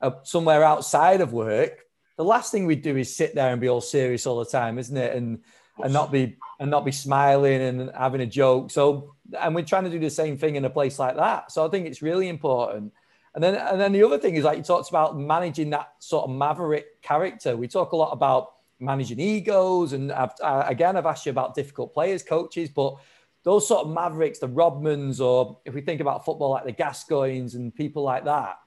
uh, 0.01 0.11
somewhere 0.25 0.63
outside 0.63 1.21
of 1.21 1.33
work, 1.33 1.87
the 2.17 2.25
last 2.25 2.53
thing 2.53 2.67
we'd 2.67 2.83
do 2.83 2.97
is 2.97 3.15
sit 3.15 3.35
there 3.35 3.51
and 3.51 3.61
be 3.61 3.69
all 3.69 3.81
serious 3.81 4.27
all 4.27 4.39
the 4.39 4.51
time, 4.51 4.79
isn't 4.79 4.97
it? 4.97 5.17
And 5.17 5.43
and 5.83 5.93
not 5.93 6.13
be 6.13 6.37
and 6.61 6.71
not 6.71 6.85
be 6.85 6.93
smiling 6.93 7.63
and 7.63 7.91
having 7.97 8.21
a 8.21 8.27
joke. 8.27 8.71
So 8.71 9.15
and 9.39 9.55
we're 9.55 9.65
trying 9.65 9.85
to 9.85 9.91
do 9.91 9.99
the 9.99 10.11
same 10.11 10.37
thing 10.37 10.57
in 10.57 10.65
a 10.65 10.71
place 10.71 10.99
like 10.99 11.17
that. 11.17 11.51
So 11.51 11.65
I 11.65 11.69
think 11.71 11.87
it's 11.87 12.03
really 12.03 12.29
important. 12.29 12.93
And 13.35 13.43
then 13.43 13.55
and 13.55 13.81
then 13.81 13.93
the 13.93 14.03
other 14.03 14.19
thing 14.19 14.35
is 14.35 14.45
like 14.45 14.59
you 14.59 14.65
talked 14.65 14.91
about 14.91 15.19
managing 15.19 15.71
that 15.71 15.95
sort 15.99 16.29
of 16.29 16.37
maverick 16.37 17.01
character. 17.01 17.57
We 17.57 17.69
talk 17.69 17.93
a 17.93 17.97
lot 17.97 18.13
about 18.13 18.53
managing 18.79 19.21
egos, 19.21 19.93
and 19.93 20.13
I've, 20.13 20.33
uh, 20.43 20.65
again 20.67 20.97
I've 20.97 21.07
asked 21.07 21.25
you 21.25 21.31
about 21.31 21.55
difficult 21.55 21.95
players, 21.95 22.23
coaches, 22.23 22.69
but 22.69 22.97
those 23.45 23.67
sort 23.67 23.87
of 23.87 23.93
mavericks, 23.93 24.39
the 24.39 24.49
Rodmans, 24.49 25.21
or 25.21 25.59
if 25.65 25.75
we 25.75 25.81
think 25.81 26.01
about 26.01 26.25
football 26.25 26.51
like 26.51 26.65
the 26.65 26.73
Gascoignes 26.73 27.55
and 27.55 27.75
people 27.75 28.03
like 28.03 28.25
that, 28.25 28.59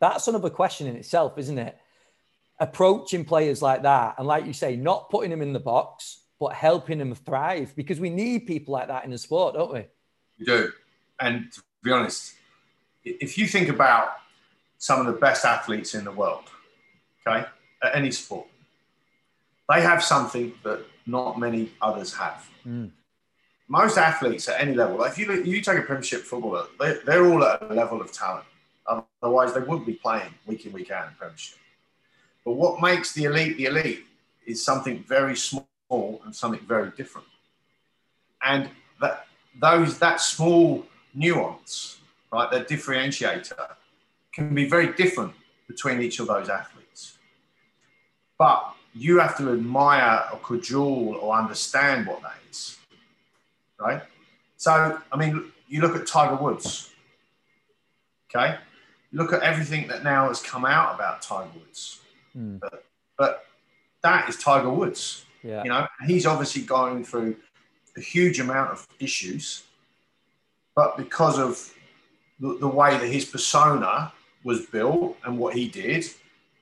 that's 0.00 0.28
another 0.28 0.50
question 0.50 0.86
in 0.86 0.96
itself, 0.96 1.38
isn't 1.38 1.58
it? 1.58 1.78
Approaching 2.60 3.24
players 3.24 3.62
like 3.62 3.82
that, 3.82 4.16
and 4.18 4.26
like 4.26 4.46
you 4.46 4.52
say, 4.52 4.76
not 4.76 5.10
putting 5.10 5.30
them 5.30 5.42
in 5.42 5.52
the 5.52 5.60
box, 5.60 6.20
but 6.38 6.52
helping 6.52 6.98
them 6.98 7.14
thrive 7.14 7.74
because 7.76 7.98
we 7.98 8.10
need 8.10 8.46
people 8.46 8.72
like 8.72 8.88
that 8.88 9.04
in 9.04 9.10
the 9.10 9.18
sport, 9.18 9.54
don't 9.54 9.72
we? 9.72 9.86
We 10.38 10.44
do. 10.44 10.72
And 11.20 11.50
to 11.52 11.62
be 11.82 11.90
honest, 11.90 12.34
if 13.04 13.38
you 13.38 13.46
think 13.46 13.68
about 13.68 14.16
some 14.78 15.00
of 15.00 15.06
the 15.06 15.18
best 15.18 15.44
athletes 15.44 15.94
in 15.94 16.04
the 16.04 16.12
world, 16.12 16.44
okay, 17.26 17.46
at 17.82 17.94
any 17.94 18.10
sport, 18.10 18.46
they 19.68 19.80
have 19.80 20.02
something 20.02 20.52
that 20.64 20.84
not 21.06 21.38
many 21.38 21.72
others 21.80 22.12
have. 22.14 22.46
Mm. 22.66 22.90
Most 23.68 23.96
athletes 23.96 24.48
at 24.48 24.60
any 24.60 24.74
level, 24.74 24.98
like 24.98 25.12
if 25.12 25.18
you, 25.18 25.32
you 25.42 25.60
take 25.62 25.78
a 25.78 25.82
Premiership 25.82 26.22
footballer, 26.22 26.66
they, 26.78 26.98
they're 27.06 27.26
all 27.26 27.42
at 27.42 27.62
a 27.62 27.74
level 27.74 28.00
of 28.00 28.12
talent. 28.12 28.44
Otherwise, 29.22 29.54
they 29.54 29.60
wouldn't 29.60 29.86
be 29.86 29.94
playing 29.94 30.34
week 30.46 30.66
in, 30.66 30.72
week 30.72 30.90
out 30.90 31.08
in 31.08 31.14
Premiership. 31.14 31.58
But 32.44 32.52
what 32.52 32.82
makes 32.82 33.12
the 33.12 33.24
elite 33.24 33.56
the 33.56 33.64
elite 33.66 34.04
is 34.46 34.62
something 34.62 35.02
very 35.08 35.34
small 35.34 35.66
and 36.24 36.34
something 36.34 36.60
very 36.66 36.90
different. 36.96 37.26
And 38.42 38.68
that 39.00 39.26
those 39.58 39.98
that 40.00 40.20
small 40.20 40.84
nuance, 41.14 41.98
right, 42.30 42.50
that 42.50 42.68
differentiator, 42.68 43.70
can 44.32 44.54
be 44.54 44.68
very 44.68 44.92
different 44.92 45.32
between 45.66 46.02
each 46.02 46.20
of 46.20 46.26
those 46.26 46.50
athletes. 46.50 47.16
But 48.38 48.74
you 48.94 49.18
have 49.20 49.36
to 49.38 49.52
admire 49.52 50.24
or 50.32 50.38
cajole 50.40 51.16
or 51.20 51.36
understand 51.36 52.06
what 52.06 52.22
that 52.22 52.36
is, 52.50 52.76
right? 53.78 54.02
So, 54.56 55.00
I 55.12 55.16
mean, 55.16 55.52
you 55.68 55.80
look 55.80 55.96
at 55.96 56.06
Tiger 56.06 56.36
Woods, 56.36 56.90
okay? 58.34 58.58
look 59.14 59.32
at 59.32 59.42
everything 59.42 59.86
that 59.86 60.02
now 60.02 60.28
has 60.28 60.42
come 60.42 60.64
out 60.64 60.94
about 60.94 61.22
Tiger 61.22 61.48
Woods. 61.54 62.00
Mm. 62.36 62.60
But, 62.60 62.84
but 63.16 63.46
that 64.02 64.28
is 64.28 64.36
Tiger 64.36 64.70
Woods. 64.70 65.24
Yeah. 65.42 65.62
You 65.62 65.70
know, 65.70 65.86
he's 66.06 66.26
obviously 66.26 66.62
going 66.62 67.04
through 67.04 67.36
a 67.96 68.00
huge 68.00 68.40
amount 68.40 68.72
of 68.72 68.86
issues, 68.98 69.62
but 70.74 70.96
because 70.96 71.38
of 71.38 71.72
the, 72.40 72.58
the 72.58 72.68
way 72.68 72.98
that 72.98 73.06
his 73.06 73.24
persona 73.24 74.12
was 74.42 74.66
built 74.66 75.16
and 75.24 75.38
what 75.38 75.54
he 75.54 75.68
did, 75.68 76.04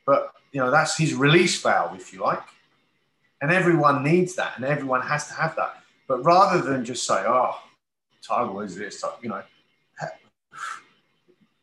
but 0.05 0.35
you 0.53 0.61
know, 0.61 0.71
that's 0.71 0.99
his 0.99 1.15
release 1.15 1.61
valve, 1.63 1.97
if 1.97 2.13
you 2.13 2.21
like. 2.21 2.43
And 3.41 3.51
everyone 3.51 4.05
needs 4.05 4.37
that, 4.37 4.53
and 4.57 4.65
everyone 4.65 5.01
has 5.01 5.27
to 5.29 5.35
have 5.35 5.57
that. 5.57 5.82
But 6.13 6.27
rather 6.27 6.61
than 6.61 6.85
just 6.85 7.07
say, 7.07 7.25
"Oh, 7.27 7.59
Tiger 8.21 8.53
Woods 8.53 8.73
is 8.73 9.01
this," 9.01 9.05
you 9.23 9.31
know, 9.31 9.43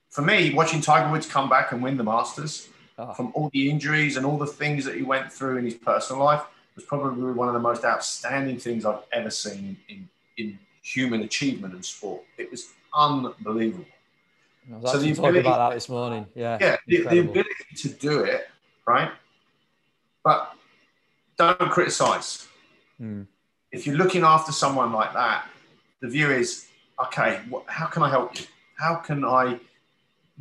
for 0.10 0.24
me, 0.24 0.56
watching 0.56 0.82
Tiger 0.82 1.12
Woods 1.12 1.28
come 1.28 1.48
back 1.48 1.72
and 1.72 1.84
win 1.84 1.98
the 1.98 2.04
Masters 2.04 2.68
oh. 2.98 3.14
from 3.14 3.32
all 3.36 3.52
the 3.54 3.70
injuries 3.70 4.18
and 4.18 4.26
all 4.26 4.40
the 4.40 4.48
things 4.48 4.86
that 4.86 4.96
he 4.96 5.04
went 5.04 5.32
through 5.32 5.58
in 5.58 5.66
his 5.66 5.76
personal 5.76 6.24
life 6.24 6.42
was 6.74 6.84
probably 6.84 7.32
one 7.32 7.48
of 7.48 7.54
the 7.54 7.60
most 7.60 7.86
outstanding 7.86 8.58
things 8.58 8.86
I've 8.86 9.04
ever 9.14 9.30
seen 9.30 9.78
in, 9.88 10.10
in 10.40 10.58
human 10.82 11.22
achievement 11.22 11.76
and 11.76 11.86
sport. 11.86 12.24
It 12.40 12.50
was 12.50 12.70
unbelievable. 12.92 13.86
so 14.84 14.98
the 14.98 15.12
ability, 15.12 15.40
about 15.42 15.70
that 15.70 15.76
this 15.76 15.90
morning, 15.90 16.26
yeah, 16.34 16.58
yeah, 16.60 16.78
the, 16.88 17.04
the, 17.04 17.20
ability 17.20 17.76
to 17.76 17.90
do 17.90 18.24
it, 18.24 18.50
right? 18.88 19.12
But 20.24 20.56
don't 21.38 21.70
criticize. 21.70 22.48
Hmm. 22.98 23.26
If 23.72 23.86
you're 23.86 23.98
looking 23.98 24.24
after 24.24 24.52
someone 24.52 24.92
like 24.92 25.14
that, 25.14 25.48
the 26.02 26.08
view 26.08 26.32
is, 26.32 26.68
okay, 27.04 27.40
how 27.68 27.86
can 27.86 28.04
I 28.04 28.10
help 28.10 28.40
you? 28.40 28.46
How 28.78 28.96
can 28.96 29.24
I 29.24 29.60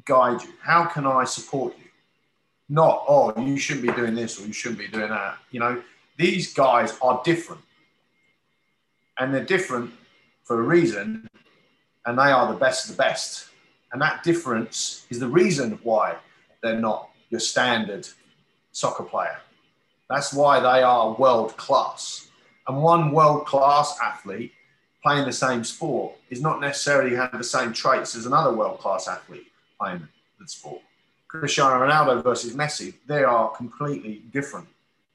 guide 0.04 0.42
you? 0.42 0.52
How 0.62 0.86
can 0.86 1.06
I 1.06 1.24
support 1.24 1.74
you? 1.78 1.90
Not, 2.68 3.04
oh, 3.08 3.38
you 3.40 3.56
shouldn't 3.58 3.86
be 3.86 3.92
doing 3.92 4.14
this 4.14 4.40
or 4.40 4.46
you 4.46 4.52
shouldn't 4.52 4.78
be 4.78 4.88
doing 4.88 5.10
that. 5.10 5.38
You 5.50 5.60
know, 5.60 5.82
these 6.16 6.54
guys 6.54 6.96
are 7.02 7.20
different. 7.24 7.62
And 9.18 9.34
they're 9.34 9.44
different 9.44 9.92
for 10.44 10.60
a 10.60 10.62
reason. 10.62 11.28
And 12.06 12.18
they 12.18 12.30
are 12.30 12.50
the 12.52 12.58
best 12.58 12.88
of 12.88 12.96
the 12.96 13.02
best. 13.02 13.48
And 13.92 14.00
that 14.00 14.22
difference 14.22 15.06
is 15.10 15.18
the 15.18 15.28
reason 15.28 15.78
why 15.82 16.16
they're 16.62 16.80
not 16.80 17.10
your 17.30 17.40
standard 17.40 18.08
soccer 18.72 19.02
player. 19.02 19.38
That's 20.08 20.32
why 20.32 20.60
they 20.60 20.82
are 20.82 21.14
world 21.14 21.56
class. 21.56 22.27
And 22.68 22.82
one 22.82 23.12
world 23.12 23.46
class 23.46 23.98
athlete 24.04 24.52
playing 25.02 25.24
the 25.24 25.32
same 25.32 25.64
sport 25.64 26.14
is 26.28 26.42
not 26.42 26.60
necessarily 26.60 27.16
have 27.16 27.36
the 27.36 27.42
same 27.42 27.72
traits 27.72 28.14
as 28.14 28.26
another 28.26 28.54
world 28.54 28.78
class 28.78 29.08
athlete 29.08 29.50
playing 29.80 30.06
the 30.38 30.46
sport. 30.46 30.82
Cristiano 31.28 31.84
Ronaldo 31.84 32.22
versus 32.22 32.54
Messi, 32.54 32.94
they 33.06 33.24
are 33.24 33.50
completely 33.50 34.22
different 34.32 34.68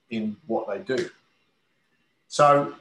in 0.09 0.35
what 0.47 0.67
they 0.67 0.79
do. 0.79 1.09
So 2.27 2.73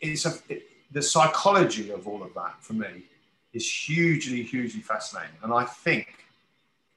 it's 0.00 0.26
a, 0.26 0.34
it, 0.48 0.64
the 0.90 1.02
psychology 1.02 1.90
of 1.90 2.06
all 2.06 2.22
of 2.22 2.34
that 2.34 2.56
for 2.60 2.74
me 2.74 3.04
is 3.52 3.70
hugely, 3.70 4.42
hugely 4.42 4.80
fascinating. 4.80 5.36
And 5.42 5.52
I 5.52 5.64
think 5.64 6.08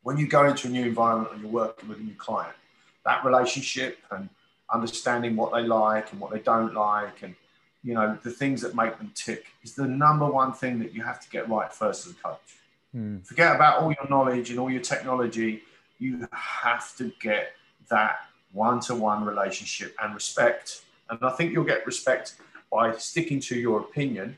when 0.03 0.17
you 0.17 0.27
go 0.27 0.47
into 0.47 0.67
a 0.67 0.71
new 0.71 0.85
environment 0.85 1.33
and 1.33 1.41
you're 1.41 1.51
working 1.51 1.89
with 1.89 1.99
a 1.99 2.03
new 2.03 2.15
client, 2.15 2.55
that 3.05 3.23
relationship 3.23 3.99
and 4.11 4.29
understanding 4.73 5.35
what 5.35 5.53
they 5.53 5.61
like 5.61 6.11
and 6.11 6.19
what 6.19 6.31
they 6.31 6.39
don't 6.39 6.73
like 6.73 7.21
and 7.21 7.35
you 7.83 7.93
know 7.93 8.17
the 8.23 8.31
things 8.31 8.61
that 8.61 8.75
make 8.75 8.97
them 8.97 9.11
tick 9.13 9.45
is 9.63 9.75
the 9.75 9.85
number 9.85 10.25
one 10.25 10.51
thing 10.51 10.79
that 10.79 10.93
you 10.93 11.03
have 11.03 11.19
to 11.19 11.29
get 11.29 11.47
right 11.49 11.71
first 11.71 12.07
as 12.07 12.13
a 12.13 12.15
coach. 12.15 12.57
Mm. 12.95 13.25
forget 13.25 13.55
about 13.55 13.81
all 13.81 13.91
your 13.91 14.09
knowledge 14.09 14.49
and 14.49 14.59
all 14.59 14.71
your 14.71 14.81
technology. 14.81 15.61
You 15.99 16.27
have 16.31 16.95
to 16.97 17.11
get 17.21 17.53
that 17.89 18.27
one-to-one 18.53 19.23
relationship 19.23 19.95
and 20.01 20.13
respect. 20.13 20.81
And 21.09 21.19
i 21.21 21.29
think 21.31 21.51
you'll 21.51 21.63
get 21.63 21.85
respect 21.85 22.35
by 22.71 22.95
sticking 22.97 23.39
to 23.41 23.55
your 23.55 23.81
opinion 23.81 24.37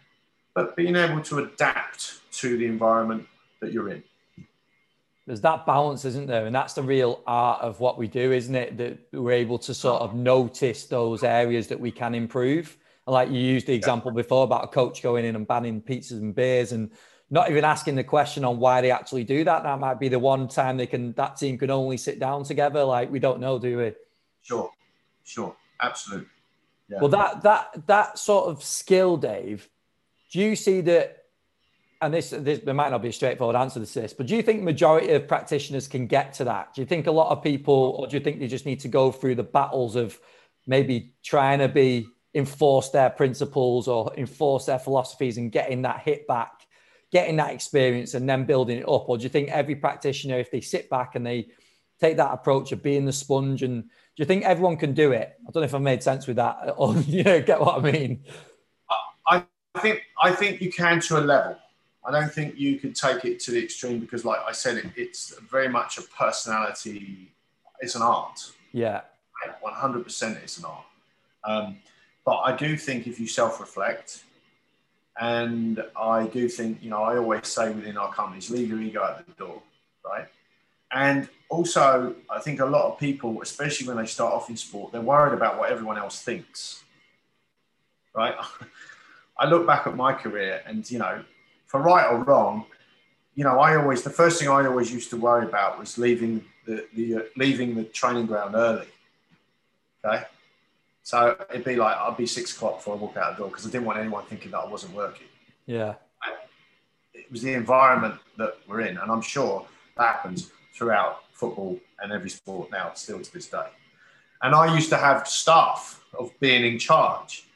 but 0.53 0.75
being 0.75 0.95
able 0.95 1.21
to 1.21 1.37
adapt 1.37 2.19
to 2.31 2.57
the 2.57 2.65
environment 2.65 3.27
that 3.61 3.71
you're 3.71 3.89
in 3.89 4.03
there's 5.27 5.41
that 5.41 5.65
balance, 5.65 6.05
isn't 6.05 6.25
there? 6.25 6.45
And 6.45 6.55
that's 6.55 6.73
the 6.73 6.81
real 6.81 7.21
art 7.27 7.61
of 7.61 7.81
what 7.81 7.97
we 7.97 8.07
do, 8.07 8.31
isn't 8.31 8.55
it? 8.55 8.77
That 8.77 8.97
we're 9.11 9.33
able 9.33 9.59
to 9.59 9.73
sort 9.73 10.01
of 10.01 10.15
notice 10.15 10.85
those 10.85 11.21
areas 11.21 11.67
that 11.67 11.79
we 11.79 11.91
can 11.91 12.15
improve. 12.15 12.77
And 13.05 13.13
like 13.13 13.29
you 13.29 13.39
used 13.39 13.67
the 13.67 13.73
example 13.73 14.11
before 14.11 14.45
about 14.45 14.63
a 14.63 14.67
coach 14.67 15.03
going 15.03 15.25
in 15.25 15.35
and 15.35 15.45
banning 15.45 15.81
pizzas 15.81 16.13
and 16.13 16.33
beers 16.33 16.71
and 16.71 16.89
not 17.29 17.51
even 17.51 17.65
asking 17.65 17.95
the 17.95 18.05
question 18.05 18.45
on 18.45 18.57
why 18.57 18.79
they 18.79 18.89
actually 18.89 19.25
do 19.25 19.43
that. 19.43 19.63
That 19.63 19.79
might 19.79 19.99
be 19.99 20.07
the 20.07 20.17
one 20.17 20.47
time 20.47 20.77
they 20.77 20.87
can 20.87 21.11
that 21.13 21.35
team 21.35 21.57
can 21.57 21.71
only 21.71 21.97
sit 21.97 22.19
down 22.19 22.45
together. 22.45 22.85
Like 22.85 23.11
we 23.11 23.19
don't 23.19 23.41
know, 23.41 23.59
do 23.59 23.77
we? 23.77 23.93
Sure, 24.43 24.71
sure, 25.25 25.53
absolutely. 25.81 26.27
Yeah. 26.87 26.99
Well, 27.01 27.09
that 27.09 27.41
that 27.43 27.85
that 27.87 28.17
sort 28.17 28.47
of 28.47 28.63
skill, 28.63 29.17
Dave. 29.17 29.69
Do 30.31 30.39
you 30.39 30.55
see 30.55 30.79
that 30.81 31.16
and 32.01 32.13
this, 32.13 32.29
this 32.29 32.59
there 32.59 32.73
might 32.73 32.91
not 32.91 33.01
be 33.01 33.09
a 33.09 33.13
straightforward 33.13 33.55
answer 33.55 33.83
to 33.83 33.99
this, 33.99 34.13
but 34.13 34.27
do 34.27 34.35
you 34.35 34.43
think 34.43 34.61
majority 34.61 35.11
of 35.13 35.27
practitioners 35.27 35.87
can 35.87 36.07
get 36.07 36.33
to 36.33 36.43
that? 36.45 36.73
Do 36.73 36.81
you 36.81 36.87
think 36.87 37.07
a 37.07 37.11
lot 37.11 37.31
of 37.31 37.43
people, 37.43 37.95
or 37.97 38.07
do 38.07 38.15
you 38.15 38.23
think 38.23 38.39
they 38.39 38.47
just 38.47 38.65
need 38.65 38.79
to 38.81 38.87
go 38.87 39.11
through 39.11 39.35
the 39.35 39.43
battles 39.43 39.95
of 39.95 40.19
maybe 40.67 41.13
trying 41.23 41.59
to 41.59 41.67
be 41.67 42.07
enforce 42.33 42.89
their 42.89 43.09
principles 43.09 43.87
or 43.87 44.13
enforce 44.17 44.65
their 44.65 44.77
philosophies 44.79 45.37
and 45.37 45.51
getting 45.51 45.81
that 45.81 46.01
hit 46.01 46.27
back, 46.27 46.51
getting 47.11 47.37
that 47.37 47.53
experience, 47.53 48.13
and 48.13 48.29
then 48.29 48.45
building 48.45 48.77
it 48.77 48.87
up? 48.87 49.09
Or 49.09 49.17
do 49.17 49.23
you 49.23 49.29
think 49.29 49.49
every 49.49 49.75
practitioner, 49.75 50.37
if 50.37 50.51
they 50.51 50.61
sit 50.61 50.89
back 50.89 51.15
and 51.15 51.25
they 51.25 51.47
take 51.99 52.17
that 52.17 52.31
approach 52.31 52.71
of 52.71 52.83
being 52.83 53.05
the 53.05 53.13
sponge, 53.13 53.63
and 53.63 53.83
do 53.83 53.89
you 54.17 54.25
think 54.25 54.43
everyone 54.43 54.77
can 54.77 54.93
do 54.93 55.13
it? 55.13 55.35
I 55.47 55.51
don't 55.51 55.61
know 55.61 55.65
if 55.65 55.73
I 55.73 55.79
made 55.79 56.03
sense 56.03 56.27
with 56.27 56.35
that, 56.35 56.73
or 56.77 56.95
you 56.97 57.23
know, 57.23 57.41
get 57.41 57.59
what 57.59 57.83
I 57.83 57.91
mean. 57.91 58.23
I 59.75 59.79
think 59.79 60.03
I 60.21 60.31
think 60.31 60.61
you 60.61 60.71
can 60.71 60.99
to 61.01 61.19
a 61.19 61.21
level. 61.21 61.57
I 62.07 62.11
don't 62.11 62.31
think 62.31 62.57
you 62.57 62.79
could 62.79 62.95
take 62.95 63.25
it 63.25 63.39
to 63.41 63.51
the 63.51 63.61
extreme 63.61 63.99
because, 63.99 64.23
like 64.23 64.39
I 64.47 64.53
said, 64.53 64.77
it, 64.77 64.85
it's 64.95 65.37
very 65.51 65.67
much 65.67 65.97
a 65.97 66.03
personality. 66.03 67.31
It's 67.81 67.95
an 67.95 68.01
art. 68.01 68.51
Yeah. 68.71 69.01
100% 69.63 70.43
it's 70.43 70.57
an 70.57 70.65
art. 70.65 70.85
Um, 71.43 71.77
but 72.25 72.37
I 72.37 72.55
do 72.55 72.77
think 72.77 73.07
if 73.07 73.19
you 73.19 73.27
self 73.27 73.59
reflect, 73.59 74.23
and 75.19 75.83
I 75.95 76.27
do 76.27 76.47
think, 76.47 76.81
you 76.81 76.89
know, 76.89 77.03
I 77.03 77.17
always 77.17 77.47
say 77.47 77.71
within 77.71 77.97
our 77.97 78.13
companies, 78.13 78.49
leave 78.49 78.69
your 78.69 78.81
ego 78.81 79.03
at 79.03 79.25
the 79.25 79.31
door, 79.33 79.61
right? 80.05 80.27
And 80.91 81.27
also, 81.49 82.15
I 82.29 82.39
think 82.39 82.59
a 82.59 82.65
lot 82.65 82.85
of 82.85 82.99
people, 82.99 83.41
especially 83.41 83.87
when 83.87 83.97
they 83.97 84.05
start 84.05 84.33
off 84.33 84.49
in 84.49 84.55
sport, 84.55 84.91
they're 84.91 85.01
worried 85.01 85.33
about 85.33 85.59
what 85.59 85.71
everyone 85.71 85.97
else 85.97 86.21
thinks, 86.21 86.83
right? 88.13 88.35
I 89.39 89.47
look 89.47 89.67
back 89.67 89.87
at 89.87 89.95
my 89.95 90.13
career 90.13 90.61
and, 90.65 90.89
you 90.89 90.99
know, 90.99 91.23
for 91.67 91.81
right 91.81 92.09
or 92.09 92.23
wrong, 92.23 92.65
you 93.35 93.43
know, 93.43 93.59
I 93.59 93.75
always 93.75 94.01
the 94.01 94.09
first 94.09 94.39
thing 94.39 94.49
I 94.49 94.65
always 94.65 94.91
used 94.91 95.11
to 95.11 95.17
worry 95.17 95.45
about 95.45 95.77
was 95.77 95.97
leaving 95.97 96.43
the, 96.65 96.85
the 96.95 97.15
uh, 97.15 97.21
leaving 97.35 97.75
the 97.75 97.83
training 97.83 98.25
ground 98.25 98.55
early. 98.55 98.87
Okay, 100.03 100.23
so 101.03 101.37
it'd 101.51 101.63
be 101.63 101.75
like 101.75 101.95
I'd 101.97 102.17
be 102.17 102.25
six 102.25 102.55
o'clock 102.55 102.77
before 102.77 102.95
I 102.95 102.97
walk 102.97 103.17
out 103.17 103.37
the 103.37 103.43
door 103.43 103.49
because 103.49 103.67
I 103.67 103.69
didn't 103.69 103.85
want 103.85 103.99
anyone 103.99 104.25
thinking 104.25 104.51
that 104.51 104.59
I 104.59 104.67
wasn't 104.67 104.95
working. 104.95 105.27
Yeah, 105.67 105.95
it 107.13 107.31
was 107.31 107.41
the 107.43 107.53
environment 107.53 108.15
that 108.37 108.57
we're 108.67 108.81
in, 108.81 108.97
and 108.97 109.11
I'm 109.11 109.21
sure 109.21 109.67
that 109.97 110.15
happens 110.15 110.51
throughout 110.73 111.23
football 111.33 111.79
and 112.01 112.11
every 112.11 112.29
sport 112.29 112.71
now, 112.71 112.91
still 112.95 113.21
to 113.21 113.33
this 113.33 113.47
day. 113.47 113.67
And 114.41 114.53
I 114.53 114.73
used 114.73 114.89
to 114.89 114.97
have 114.97 115.27
staff 115.27 116.03
of 116.17 116.31
being 116.39 116.65
in 116.65 116.79
charge 116.79 117.46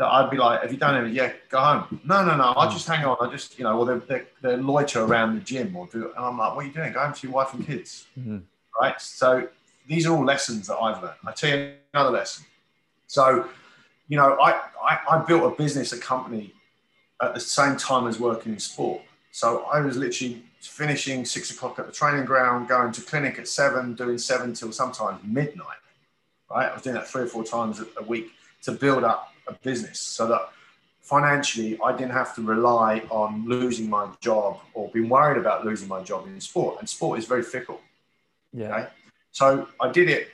that 0.00 0.06
I'd 0.06 0.30
be 0.30 0.38
like, 0.38 0.62
have 0.62 0.72
you 0.72 0.78
done 0.78 1.04
it? 1.04 1.12
Yeah, 1.12 1.30
go 1.50 1.60
home. 1.60 2.00
No, 2.04 2.24
no, 2.24 2.34
no. 2.34 2.54
I 2.56 2.66
hmm. 2.66 2.72
just 2.72 2.88
hang 2.88 3.04
on. 3.04 3.18
I 3.20 3.30
just, 3.30 3.58
you 3.58 3.64
know, 3.64 3.84
they're, 3.84 3.98
they're, 3.98 4.26
they're 4.40 4.56
loiter 4.56 5.02
around 5.02 5.34
the 5.34 5.42
gym 5.42 5.76
or 5.76 5.86
do, 5.88 6.06
and 6.16 6.24
I'm 6.24 6.38
like, 6.38 6.56
what 6.56 6.64
are 6.64 6.68
you 6.68 6.72
doing? 6.72 6.94
Go 6.94 7.00
home 7.00 7.12
to 7.12 7.26
your 7.26 7.34
wife 7.36 7.52
and 7.52 7.66
kids. 7.66 8.06
Mm-hmm. 8.18 8.38
Right. 8.80 8.98
So 8.98 9.46
these 9.86 10.06
are 10.06 10.16
all 10.16 10.24
lessons 10.24 10.68
that 10.68 10.78
I've 10.78 11.02
learned. 11.02 11.18
I 11.26 11.32
tell 11.32 11.50
you 11.50 11.74
another 11.92 12.12
lesson. 12.16 12.46
So, 13.08 13.46
you 14.08 14.16
know, 14.16 14.38
I, 14.40 14.52
I, 14.82 14.98
I 15.10 15.18
built 15.18 15.52
a 15.52 15.54
business, 15.54 15.92
a 15.92 15.98
company 15.98 16.54
at 17.20 17.34
the 17.34 17.40
same 17.40 17.76
time 17.76 18.06
as 18.06 18.18
working 18.18 18.54
in 18.54 18.58
sport. 18.58 19.02
So 19.32 19.64
I 19.64 19.80
was 19.80 19.98
literally 19.98 20.42
finishing 20.60 21.26
six 21.26 21.50
o'clock 21.50 21.78
at 21.78 21.86
the 21.86 21.92
training 21.92 22.24
ground, 22.24 22.68
going 22.68 22.90
to 22.92 23.02
clinic 23.02 23.38
at 23.38 23.48
seven, 23.48 23.94
doing 23.94 24.16
seven 24.16 24.54
till 24.54 24.72
sometimes 24.72 25.20
midnight. 25.22 25.76
Right. 26.50 26.70
I 26.70 26.72
was 26.72 26.82
doing 26.82 26.94
that 26.94 27.06
three 27.06 27.24
or 27.24 27.26
four 27.26 27.44
times 27.44 27.82
a 27.98 28.02
week 28.02 28.32
to 28.62 28.72
build 28.72 29.04
up 29.04 29.32
a 29.46 29.54
business 29.54 30.00
so 30.00 30.26
that 30.28 30.50
financially 31.00 31.78
I 31.84 31.92
didn't 31.92 32.12
have 32.12 32.34
to 32.36 32.42
rely 32.42 33.02
on 33.10 33.44
losing 33.46 33.90
my 33.90 34.08
job 34.20 34.60
or 34.74 34.88
being 34.90 35.08
worried 35.08 35.38
about 35.38 35.64
losing 35.64 35.88
my 35.88 36.02
job 36.02 36.26
in 36.26 36.40
sport. 36.40 36.76
And 36.78 36.88
sport 36.88 37.18
is 37.18 37.26
very 37.26 37.42
fickle. 37.42 37.80
Yeah. 38.52 38.74
Okay? 38.74 38.88
So 39.32 39.68
I 39.80 39.90
did 39.90 40.08
it 40.08 40.28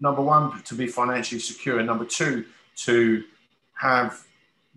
number 0.00 0.22
one 0.22 0.62
to 0.62 0.74
be 0.74 0.86
financially 0.86 1.40
secure, 1.40 1.78
and 1.78 1.86
number 1.86 2.04
two 2.04 2.44
to 2.76 3.24
have 3.74 4.26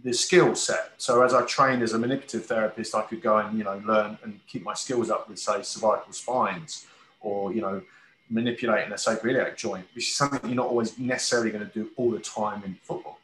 the 0.04 0.14
skill 0.14 0.56
set. 0.56 0.94
So 0.98 1.22
as 1.24 1.34
I 1.34 1.44
trained 1.46 1.84
as 1.84 1.94
a 1.94 2.00
manipulative 2.00 2.46
therapist, 2.46 2.96
I 2.96 3.02
could 3.02 3.22
go 3.22 3.38
and 3.38 3.58
you 3.58 3.64
know 3.64 3.82
learn 3.86 4.18
and 4.24 4.40
keep 4.48 4.64
my 4.64 4.74
skills 4.74 5.10
up 5.10 5.28
with 5.30 5.40
say 5.40 5.62
cervical 5.62 6.14
spines 6.14 6.86
or 7.22 7.54
you 7.54 7.62
know 7.62 7.82
manipulating 8.30 8.92
a 8.92 8.96
sacroiliac 8.96 9.56
joint, 9.56 9.86
which 9.96 10.08
is 10.08 10.16
something 10.16 10.50
you're 10.50 10.56
not 10.56 10.68
always 10.68 10.98
necessarily 10.98 11.52
going 11.52 11.66
to 11.66 11.74
do 11.74 11.90
all 11.98 12.12
the 12.12 12.20
time 12.20 12.64
in 12.64 12.76
football. 12.84 13.20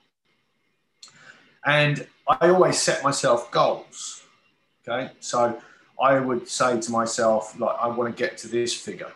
And 1.65 2.05
I 2.27 2.49
always 2.49 2.79
set 2.81 3.03
myself 3.03 3.51
goals. 3.51 4.23
Okay. 4.87 5.11
So 5.19 5.61
I 6.01 6.19
would 6.19 6.47
say 6.47 6.79
to 6.79 6.91
myself, 6.91 7.59
like, 7.59 7.75
I 7.79 7.87
want 7.87 8.15
to 8.15 8.23
get 8.23 8.37
to 8.39 8.47
this 8.47 8.73
figure, 8.73 9.11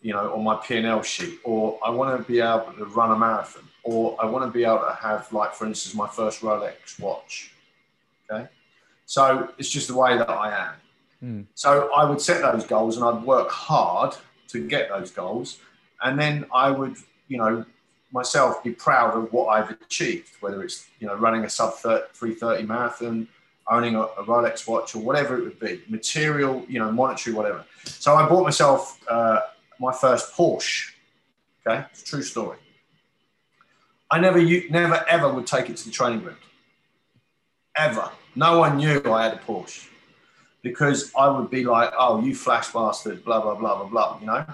you 0.00 0.12
know, 0.12 0.32
on 0.34 0.42
my 0.42 0.56
P&L 0.56 1.02
sheet, 1.02 1.38
or 1.44 1.78
I 1.84 1.90
want 1.90 2.16
to 2.16 2.32
be 2.32 2.40
able 2.40 2.72
to 2.78 2.84
run 2.86 3.12
a 3.12 3.18
marathon, 3.18 3.68
or 3.84 4.16
I 4.20 4.26
want 4.26 4.44
to 4.44 4.50
be 4.50 4.64
able 4.64 4.78
to 4.78 4.98
have, 5.00 5.32
like, 5.32 5.54
for 5.54 5.66
instance, 5.66 5.94
my 5.94 6.08
first 6.08 6.40
Rolex 6.40 6.98
watch. 6.98 7.52
Okay. 8.30 8.48
So 9.06 9.50
it's 9.58 9.70
just 9.70 9.88
the 9.88 9.94
way 9.96 10.16
that 10.16 10.30
I 10.30 10.68
am. 10.68 10.74
Mm. 11.22 11.46
So 11.54 11.92
I 11.94 12.08
would 12.08 12.20
set 12.20 12.42
those 12.42 12.64
goals 12.64 12.96
and 12.96 13.04
I'd 13.04 13.22
work 13.22 13.50
hard 13.50 14.16
to 14.52 14.66
get 14.66 14.88
those 14.88 15.10
goals. 15.10 15.58
And 16.02 16.18
then 16.18 16.46
I 16.54 16.70
would, 16.70 16.96
you 17.28 17.38
know, 17.38 17.64
myself 18.12 18.62
be 18.64 18.72
proud 18.72 19.16
of 19.16 19.32
what 19.32 19.48
I've 19.48 19.70
achieved, 19.70 20.30
whether 20.40 20.62
it's 20.62 20.86
you 20.98 21.06
know 21.06 21.14
running 21.14 21.44
a 21.44 21.50
sub 21.50 21.74
330 21.74 22.64
marathon, 22.64 23.28
owning 23.68 23.94
a, 23.94 24.02
a, 24.02 24.24
Rolex 24.24 24.66
watch, 24.66 24.94
or 24.94 25.02
whatever 25.02 25.38
it 25.38 25.44
would 25.44 25.60
be, 25.60 25.82
material, 25.88 26.64
you 26.68 26.78
know, 26.78 26.90
monetary, 26.90 27.34
whatever. 27.34 27.64
So 27.84 28.14
I 28.14 28.28
bought 28.28 28.42
myself 28.42 29.00
uh, 29.08 29.40
my 29.78 29.92
first 29.92 30.34
Porsche. 30.34 30.92
Okay, 31.66 31.84
it's 31.92 32.02
a 32.02 32.04
true 32.04 32.22
story. 32.22 32.58
I 34.10 34.18
never, 34.18 34.42
never, 34.70 35.04
ever 35.08 35.32
would 35.32 35.46
take 35.46 35.70
it 35.70 35.76
to 35.76 35.84
the 35.84 35.92
training 35.92 36.20
ground. 36.20 36.38
Ever. 37.76 38.10
No 38.34 38.58
one 38.58 38.78
knew 38.78 39.00
I 39.06 39.24
had 39.24 39.34
a 39.34 39.38
Porsche 39.38 39.89
because 40.62 41.12
I 41.16 41.28
would 41.28 41.50
be 41.50 41.64
like, 41.64 41.92
"Oh, 41.98 42.20
you 42.22 42.34
flash 42.34 42.72
bastard," 42.72 43.24
blah 43.24 43.40
blah 43.40 43.54
blah 43.54 43.76
blah 43.76 43.88
blah. 43.88 44.18
You 44.20 44.26
know. 44.26 44.46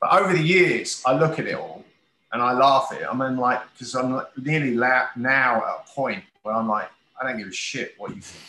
But 0.00 0.12
over 0.20 0.32
the 0.32 0.42
years, 0.42 1.02
I 1.06 1.14
look 1.14 1.38
at 1.38 1.46
it 1.46 1.54
all 1.54 1.84
and 2.32 2.42
I 2.42 2.52
laugh 2.52 2.88
at 2.92 3.02
it. 3.02 3.06
I 3.10 3.14
mean, 3.14 3.36
like, 3.36 3.60
because 3.72 3.94
I'm 3.94 4.22
nearly 4.36 4.74
la- 4.74 5.08
now 5.16 5.56
at 5.56 5.84
a 5.84 5.94
point 5.94 6.24
where 6.42 6.54
I'm 6.54 6.68
like, 6.68 6.88
I 7.20 7.26
don't 7.26 7.38
give 7.38 7.48
a 7.48 7.52
shit 7.52 7.94
what 7.98 8.14
you 8.14 8.22
think, 8.22 8.44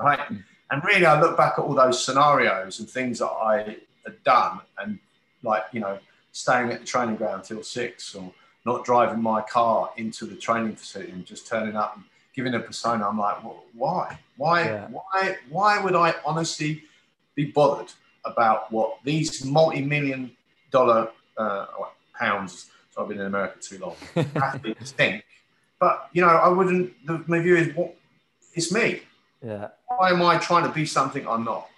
right? 0.00 0.20
And 0.70 0.84
really, 0.84 1.06
I 1.06 1.20
look 1.20 1.36
back 1.36 1.54
at 1.58 1.62
all 1.64 1.74
those 1.74 2.04
scenarios 2.04 2.80
and 2.80 2.88
things 2.88 3.20
that 3.20 3.30
I 3.30 3.76
had 4.04 4.22
done, 4.24 4.60
and 4.78 4.98
like 5.42 5.64
you 5.72 5.80
know, 5.80 5.98
staying 6.32 6.70
at 6.72 6.80
the 6.80 6.86
training 6.86 7.16
ground 7.16 7.44
till 7.44 7.62
six, 7.62 8.14
or 8.14 8.32
not 8.64 8.84
driving 8.84 9.22
my 9.22 9.40
car 9.40 9.90
into 9.96 10.26
the 10.26 10.36
training 10.36 10.76
facility 10.76 11.12
and 11.12 11.24
just 11.24 11.46
turning 11.46 11.76
up 11.76 11.96
and 11.96 12.04
giving 12.38 12.54
a 12.54 12.60
persona. 12.60 13.04
I'm 13.08 13.18
like, 13.18 13.42
well, 13.42 13.64
why, 13.74 14.16
why, 14.36 14.62
yeah. 14.62 14.86
why, 14.86 15.36
why 15.50 15.82
would 15.82 15.96
I 15.96 16.14
honestly 16.24 16.84
be 17.34 17.46
bothered 17.46 17.90
about 18.24 18.70
what 18.70 18.98
these 19.02 19.44
multi-million 19.44 20.30
dollar 20.70 21.08
uh, 21.36 21.66
pounds? 22.16 22.70
So 22.90 23.02
I've 23.02 23.08
been 23.08 23.18
in 23.18 23.26
America 23.26 23.58
too 23.58 23.78
long. 23.78 23.96
athletes 24.36 24.92
think, 24.92 25.24
but 25.80 26.10
you 26.12 26.22
know, 26.22 26.28
I 26.28 26.48
wouldn't. 26.48 26.94
The, 27.06 27.24
my 27.26 27.40
view 27.40 27.56
is, 27.56 27.74
what 27.74 27.96
it's 28.54 28.70
me. 28.70 29.00
Yeah. 29.44 29.70
Why 29.88 30.10
am 30.10 30.22
I 30.22 30.38
trying 30.38 30.62
to 30.62 30.72
be 30.72 30.86
something 30.86 31.26
I'm 31.26 31.42
not? 31.42 31.68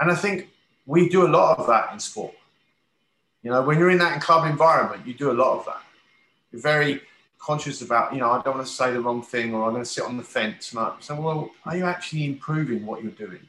And 0.00 0.10
I 0.10 0.14
think 0.14 0.48
we 0.86 1.10
do 1.10 1.26
a 1.26 1.30
lot 1.38 1.58
of 1.58 1.66
that 1.66 1.92
in 1.92 2.00
sport. 2.00 2.32
You 3.42 3.50
know, 3.50 3.60
when 3.60 3.78
you're 3.78 3.90
in 3.90 3.98
that 3.98 4.22
club 4.22 4.50
environment, 4.50 5.06
you 5.06 5.12
do 5.12 5.30
a 5.30 5.36
lot 5.42 5.58
of 5.58 5.66
that. 5.66 5.82
You're 6.50 6.62
very 6.62 7.02
conscious 7.38 7.82
about, 7.82 8.12
you 8.12 8.20
know, 8.20 8.30
I 8.30 8.42
don't 8.42 8.56
want 8.56 8.66
to 8.66 8.72
say 8.72 8.92
the 8.92 9.00
wrong 9.00 9.22
thing 9.22 9.54
or 9.54 9.64
I'm 9.64 9.70
going 9.70 9.82
to 9.82 9.88
sit 9.88 10.04
on 10.04 10.16
the 10.16 10.22
fence. 10.22 10.72
And 10.72 10.80
I 10.80 10.94
say, 11.00 11.14
well, 11.14 11.50
are 11.64 11.76
you 11.76 11.84
actually 11.84 12.24
improving 12.24 12.84
what 12.84 13.02
you're 13.02 13.12
doing? 13.12 13.40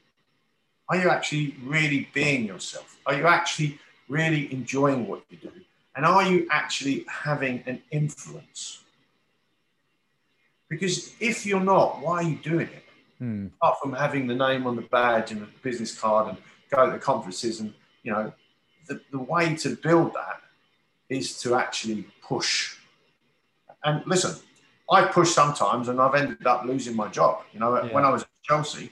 Are 0.87 0.97
you 0.97 1.09
actually 1.09 1.55
really 1.63 2.09
being 2.13 2.45
yourself? 2.45 2.97
Are 3.05 3.13
you 3.13 3.27
actually 3.27 3.79
really 4.07 4.51
enjoying 4.51 5.07
what 5.07 5.23
you 5.29 5.37
do? 5.37 5.51
And 5.95 6.05
are 6.05 6.23
you 6.23 6.47
actually 6.49 7.05
having 7.09 7.63
an 7.65 7.81
influence? 7.91 8.83
Because 10.69 11.13
if 11.19 11.45
you're 11.45 11.59
not, 11.59 12.01
why 12.01 12.17
are 12.17 12.23
you 12.23 12.35
doing 12.37 12.67
it? 12.67 12.83
Hmm. 13.17 13.47
Apart 13.61 13.79
from 13.81 13.93
having 13.93 14.27
the 14.27 14.35
name 14.35 14.65
on 14.65 14.75
the 14.75 14.83
badge 14.83 15.31
and 15.31 15.41
the 15.41 15.47
business 15.61 15.97
card 15.97 16.29
and 16.29 16.37
go 16.71 16.85
to 16.85 16.91
the 16.91 16.99
conferences 16.99 17.59
and, 17.59 17.73
you 18.03 18.11
know, 18.11 18.31
the, 18.87 19.01
the 19.11 19.19
way 19.19 19.55
to 19.55 19.75
build 19.75 20.13
that 20.13 20.41
is 21.09 21.39
to 21.41 21.55
actually 21.55 22.05
push. 22.23 22.75
And 23.83 24.03
listen, 24.05 24.35
I 24.91 25.05
push 25.05 25.29
sometimes 25.29 25.87
and 25.87 25.99
I've 26.01 26.15
ended 26.15 26.45
up 26.45 26.65
losing 26.65 26.95
my 26.95 27.07
job. 27.07 27.43
You 27.53 27.59
know, 27.59 27.83
yeah. 27.83 27.93
when 27.93 28.05
I 28.05 28.09
was 28.09 28.23
at 28.23 28.29
Chelsea, 28.43 28.91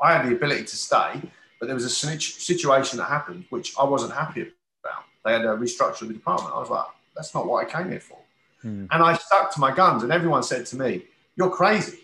I 0.00 0.14
had 0.14 0.26
the 0.26 0.34
ability 0.34 0.64
to 0.64 0.76
stay, 0.76 1.20
but 1.58 1.66
there 1.66 1.74
was 1.74 1.84
a 1.84 1.90
situation 1.90 2.98
that 2.98 3.08
happened 3.08 3.44
which 3.50 3.74
I 3.78 3.84
wasn't 3.84 4.12
happy 4.12 4.42
about. 4.82 5.04
They 5.24 5.32
had 5.32 5.42
a 5.42 5.56
restructure 5.56 6.02
of 6.02 6.08
the 6.08 6.14
department. 6.14 6.54
I 6.54 6.60
was 6.60 6.70
like, 6.70 6.86
that's 7.16 7.34
not 7.34 7.46
what 7.46 7.66
I 7.66 7.70
came 7.70 7.90
here 7.90 8.00
for. 8.00 8.18
Hmm. 8.62 8.86
And 8.90 9.02
I 9.02 9.14
stuck 9.14 9.52
to 9.54 9.60
my 9.60 9.74
guns, 9.74 10.02
and 10.02 10.12
everyone 10.12 10.42
said 10.42 10.66
to 10.66 10.76
me, 10.76 11.04
You're 11.36 11.50
crazy. 11.50 11.98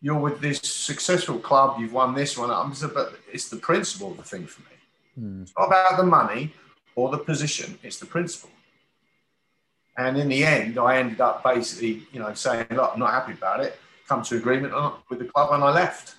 You're 0.00 0.18
with 0.18 0.40
this 0.40 0.58
successful 0.60 1.38
club, 1.38 1.78
you've 1.78 1.92
won 1.92 2.14
this 2.14 2.36
one. 2.36 2.50
I'm 2.50 2.70
just, 2.70 2.92
but 2.92 3.14
it's 3.32 3.48
the 3.48 3.56
principle 3.56 4.10
of 4.10 4.16
the 4.16 4.24
thing 4.24 4.46
for 4.46 4.62
me. 4.62 4.76
Hmm. 5.14 5.42
It's 5.42 5.52
not 5.56 5.66
about 5.66 5.96
the 5.96 6.04
money 6.04 6.52
or 6.96 7.10
the 7.10 7.18
position, 7.18 7.78
it's 7.82 7.98
the 7.98 8.06
principle. 8.06 8.50
And 9.96 10.16
in 10.16 10.28
the 10.28 10.44
end, 10.44 10.78
I 10.78 10.98
ended 10.98 11.20
up 11.20 11.44
basically, 11.44 12.02
you 12.12 12.20
know, 12.20 12.32
saying, 12.34 12.66
look, 12.70 12.92
I'm 12.94 12.98
not 12.98 13.10
happy 13.10 13.32
about 13.32 13.60
it, 13.60 13.78
come 14.08 14.22
to 14.22 14.36
agreement 14.36 14.72
with 15.08 15.18
the 15.18 15.26
club, 15.26 15.52
and 15.52 15.62
I 15.62 15.70
left. 15.70 16.14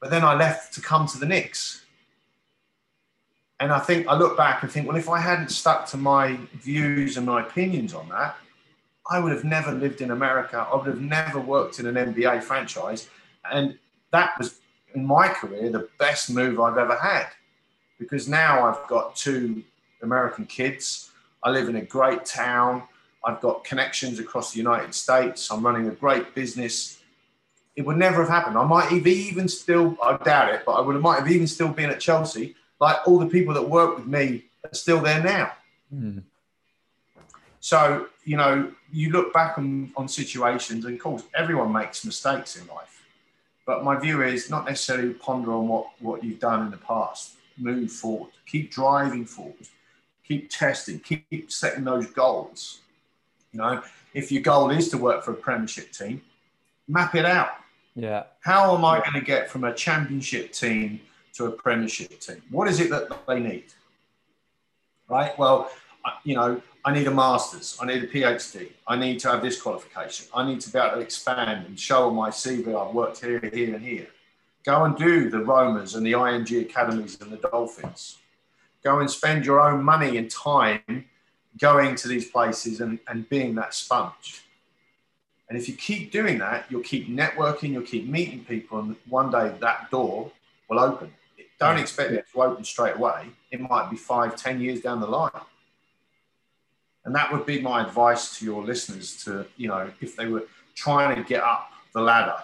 But 0.00 0.10
then 0.10 0.24
I 0.24 0.34
left 0.34 0.74
to 0.74 0.80
come 0.80 1.06
to 1.08 1.18
the 1.18 1.26
Knicks. 1.26 1.84
And 3.60 3.70
I 3.70 3.78
think 3.78 4.08
I 4.08 4.16
look 4.16 4.36
back 4.36 4.62
and 4.62 4.72
think, 4.72 4.88
well, 4.88 4.96
if 4.96 5.08
I 5.08 5.20
hadn't 5.20 5.50
stuck 5.50 5.86
to 5.90 5.96
my 5.96 6.36
views 6.54 7.16
and 7.16 7.26
my 7.26 7.42
opinions 7.42 7.94
on 7.94 8.08
that, 8.08 8.36
I 9.08 9.20
would 9.20 9.32
have 9.32 9.44
never 9.44 9.72
lived 9.72 10.00
in 10.00 10.10
America. 10.10 10.66
I 10.70 10.74
would 10.74 10.86
have 10.86 11.00
never 11.00 11.38
worked 11.38 11.78
in 11.78 11.86
an 11.86 11.94
NBA 11.94 12.42
franchise. 12.42 13.08
And 13.50 13.78
that 14.10 14.32
was, 14.38 14.58
in 14.94 15.04
my 15.06 15.28
career, 15.28 15.70
the 15.70 15.88
best 15.98 16.30
move 16.30 16.60
I've 16.60 16.78
ever 16.78 16.96
had 16.96 17.28
because 17.98 18.28
now 18.28 18.64
I've 18.66 18.86
got 18.88 19.14
two 19.14 19.62
American 20.02 20.44
kids. 20.46 21.10
I 21.42 21.50
live 21.50 21.68
in 21.68 21.76
a 21.76 21.84
great 21.84 22.24
town. 22.24 22.82
I've 23.24 23.40
got 23.40 23.64
connections 23.64 24.18
across 24.18 24.52
the 24.52 24.58
United 24.58 24.94
States. 24.94 25.50
I'm 25.50 25.64
running 25.64 25.88
a 25.88 25.92
great 25.92 26.34
business. 26.34 27.00
It 27.76 27.86
would 27.86 27.96
never 27.96 28.22
have 28.22 28.28
happened. 28.28 28.58
I 28.58 28.64
might 28.64 28.86
have 28.86 29.06
even 29.06 29.48
still, 29.48 29.96
I 30.02 30.16
doubt 30.16 30.52
it, 30.54 30.62
but 30.66 30.72
I 30.72 30.80
would 30.80 30.94
have, 30.94 31.02
might 31.02 31.20
have 31.20 31.30
even 31.30 31.46
still 31.46 31.68
been 31.68 31.90
at 31.90 32.00
Chelsea. 32.00 32.54
Like 32.80 32.96
all 33.06 33.18
the 33.18 33.26
people 33.26 33.54
that 33.54 33.68
work 33.68 33.96
with 33.96 34.06
me 34.06 34.44
are 34.64 34.74
still 34.74 35.00
there 35.00 35.22
now. 35.22 35.52
Mm. 35.94 36.22
So, 37.60 38.08
you 38.24 38.36
know, 38.36 38.72
you 38.92 39.10
look 39.10 39.32
back 39.32 39.56
on, 39.56 39.92
on 39.96 40.08
situations, 40.08 40.84
and 40.84 40.94
of 40.94 41.00
course, 41.00 41.22
everyone 41.34 41.72
makes 41.72 42.04
mistakes 42.04 42.56
in 42.56 42.66
life. 42.66 43.04
But 43.64 43.84
my 43.84 43.96
view 43.96 44.22
is 44.22 44.50
not 44.50 44.66
necessarily 44.66 45.14
ponder 45.14 45.52
on 45.52 45.68
what, 45.68 45.86
what 46.00 46.24
you've 46.24 46.40
done 46.40 46.64
in 46.64 46.70
the 46.72 46.78
past 46.78 47.36
move 47.58 47.92
forward, 47.92 48.30
keep 48.46 48.70
driving 48.70 49.24
forward, 49.24 49.68
keep 50.26 50.50
testing, 50.50 50.98
keep 51.00 51.50
setting 51.50 51.84
those 51.84 52.06
goals. 52.08 52.80
You 53.52 53.60
know, 53.60 53.82
if 54.14 54.32
your 54.32 54.42
goal 54.42 54.70
is 54.70 54.88
to 54.90 54.98
work 54.98 55.24
for 55.24 55.32
a 55.32 55.34
premiership 55.34 55.92
team, 55.92 56.22
map 56.88 57.14
it 57.14 57.24
out. 57.24 57.50
Yeah. 57.94 58.24
How 58.40 58.74
am 58.74 58.84
I 58.84 59.00
going 59.00 59.12
to 59.14 59.20
get 59.20 59.50
from 59.50 59.64
a 59.64 59.74
championship 59.74 60.52
team 60.52 61.00
to 61.34 61.46
a 61.46 61.50
premiership 61.50 62.18
team? 62.20 62.42
What 62.50 62.68
is 62.68 62.80
it 62.80 62.90
that 62.90 63.26
they 63.26 63.40
need? 63.40 63.64
Right? 65.08 65.38
Well, 65.38 65.70
you 66.24 66.34
know, 66.34 66.62
I 66.84 66.92
need 66.92 67.06
a 67.06 67.10
master's, 67.10 67.78
I 67.80 67.86
need 67.86 68.02
a 68.02 68.06
PhD, 68.08 68.70
I 68.88 68.96
need 68.96 69.20
to 69.20 69.30
have 69.30 69.42
this 69.42 69.60
qualification, 69.60 70.26
I 70.34 70.44
need 70.44 70.60
to 70.62 70.72
be 70.72 70.78
able 70.78 70.96
to 70.96 71.00
expand 71.00 71.66
and 71.66 71.78
show 71.78 72.08
on 72.08 72.16
my 72.16 72.30
CV 72.30 72.68
I've 72.74 72.92
worked 72.92 73.24
here, 73.24 73.38
here, 73.52 73.74
and 73.74 73.84
here. 73.84 74.08
Go 74.64 74.84
and 74.84 74.96
do 74.96 75.30
the 75.30 75.38
Romas 75.38 75.96
and 75.96 76.04
the 76.04 76.12
IMG 76.12 76.62
academies 76.62 77.20
and 77.20 77.30
the 77.30 77.36
Dolphins. 77.36 78.18
Go 78.82 78.98
and 78.98 79.10
spend 79.10 79.46
your 79.46 79.60
own 79.60 79.82
money 79.84 80.16
and 80.16 80.28
time 80.30 81.04
going 81.58 81.94
to 81.96 82.08
these 82.08 82.30
places 82.30 82.80
and, 82.80 82.98
and 83.08 83.28
being 83.28 83.54
that 83.56 83.74
sponge. 83.74 84.42
And 85.48 85.58
if 85.58 85.68
you 85.68 85.74
keep 85.74 86.10
doing 86.10 86.38
that, 86.38 86.64
you'll 86.70 86.82
keep 86.82 87.08
networking, 87.08 87.72
you'll 87.72 87.82
keep 87.82 88.08
meeting 88.08 88.44
people, 88.44 88.78
and 88.78 88.96
one 89.08 89.30
day 89.30 89.52
that 89.60 89.90
door 89.90 90.32
will 90.68 90.80
open. 90.80 91.12
Don't 91.60 91.78
expect 91.78 92.10
it 92.12 92.24
to 92.32 92.42
open 92.42 92.64
straight 92.64 92.96
away. 92.96 93.28
It 93.50 93.60
might 93.60 93.90
be 93.90 93.96
five, 93.96 94.34
ten 94.34 94.60
years 94.60 94.80
down 94.80 95.00
the 95.00 95.06
line. 95.06 95.30
And 97.04 97.14
that 97.14 97.32
would 97.32 97.46
be 97.46 97.60
my 97.60 97.82
advice 97.86 98.38
to 98.38 98.44
your 98.44 98.64
listeners 98.64 99.22
to, 99.24 99.46
you 99.56 99.68
know, 99.68 99.90
if 100.00 100.16
they 100.16 100.26
were 100.26 100.44
trying 100.74 101.14
to 101.16 101.22
get 101.22 101.42
up 101.42 101.70
the 101.92 102.00
ladder, 102.00 102.38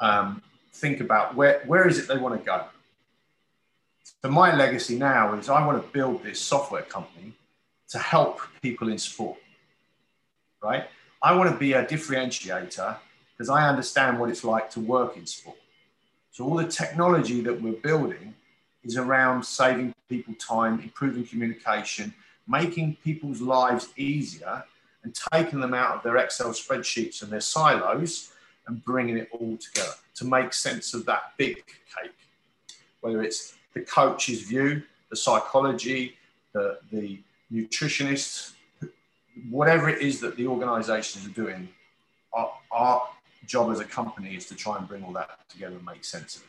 um, 0.00 0.42
think 0.72 1.00
about 1.00 1.34
where, 1.34 1.62
where 1.66 1.86
is 1.86 1.98
it 1.98 2.08
they 2.08 2.16
want 2.16 2.38
to 2.38 2.44
go. 2.44 2.64
So 4.22 4.30
my 4.30 4.54
legacy 4.54 4.96
now 4.96 5.34
is 5.34 5.48
I 5.48 5.64
want 5.66 5.82
to 5.82 5.88
build 5.92 6.22
this 6.22 6.40
software 6.40 6.82
company 6.82 7.34
to 7.92 7.98
help 7.98 8.40
people 8.62 8.88
in 8.88 8.96
sport, 8.96 9.38
right? 10.62 10.84
I 11.22 11.34
want 11.36 11.50
to 11.50 11.56
be 11.56 11.74
a 11.74 11.84
differentiator 11.84 12.96
because 13.32 13.50
I 13.50 13.68
understand 13.68 14.18
what 14.18 14.30
it's 14.30 14.44
like 14.44 14.70
to 14.70 14.80
work 14.80 15.18
in 15.18 15.26
sport. 15.26 15.58
So 16.30 16.44
all 16.44 16.56
the 16.56 16.66
technology 16.66 17.42
that 17.42 17.60
we're 17.60 17.74
building 17.74 18.34
is 18.82 18.96
around 18.96 19.44
saving 19.44 19.94
people 20.08 20.34
time, 20.38 20.80
improving 20.80 21.26
communication, 21.26 22.14
making 22.48 22.96
people's 23.04 23.42
lives 23.42 23.90
easier 23.96 24.64
and 25.04 25.14
taking 25.32 25.60
them 25.60 25.74
out 25.74 25.96
of 25.96 26.02
their 26.02 26.16
Excel 26.16 26.50
spreadsheets 26.50 27.22
and 27.22 27.30
their 27.30 27.40
silos 27.40 28.32
and 28.66 28.82
bringing 28.84 29.18
it 29.18 29.28
all 29.32 29.58
together 29.58 29.94
to 30.14 30.24
make 30.24 30.54
sense 30.54 30.94
of 30.94 31.04
that 31.04 31.34
big 31.36 31.56
cake, 31.56 32.18
whether 33.02 33.22
it's 33.22 33.54
the 33.74 33.80
coach's 33.80 34.40
view, 34.40 34.82
the 35.10 35.16
psychology, 35.16 36.16
the, 36.54 36.78
the 36.90 37.18
nutritionists, 37.52 38.52
whatever 39.50 39.88
it 39.88 40.00
is 40.00 40.20
that 40.20 40.36
the 40.36 40.46
organizations 40.46 41.26
are 41.26 41.30
doing, 41.30 41.68
our, 42.32 42.52
our 42.70 43.08
job 43.46 43.70
as 43.70 43.80
a 43.80 43.84
company 43.84 44.34
is 44.34 44.46
to 44.46 44.54
try 44.54 44.78
and 44.78 44.88
bring 44.88 45.04
all 45.04 45.12
that 45.12 45.48
together 45.48 45.76
and 45.76 45.84
make 45.84 46.04
sense 46.04 46.36
of 46.36 46.42
it. 46.42 46.48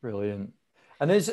Brilliant. 0.00 0.52
And 1.00 1.10
is 1.10 1.32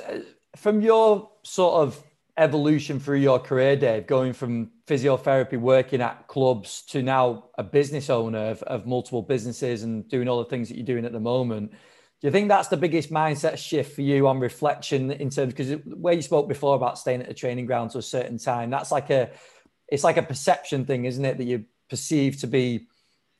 from 0.55 0.81
your 0.81 1.29
sort 1.43 1.87
of 1.87 2.03
evolution 2.37 2.99
through 2.99 3.17
your 3.17 3.37
career, 3.37 3.75
Dave, 3.75 4.07
going 4.07 4.33
from 4.33 4.71
physiotherapy, 4.87 5.59
working 5.59 6.01
at 6.01 6.27
clubs 6.27 6.83
to 6.83 7.03
now 7.03 7.49
a 7.57 7.63
business 7.63 8.09
owner 8.09 8.51
of, 8.51 8.63
of 8.63 8.87
multiple 8.87 9.21
businesses 9.21 9.83
and 9.83 10.07
doing 10.07 10.27
all 10.29 10.39
the 10.39 10.49
things 10.49 10.69
that 10.69 10.77
you're 10.77 10.85
doing 10.85 11.05
at 11.05 11.11
the 11.11 11.19
moment. 11.19 11.73
Do 12.21 12.27
you 12.27 12.31
think 12.31 12.49
that's 12.49 12.67
the 12.67 12.77
biggest 12.77 13.11
mindset 13.11 13.57
shift 13.57 13.95
for 13.95 14.01
you 14.01 14.27
on 14.27 14.39
reflection 14.39 15.11
in 15.11 15.29
terms 15.29 15.53
because 15.53 15.71
where 15.85 16.13
you 16.13 16.21
spoke 16.21 16.49
before 16.49 16.75
about 16.75 16.99
staying 16.99 17.21
at 17.21 17.29
the 17.29 17.33
training 17.33 17.65
ground 17.65 17.91
to 17.91 17.99
a 17.99 18.01
certain 18.01 18.37
time, 18.37 18.69
that's 18.69 18.91
like 18.91 19.09
a 19.09 19.29
it's 19.87 20.03
like 20.03 20.17
a 20.17 20.23
perception 20.23 20.85
thing, 20.85 21.05
isn't 21.05 21.23
it? 21.23 21.37
That 21.37 21.45
you 21.45 21.65
perceive 21.89 22.37
to 22.41 22.47
be 22.47 22.87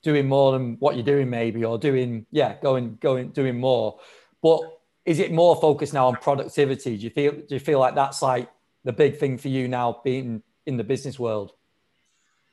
doing 0.01 0.27
more 0.27 0.53
than 0.53 0.77
what 0.79 0.95
you're 0.95 1.03
doing, 1.03 1.29
maybe, 1.29 1.65
or 1.65 1.77
doing, 1.77 2.25
yeah, 2.31 2.55
going, 2.61 2.97
going, 3.01 3.29
doing 3.29 3.59
more. 3.59 3.99
But 4.41 4.61
is 5.05 5.19
it 5.19 5.31
more 5.31 5.55
focused 5.59 5.93
now 5.93 6.07
on 6.07 6.15
productivity? 6.15 6.97
Do 6.97 7.03
you 7.03 7.09
feel 7.09 7.31
do 7.33 7.47
you 7.49 7.59
feel 7.59 7.79
like 7.79 7.95
that's 7.95 8.21
like 8.21 8.49
the 8.83 8.93
big 8.93 9.17
thing 9.17 9.37
for 9.37 9.49
you 9.49 9.67
now 9.67 9.99
being 10.03 10.41
in 10.65 10.77
the 10.77 10.83
business 10.83 11.19
world? 11.19 11.51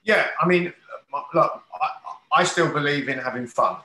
Yeah, 0.03 0.29
I 0.41 0.47
mean, 0.47 0.73
look, 1.35 1.63
I, 1.81 1.89
I 2.41 2.45
still 2.45 2.73
believe 2.73 3.09
in 3.09 3.19
having 3.19 3.47
fun. 3.47 3.77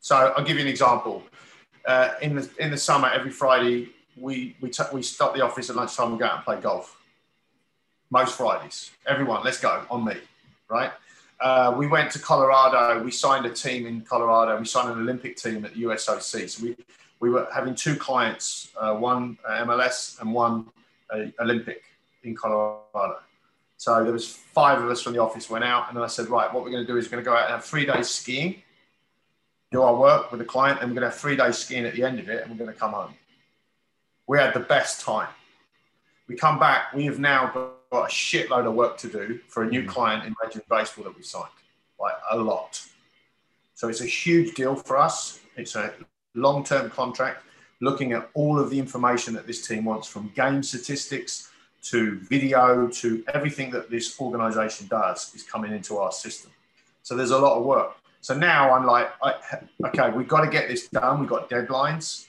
So 0.00 0.32
I'll 0.36 0.44
give 0.44 0.56
you 0.56 0.62
an 0.62 0.68
example. 0.68 1.22
Uh, 1.88 2.14
in 2.20 2.36
the 2.36 2.48
in 2.58 2.70
the 2.70 2.76
summer 2.76 3.08
every 3.08 3.30
Friday 3.30 3.88
we 4.16 4.54
we 4.60 4.68
t- 4.70 4.82
we 4.92 5.02
stop 5.02 5.34
the 5.34 5.40
office 5.40 5.70
at 5.70 5.76
lunchtime 5.76 6.10
and 6.10 6.18
go 6.18 6.26
out 6.26 6.36
and 6.36 6.44
play 6.44 6.60
golf. 6.60 6.96
Most 8.10 8.36
Fridays, 8.36 8.90
everyone, 9.06 9.42
let's 9.44 9.58
go 9.58 9.84
on 9.90 10.04
me, 10.04 10.16
right? 10.68 10.92
Uh, 11.40 11.74
we 11.76 11.86
went 11.86 12.10
to 12.10 12.18
Colorado. 12.18 13.02
We 13.02 13.10
signed 13.10 13.46
a 13.46 13.50
team 13.50 13.86
in 13.86 14.02
Colorado. 14.02 14.58
We 14.58 14.64
signed 14.64 14.90
an 14.90 14.98
Olympic 14.98 15.36
team 15.36 15.64
at 15.64 15.74
the 15.74 15.82
USOC. 15.84 16.48
So 16.50 16.62
we 16.62 16.76
we 17.20 17.30
were 17.30 17.48
having 17.52 17.74
two 17.74 17.96
clients, 17.96 18.70
uh, 18.78 18.94
one 18.94 19.38
MLS 19.48 20.20
and 20.20 20.32
one 20.32 20.66
Olympic 21.40 21.82
in 22.22 22.34
Colorado. 22.34 23.18
So 23.78 24.02
there 24.04 24.12
was 24.12 24.28
five 24.28 24.82
of 24.82 24.90
us 24.90 25.00
from 25.00 25.14
the 25.14 25.20
office 25.20 25.48
went 25.48 25.64
out, 25.64 25.88
and 25.88 25.96
then 25.96 26.04
I 26.04 26.08
said, 26.08 26.28
right, 26.28 26.52
what 26.52 26.64
we're 26.64 26.70
going 26.70 26.84
to 26.84 26.92
do 26.92 26.98
is 26.98 27.06
we're 27.06 27.12
going 27.12 27.24
to 27.24 27.30
go 27.30 27.36
out 27.36 27.44
and 27.44 27.52
have 27.52 27.64
three 27.64 27.86
days 27.86 28.08
skiing, 28.08 28.62
do 29.70 29.82
our 29.82 29.94
work 29.94 30.30
with 30.30 30.38
the 30.38 30.46
client, 30.46 30.80
and 30.80 30.90
we're 30.90 30.94
going 30.94 31.08
to 31.08 31.10
have 31.10 31.20
three 31.20 31.36
days 31.36 31.58
skiing 31.58 31.84
at 31.84 31.94
the 31.94 32.02
end 32.02 32.18
of 32.18 32.28
it, 32.28 32.42
and 32.42 32.50
we're 32.50 32.58
going 32.58 32.72
to 32.72 32.78
come 32.78 32.92
home. 32.92 33.14
We 34.26 34.38
had 34.38 34.54
the 34.54 34.60
best 34.60 35.00
time. 35.00 35.28
We 36.26 36.36
come 36.36 36.58
back, 36.58 36.92
we 36.94 37.04
have 37.06 37.18
now 37.18 37.50
got 37.90 38.04
a 38.04 38.12
shitload 38.12 38.66
of 38.66 38.74
work 38.74 38.98
to 38.98 39.08
do 39.08 39.40
for 39.48 39.62
a 39.62 39.66
new 39.66 39.82
mm. 39.82 39.88
client 39.88 40.26
in 40.26 40.34
Major 40.42 40.62
Baseball 40.68 41.04
that 41.04 41.16
we 41.16 41.22
signed, 41.22 41.46
like 41.98 42.14
a 42.30 42.36
lot. 42.36 42.82
So 43.74 43.88
it's 43.88 44.02
a 44.02 44.06
huge 44.06 44.54
deal 44.54 44.74
for 44.74 44.98
us. 44.98 45.40
It's 45.56 45.74
a 45.74 45.94
long-term 46.34 46.90
contract, 46.90 47.44
looking 47.80 48.12
at 48.12 48.28
all 48.34 48.58
of 48.58 48.70
the 48.70 48.78
information 48.78 49.34
that 49.34 49.46
this 49.46 49.66
team 49.66 49.84
wants 49.84 50.06
from 50.06 50.30
game 50.34 50.62
statistics 50.62 51.50
to 51.84 52.18
video 52.20 52.88
to 52.88 53.24
everything 53.32 53.70
that 53.70 53.90
this 53.90 54.20
organization 54.20 54.86
does 54.88 55.34
is 55.34 55.42
coming 55.42 55.72
into 55.72 55.96
our 55.96 56.12
system. 56.12 56.50
So 57.02 57.16
there's 57.16 57.30
a 57.30 57.38
lot 57.38 57.56
of 57.56 57.64
work. 57.64 57.96
So 58.20 58.36
now 58.36 58.72
I'm 58.72 58.84
like, 58.84 59.08
I, 59.22 59.34
okay, 59.86 60.10
we've 60.10 60.28
got 60.28 60.44
to 60.44 60.50
get 60.50 60.68
this 60.68 60.88
done. 60.88 61.20
We've 61.20 61.28
got 61.28 61.48
deadlines. 61.48 62.26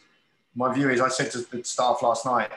My 0.55 0.73
view 0.73 0.89
is, 0.89 1.01
I 1.01 1.09
said 1.09 1.31
to 1.31 1.39
the 1.39 1.63
staff 1.63 2.01
last 2.01 2.25
night, 2.25 2.49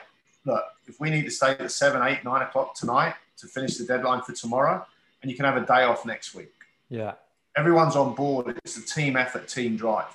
look, 0.45 0.63
if 0.87 0.99
we 0.99 1.09
need 1.09 1.23
to 1.25 1.31
stay 1.31 1.51
at 1.51 1.71
seven, 1.71 2.01
eight, 2.07 2.23
nine 2.23 2.41
o'clock 2.41 2.75
tonight 2.75 3.15
to 3.37 3.47
finish 3.47 3.77
the 3.77 3.85
deadline 3.85 4.21
for 4.21 4.33
tomorrow, 4.33 4.85
and 5.21 5.31
you 5.31 5.37
can 5.37 5.45
have 5.45 5.57
a 5.57 5.65
day 5.65 5.83
off 5.83 6.05
next 6.05 6.35
week. 6.35 6.53
Yeah. 6.89 7.13
Everyone's 7.55 7.95
on 7.95 8.13
board. 8.13 8.59
It's 8.63 8.77
a 8.77 8.81
team 8.81 9.15
effort, 9.15 9.47
team 9.47 9.77
drive. 9.77 10.07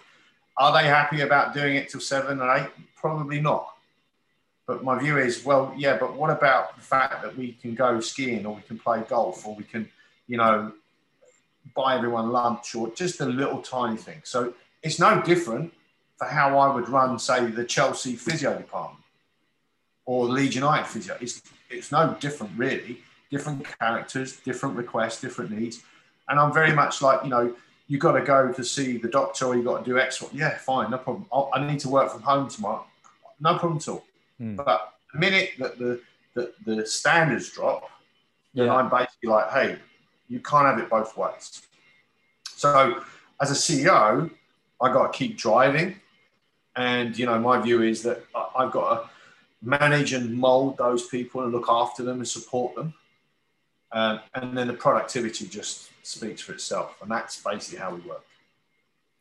Are 0.56 0.72
they 0.72 0.88
happy 0.88 1.20
about 1.20 1.54
doing 1.54 1.76
it 1.76 1.88
till 1.88 2.00
seven 2.00 2.40
or 2.40 2.56
eight? 2.56 2.68
Probably 2.96 3.40
not. 3.40 3.74
But 4.66 4.84
my 4.84 4.98
view 4.98 5.16
is, 5.16 5.44
well, 5.44 5.72
yeah, 5.76 5.96
but 5.96 6.14
what 6.14 6.30
about 6.30 6.76
the 6.76 6.82
fact 6.82 7.22
that 7.22 7.36
we 7.36 7.52
can 7.52 7.74
go 7.74 8.00
skiing 8.00 8.44
or 8.44 8.56
we 8.56 8.62
can 8.62 8.78
play 8.78 9.02
golf 9.08 9.46
or 9.46 9.54
we 9.54 9.64
can, 9.64 9.88
you 10.26 10.36
know, 10.36 10.72
buy 11.74 11.96
everyone 11.96 12.30
lunch 12.30 12.74
or 12.74 12.90
just 12.90 13.20
a 13.20 13.26
little 13.26 13.60
tiny 13.62 13.96
thing. 13.96 14.20
So 14.24 14.54
it's 14.82 14.98
no 14.98 15.22
different 15.22 15.72
for 16.16 16.26
how 16.26 16.58
I 16.58 16.74
would 16.74 16.88
run, 16.88 17.18
say, 17.18 17.46
the 17.46 17.64
Chelsea 17.64 18.16
physio 18.16 18.56
department 18.56 19.04
or 20.04 20.24
Leeds 20.24 20.54
United 20.54 20.86
physio. 20.86 21.16
It's, 21.20 21.42
it's 21.70 21.92
no 21.92 22.16
different, 22.20 22.52
really. 22.56 22.98
Different 23.30 23.66
characters, 23.78 24.36
different 24.38 24.76
requests, 24.76 25.20
different 25.20 25.50
needs. 25.50 25.82
And 26.28 26.40
I'm 26.40 26.52
very 26.52 26.72
much 26.72 27.02
like, 27.02 27.22
you 27.24 27.30
know, 27.30 27.54
you 27.88 27.98
got 27.98 28.12
to 28.12 28.22
go 28.22 28.52
to 28.52 28.64
see 28.64 28.98
the 28.98 29.08
doctor 29.08 29.46
or 29.46 29.56
you 29.56 29.62
got 29.62 29.84
to 29.84 29.90
do 29.90 29.98
X. 29.98 30.22
Yeah, 30.32 30.56
fine, 30.58 30.90
no 30.90 30.98
problem. 30.98 31.26
I'll, 31.32 31.50
i 31.54 31.66
need 31.66 31.80
to 31.80 31.88
work 31.88 32.10
from 32.10 32.22
home 32.22 32.48
tomorrow. 32.48 32.84
No 33.40 33.58
problem 33.58 33.78
at 33.78 33.88
all. 33.88 34.04
Mm. 34.40 34.56
But 34.56 34.94
the 35.12 35.18
minute 35.18 35.52
that 35.58 35.78
the, 35.78 36.00
the, 36.34 36.52
the 36.64 36.86
standards 36.86 37.50
drop, 37.50 37.90
yeah. 38.52 38.64
then 38.64 38.72
I'm 38.72 38.90
basically 38.90 39.30
like, 39.30 39.50
hey, 39.50 39.78
you 40.28 40.40
can't 40.40 40.66
have 40.66 40.78
it 40.78 40.90
both 40.90 41.16
ways. 41.16 41.62
So 42.44 43.02
as 43.40 43.50
a 43.50 43.54
CEO, 43.54 44.30
I 44.80 44.92
got 44.92 45.12
to 45.12 45.18
keep 45.18 45.36
driving. 45.36 45.96
And, 46.76 47.18
you 47.18 47.26
know, 47.26 47.38
my 47.38 47.60
view 47.60 47.82
is 47.82 48.02
that 48.02 48.24
I've 48.56 48.70
got 48.70 48.94
to 48.94 49.10
manage 49.62 50.12
and 50.12 50.34
mold 50.34 50.78
those 50.78 51.06
people 51.08 51.42
and 51.42 51.52
look 51.52 51.66
after 51.68 52.02
them 52.02 52.18
and 52.18 52.28
support 52.28 52.74
them. 52.74 52.94
Um, 53.90 54.20
and 54.34 54.56
then 54.56 54.68
the 54.68 54.74
productivity 54.74 55.46
just 55.46 55.90
speaks 56.02 56.42
for 56.42 56.52
itself. 56.52 56.96
And 57.02 57.10
that's 57.10 57.42
basically 57.42 57.78
how 57.78 57.94
we 57.94 58.00
work. 58.02 58.24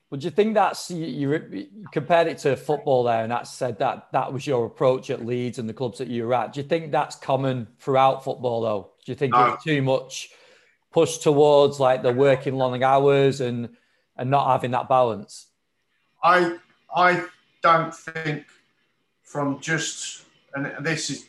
Well, 0.10 0.20
do 0.20 0.26
you 0.26 0.32
think 0.32 0.54
that's 0.54 0.90
you, 0.90 1.06
you, 1.06 1.68
compared 1.92 2.28
it 2.28 2.38
to 2.40 2.56
football 2.56 3.04
there, 3.04 3.24
and 3.24 3.32
that 3.32 3.46
said 3.46 3.80
that 3.80 4.08
that 4.14 4.32
was 4.32 4.48
your 4.48 4.66
approach 4.66 5.10
at 5.10 5.26
Leeds 5.26 5.60
and 5.60 5.68
the 5.68 5.74
clubs 5.74 5.98
that 5.98 6.08
you 6.08 6.26
were 6.26 6.34
at? 6.34 6.54
Do 6.54 6.62
you 6.62 6.68
think 6.68 6.94
that's 6.94 7.18
common 7.18 7.68
throughout 7.80 8.24
football, 8.24 8.62
though? 8.62 8.92
Do 9.04 9.12
you 9.12 9.18
think 9.18 9.34
no. 9.34 9.54
it's 9.54 9.64
too 9.66 9.82
much 9.82 10.30
push 10.98 11.20
towards 11.20 11.80
like 11.80 12.02
the 12.02 12.12
working 12.12 12.56
long 12.56 12.82
hours 12.82 13.40
and 13.40 13.70
and 14.18 14.32
not 14.32 14.48
having 14.48 14.72
that 14.72 14.90
balance? 14.90 15.46
I 16.24 16.58
I 16.96 17.24
don't 17.62 17.94
think 17.94 18.46
from 19.22 19.60
just 19.60 20.26
and 20.56 20.74
this 20.84 21.12
is 21.12 21.28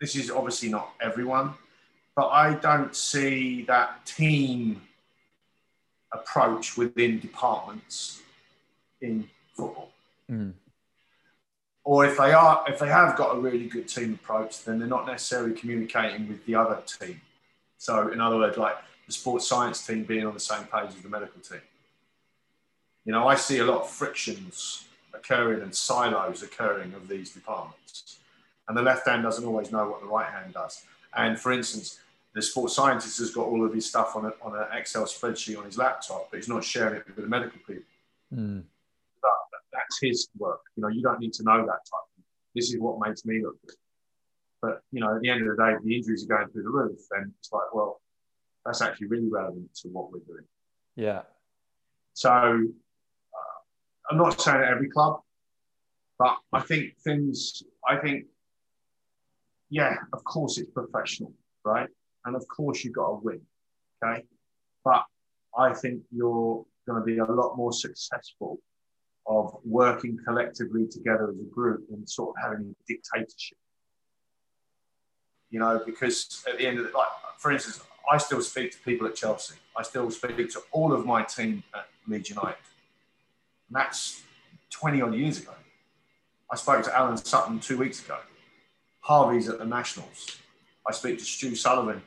this 0.00 0.14
is 0.14 0.30
obviously 0.30 0.68
not 0.68 0.92
everyone, 1.00 1.54
but 2.14 2.28
I 2.28 2.54
don't 2.54 2.94
see 2.94 3.64
that 3.64 4.06
team 4.06 4.80
approach 6.12 6.76
within 6.76 7.18
departments 7.18 8.20
in 9.00 9.28
football. 9.56 9.90
Mm. 10.30 10.52
Or 11.82 12.06
if 12.06 12.16
they 12.16 12.32
are, 12.32 12.64
if 12.68 12.78
they 12.78 12.86
have 12.86 13.16
got 13.16 13.34
a 13.36 13.40
really 13.40 13.66
good 13.66 13.88
team 13.88 14.14
approach, 14.14 14.62
then 14.62 14.78
they're 14.78 14.86
not 14.86 15.04
necessarily 15.04 15.52
communicating 15.52 16.28
with 16.28 16.46
the 16.46 16.54
other 16.54 16.80
team. 16.86 17.20
So, 17.82 18.12
in 18.12 18.20
other 18.20 18.36
words, 18.36 18.56
like 18.56 18.76
the 19.08 19.12
sports 19.12 19.48
science 19.48 19.84
team 19.84 20.04
being 20.04 20.24
on 20.24 20.34
the 20.34 20.38
same 20.38 20.62
page 20.66 20.90
as 20.90 21.02
the 21.02 21.08
medical 21.08 21.40
team. 21.40 21.62
You 23.04 23.10
know, 23.10 23.26
I 23.26 23.34
see 23.34 23.58
a 23.58 23.64
lot 23.64 23.82
of 23.82 23.90
frictions 23.90 24.84
occurring 25.12 25.62
and 25.62 25.74
silos 25.74 26.44
occurring 26.44 26.94
of 26.94 27.08
these 27.08 27.32
departments. 27.32 28.20
And 28.68 28.76
the 28.76 28.82
left 28.82 29.08
hand 29.08 29.24
doesn't 29.24 29.44
always 29.44 29.72
know 29.72 29.90
what 29.90 30.00
the 30.00 30.06
right 30.06 30.30
hand 30.30 30.54
does. 30.54 30.84
And 31.16 31.36
for 31.36 31.50
instance, 31.50 31.98
the 32.34 32.42
sports 32.42 32.76
scientist 32.76 33.18
has 33.18 33.32
got 33.32 33.48
all 33.48 33.66
of 33.66 33.74
his 33.74 33.84
stuff 33.84 34.14
on, 34.14 34.26
a, 34.26 34.32
on 34.42 34.54
an 34.54 34.66
Excel 34.78 35.02
spreadsheet 35.06 35.58
on 35.58 35.64
his 35.64 35.76
laptop, 35.76 36.30
but 36.30 36.36
he's 36.36 36.48
not 36.48 36.62
sharing 36.62 36.94
it 36.94 37.06
with 37.08 37.16
the 37.16 37.22
medical 37.22 37.58
people. 37.66 37.82
Mm. 38.32 38.62
But 39.20 39.30
that's 39.72 39.98
his 40.00 40.28
work. 40.38 40.60
You 40.76 40.84
know, 40.84 40.88
you 40.88 41.02
don't 41.02 41.18
need 41.18 41.32
to 41.32 41.42
know 41.42 41.56
that 41.56 41.66
type. 41.66 42.04
Of 42.04 42.14
thing. 42.14 42.24
This 42.54 42.72
is 42.72 42.78
what 42.78 43.04
makes 43.04 43.24
me 43.24 43.42
look 43.42 43.60
good. 43.66 43.74
But 44.62 44.80
you 44.92 45.00
know, 45.00 45.16
at 45.16 45.20
the 45.20 45.28
end 45.28 45.42
of 45.42 45.56
the 45.56 45.62
day, 45.62 45.72
the 45.82 45.96
injuries 45.96 46.24
are 46.24 46.38
going 46.38 46.48
through 46.48 46.62
the 46.62 46.70
roof, 46.70 47.00
and 47.10 47.32
it's 47.38 47.52
like, 47.52 47.74
well, 47.74 48.00
that's 48.64 48.80
actually 48.80 49.08
really 49.08 49.28
relevant 49.28 49.74
to 49.82 49.88
what 49.88 50.12
we're 50.12 50.20
doing. 50.20 50.44
Yeah. 50.94 51.22
So 52.14 52.30
uh, 52.30 53.58
I'm 54.10 54.16
not 54.16 54.40
saying 54.40 54.62
at 54.62 54.68
every 54.68 54.88
club, 54.88 55.20
but 56.18 56.36
I 56.52 56.60
think 56.60 56.96
things. 56.98 57.62
I 57.86 57.96
think, 57.96 58.26
yeah, 59.68 59.96
of 60.12 60.22
course 60.22 60.58
it's 60.58 60.70
professional, 60.70 61.32
right? 61.64 61.88
And 62.24 62.36
of 62.36 62.46
course, 62.46 62.84
you've 62.84 62.94
got 62.94 63.08
to 63.08 63.20
win. 63.22 63.40
Okay. 64.02 64.22
But 64.84 65.04
I 65.58 65.74
think 65.74 66.02
you're 66.12 66.64
going 66.86 67.00
to 67.00 67.04
be 67.04 67.18
a 67.18 67.24
lot 67.24 67.56
more 67.56 67.72
successful 67.72 68.60
of 69.26 69.56
working 69.64 70.18
collectively 70.24 70.86
together 70.88 71.30
as 71.30 71.40
a 71.40 71.54
group 71.54 71.84
and 71.90 72.08
sort 72.08 72.30
of 72.30 72.42
having 72.42 72.74
a 72.74 72.92
dictatorship. 72.92 73.58
You 75.52 75.60
know, 75.60 75.80
because 75.86 76.42
at 76.48 76.58
the 76.58 76.66
end 76.66 76.78
of 76.78 76.86
the 76.86 76.98
like, 76.98 77.06
for 77.38 77.52
instance, 77.52 77.80
I 78.10 78.18
still 78.18 78.42
speak 78.42 78.72
to 78.72 78.78
people 78.78 79.06
at 79.06 79.14
Chelsea. 79.14 79.54
I 79.76 79.82
still 79.82 80.10
speak 80.10 80.50
to 80.50 80.62
all 80.72 80.92
of 80.92 81.06
my 81.06 81.22
team 81.22 81.62
at 81.72 81.86
Leeds 82.08 82.30
United. 82.30 82.56
And 83.68 83.76
that's 83.76 84.22
20 84.70 85.00
odd 85.02 85.14
years 85.14 85.40
ago. 85.40 85.52
I 86.50 86.56
spoke 86.56 86.82
to 86.84 86.98
Alan 86.98 87.16
Sutton 87.16 87.60
two 87.60 87.78
weeks 87.78 88.04
ago. 88.04 88.18
Harvey's 89.00 89.48
at 89.48 89.58
the 89.60 89.64
Nationals. 89.64 90.38
I 90.88 90.92
speak 90.92 91.18
to 91.18 91.24
Stu 91.24 91.54
Sullivan 91.54 92.02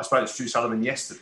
I 0.00 0.02
spoke 0.02 0.26
to 0.26 0.32
Stu 0.32 0.48
Sullivan 0.48 0.82
yesterday. 0.82 1.20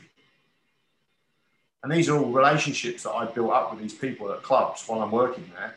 And 1.82 1.90
these 1.90 2.08
are 2.08 2.16
all 2.16 2.30
relationships 2.30 3.02
that 3.02 3.10
I've 3.10 3.34
built 3.34 3.50
up 3.50 3.72
with 3.72 3.80
these 3.80 3.94
people 3.94 4.32
at 4.32 4.42
clubs 4.42 4.84
while 4.86 5.02
I'm 5.02 5.10
working 5.10 5.50
there. 5.56 5.76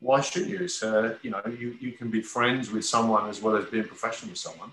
Why 0.00 0.20
shouldn't 0.20 0.50
you? 0.50 0.60
It's, 0.60 0.82
uh, 0.82 1.16
you 1.22 1.30
know, 1.30 1.42
you, 1.46 1.76
you 1.80 1.92
can 1.92 2.10
be 2.10 2.22
friends 2.22 2.70
with 2.70 2.84
someone 2.84 3.28
as 3.28 3.42
well 3.42 3.56
as 3.56 3.66
being 3.66 3.84
professional 3.84 4.30
with 4.30 4.38
someone. 4.38 4.70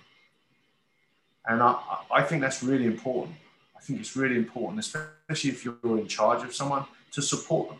And 1.47 1.61
I, 1.61 1.75
I 2.11 2.21
think 2.23 2.41
that's 2.41 2.63
really 2.63 2.85
important. 2.85 3.35
I 3.75 3.81
think 3.81 3.99
it's 3.99 4.15
really 4.15 4.35
important, 4.35 4.79
especially 4.79 5.51
if 5.51 5.63
you're 5.63 5.99
in 5.99 6.07
charge 6.07 6.43
of 6.43 6.55
someone, 6.55 6.85
to 7.11 7.21
support 7.21 7.69
them. 7.69 7.77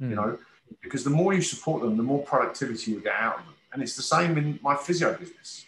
Mm. 0.00 0.10
You 0.10 0.14
hmm. 0.14 0.14
know, 0.14 0.38
because 0.82 1.04
the 1.04 1.10
more 1.10 1.32
you 1.32 1.42
support 1.42 1.82
them, 1.82 1.96
the 1.96 2.02
more 2.02 2.22
productivity 2.22 2.92
you 2.92 3.00
get 3.00 3.14
out 3.14 3.38
of 3.38 3.44
them. 3.44 3.54
And 3.72 3.82
it's 3.82 3.96
the 3.96 4.02
same 4.02 4.36
in 4.36 4.58
my 4.62 4.74
physio 4.74 5.16
business. 5.16 5.66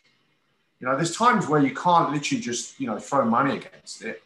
You 0.80 0.86
know, 0.86 0.96
there's 0.96 1.16
times 1.16 1.46
where 1.48 1.60
you 1.60 1.74
can't 1.74 2.12
literally 2.12 2.40
just, 2.40 2.78
you 2.80 2.86
know, 2.86 2.98
throw 2.98 3.24
money 3.24 3.56
against 3.56 4.02
it 4.02 4.22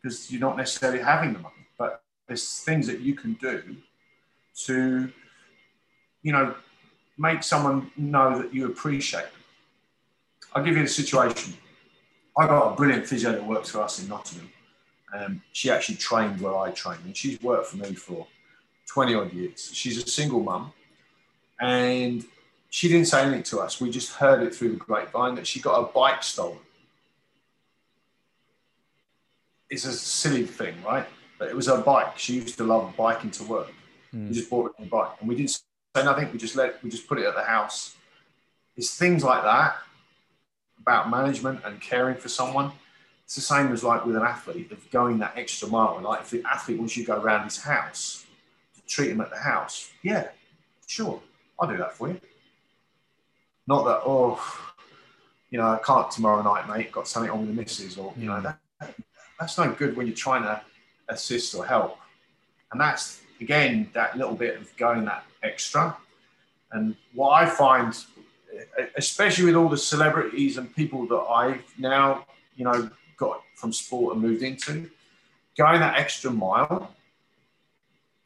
because 0.00 0.30
you're 0.30 0.40
not 0.40 0.56
necessarily 0.56 1.00
having 1.00 1.32
the 1.32 1.38
money. 1.38 1.66
But 1.78 2.02
there's 2.26 2.60
things 2.60 2.86
that 2.88 3.00
you 3.00 3.14
can 3.14 3.34
do 3.34 3.76
to, 4.64 5.12
you 6.22 6.32
know, 6.32 6.54
make 7.18 7.42
someone 7.42 7.90
know 7.96 8.40
that 8.40 8.52
you 8.52 8.66
appreciate 8.66 9.22
them. 9.22 9.42
I'll 10.54 10.64
give 10.64 10.76
you 10.76 10.82
the 10.82 10.88
situation. 10.88 11.54
I 12.36 12.46
got 12.46 12.72
a 12.72 12.76
brilliant 12.76 13.06
physio 13.06 13.32
that 13.32 13.46
works 13.46 13.70
for 13.70 13.82
us 13.82 14.02
in 14.02 14.08
Nottingham. 14.08 14.50
Um, 15.14 15.42
she 15.52 15.70
actually 15.70 15.96
trained 15.96 16.40
where 16.40 16.56
I 16.56 16.70
trained, 16.70 17.04
and 17.04 17.16
she's 17.16 17.40
worked 17.42 17.66
for 17.66 17.76
me 17.76 17.94
for 17.94 18.26
20 18.86 19.14
odd 19.14 19.32
years. 19.32 19.70
She's 19.72 20.02
a 20.02 20.08
single 20.08 20.40
mum, 20.40 20.72
and 21.60 22.24
she 22.70 22.88
didn't 22.88 23.06
say 23.06 23.22
anything 23.22 23.42
to 23.44 23.60
us. 23.60 23.80
We 23.80 23.90
just 23.90 24.14
heard 24.14 24.42
it 24.42 24.54
through 24.54 24.70
the 24.70 24.76
grapevine 24.76 25.34
that 25.34 25.46
she 25.46 25.60
got 25.60 25.78
a 25.78 25.92
bike 25.92 26.22
stolen. 26.22 26.58
It's 29.68 29.84
a 29.84 29.92
silly 29.92 30.46
thing, 30.46 30.74
right? 30.82 31.06
But 31.38 31.48
it 31.48 31.56
was 31.56 31.66
her 31.66 31.80
bike. 31.82 32.18
She 32.18 32.34
used 32.34 32.56
to 32.58 32.64
love 32.64 32.94
biking 32.96 33.30
to 33.32 33.44
work. 33.44 33.72
Mm. 34.14 34.28
We 34.28 34.34
just 34.34 34.48
bought 34.48 34.74
her 34.78 34.84
a 34.84 34.86
bike, 34.86 35.16
and 35.20 35.28
we 35.28 35.34
didn't 35.34 35.50
say 35.50 36.04
nothing. 36.04 36.32
We 36.32 36.38
just 36.38 36.56
let 36.56 36.82
we 36.82 36.88
just 36.88 37.06
put 37.06 37.18
it 37.18 37.26
at 37.26 37.34
the 37.34 37.42
house. 37.42 37.96
It's 38.74 38.96
things 38.96 39.22
like 39.22 39.42
that 39.42 39.76
about 40.82 41.10
management 41.10 41.60
and 41.64 41.80
caring 41.80 42.16
for 42.16 42.28
someone. 42.28 42.72
It's 43.24 43.36
the 43.36 43.40
same 43.40 43.72
as 43.72 43.82
like 43.82 44.04
with 44.04 44.16
an 44.16 44.22
athlete 44.22 44.70
of 44.72 44.90
going 44.90 45.18
that 45.18 45.34
extra 45.36 45.68
mile. 45.68 45.96
And 45.96 46.04
like 46.04 46.20
if 46.20 46.30
the 46.30 46.42
athlete 46.44 46.78
wants 46.78 46.96
you 46.96 47.04
to 47.04 47.12
go 47.12 47.20
around 47.20 47.44
his 47.44 47.62
house 47.62 48.26
to 48.74 48.80
treat 48.86 49.10
him 49.10 49.20
at 49.20 49.30
the 49.30 49.38
house, 49.38 49.90
yeah, 50.02 50.28
sure, 50.86 51.22
I'll 51.58 51.68
do 51.68 51.76
that 51.78 51.94
for 51.94 52.08
you. 52.08 52.20
Not 53.66 53.84
that, 53.84 54.02
oh, 54.04 54.40
you 55.50 55.58
know, 55.58 55.66
I 55.66 55.78
can't 55.84 56.10
tomorrow 56.10 56.42
night, 56.42 56.68
mate. 56.68 56.90
Got 56.90 57.06
something 57.06 57.30
on 57.30 57.40
with 57.40 57.48
the 57.48 57.54
missus, 57.54 57.96
or 57.96 58.12
you 58.16 58.26
know, 58.26 58.36
hmm. 58.36 58.44
that 58.44 58.58
that's 59.38 59.58
no 59.58 59.70
good 59.72 59.96
when 59.96 60.06
you're 60.06 60.16
trying 60.16 60.42
to 60.42 60.60
assist 61.08 61.54
or 61.54 61.64
help. 61.64 61.98
And 62.72 62.80
that's 62.80 63.20
again 63.40 63.90
that 63.92 64.16
little 64.16 64.34
bit 64.34 64.56
of 64.56 64.74
going 64.76 65.04
that 65.04 65.24
extra. 65.42 65.96
And 66.72 66.96
what 67.12 67.30
I 67.30 67.46
find, 67.46 67.94
especially 68.96 69.46
with 69.46 69.54
all 69.54 69.68
the 69.68 69.76
celebrities 69.76 70.58
and 70.58 70.74
people 70.74 71.06
that 71.06 71.16
I've 71.30 71.62
now, 71.78 72.26
you 72.56 72.64
know, 72.64 72.90
got 73.16 73.42
from 73.56 73.72
sport 73.72 74.14
and 74.14 74.22
moved 74.22 74.42
into, 74.42 74.90
going 75.56 75.80
that 75.80 75.98
extra 75.98 76.30
mile 76.30 76.94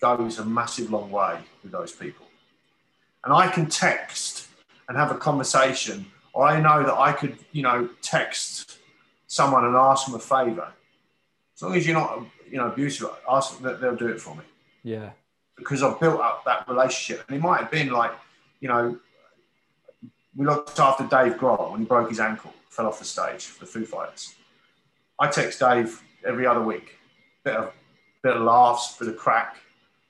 goes 0.01 0.39
a 0.39 0.45
massive 0.45 0.91
long 0.91 1.11
way 1.11 1.39
with 1.62 1.72
those 1.72 1.93
people. 1.93 2.27
And 3.24 3.33
I 3.33 3.49
can 3.49 3.66
text 3.66 4.49
and 4.89 4.97
have 4.97 5.11
a 5.11 5.16
conversation, 5.16 6.07
or 6.33 6.47
I 6.47 6.61
know 6.61 6.85
that 6.85 6.95
I 6.95 7.12
could, 7.12 7.37
you 7.53 7.62
know, 7.62 7.89
text 8.03 8.79
someone 9.27 9.64
and 9.64 9.74
ask 9.74 10.07
them 10.07 10.14
a 10.14 10.18
favor. 10.18 10.72
As 11.55 11.62
long 11.62 11.74
as 11.74 11.87
you're 11.87 11.97
not, 11.97 12.24
you 12.49 12.59
know, 12.59 12.68
abusive, 12.68 13.09
ask 13.29 13.61
them, 13.61 13.79
they'll 13.81 13.97
do 13.97 14.09
it 14.09 14.20
for 14.20 14.35
me. 14.37 14.43
Yeah. 14.83 15.11
Because 15.57 15.83
I've 15.83 15.99
built 15.99 16.20
up 16.20 16.45
that 16.45 16.68
relationship. 16.68 17.24
And 17.27 17.37
it 17.37 17.41
might 17.41 17.61
have 17.61 17.70
been 17.70 17.91
like, 17.91 18.12
you 18.61 18.68
know, 18.68 18.99
we 20.37 20.45
looked 20.45 20.78
after 20.78 21.05
Dave 21.05 21.34
Grohl 21.39 21.70
when 21.70 21.80
he 21.80 21.87
broke 21.87 22.11
his 22.11 22.20
ankle, 22.20 22.53
fell 22.68 22.87
off 22.87 22.99
the 22.99 23.05
stage 23.05 23.47
for 23.47 23.61
the 23.61 23.66
Foo 23.66 23.84
Fighters. 23.84 24.34
I 25.18 25.28
text 25.28 25.61
Dave 25.61 26.03
every 26.26 26.47
other 26.47 26.62
week, 26.62 26.97
bit 27.45 27.57
of, 27.57 27.72
bit 28.22 28.37
of 28.37 28.43
laughs, 28.43 28.97
bit 28.99 29.09
of 29.09 29.16
crack. 29.16 29.57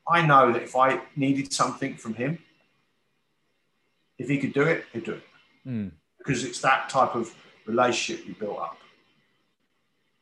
I 0.08 0.26
know 0.26 0.52
that 0.52 0.62
if 0.62 0.74
I 0.74 1.00
needed 1.14 1.52
something 1.52 1.94
from 1.94 2.14
him, 2.14 2.38
if 4.18 4.28
he 4.28 4.38
could 4.38 4.52
do 4.52 4.62
it, 4.62 4.84
he'd 4.92 5.04
do 5.04 5.12
it. 5.12 5.22
Mm. 5.66 5.90
Because 6.18 6.44
it's 6.44 6.60
that 6.60 6.88
type 6.88 7.14
of 7.14 7.32
relationship 7.66 8.26
you 8.26 8.34
built 8.34 8.58
up. 8.58 8.78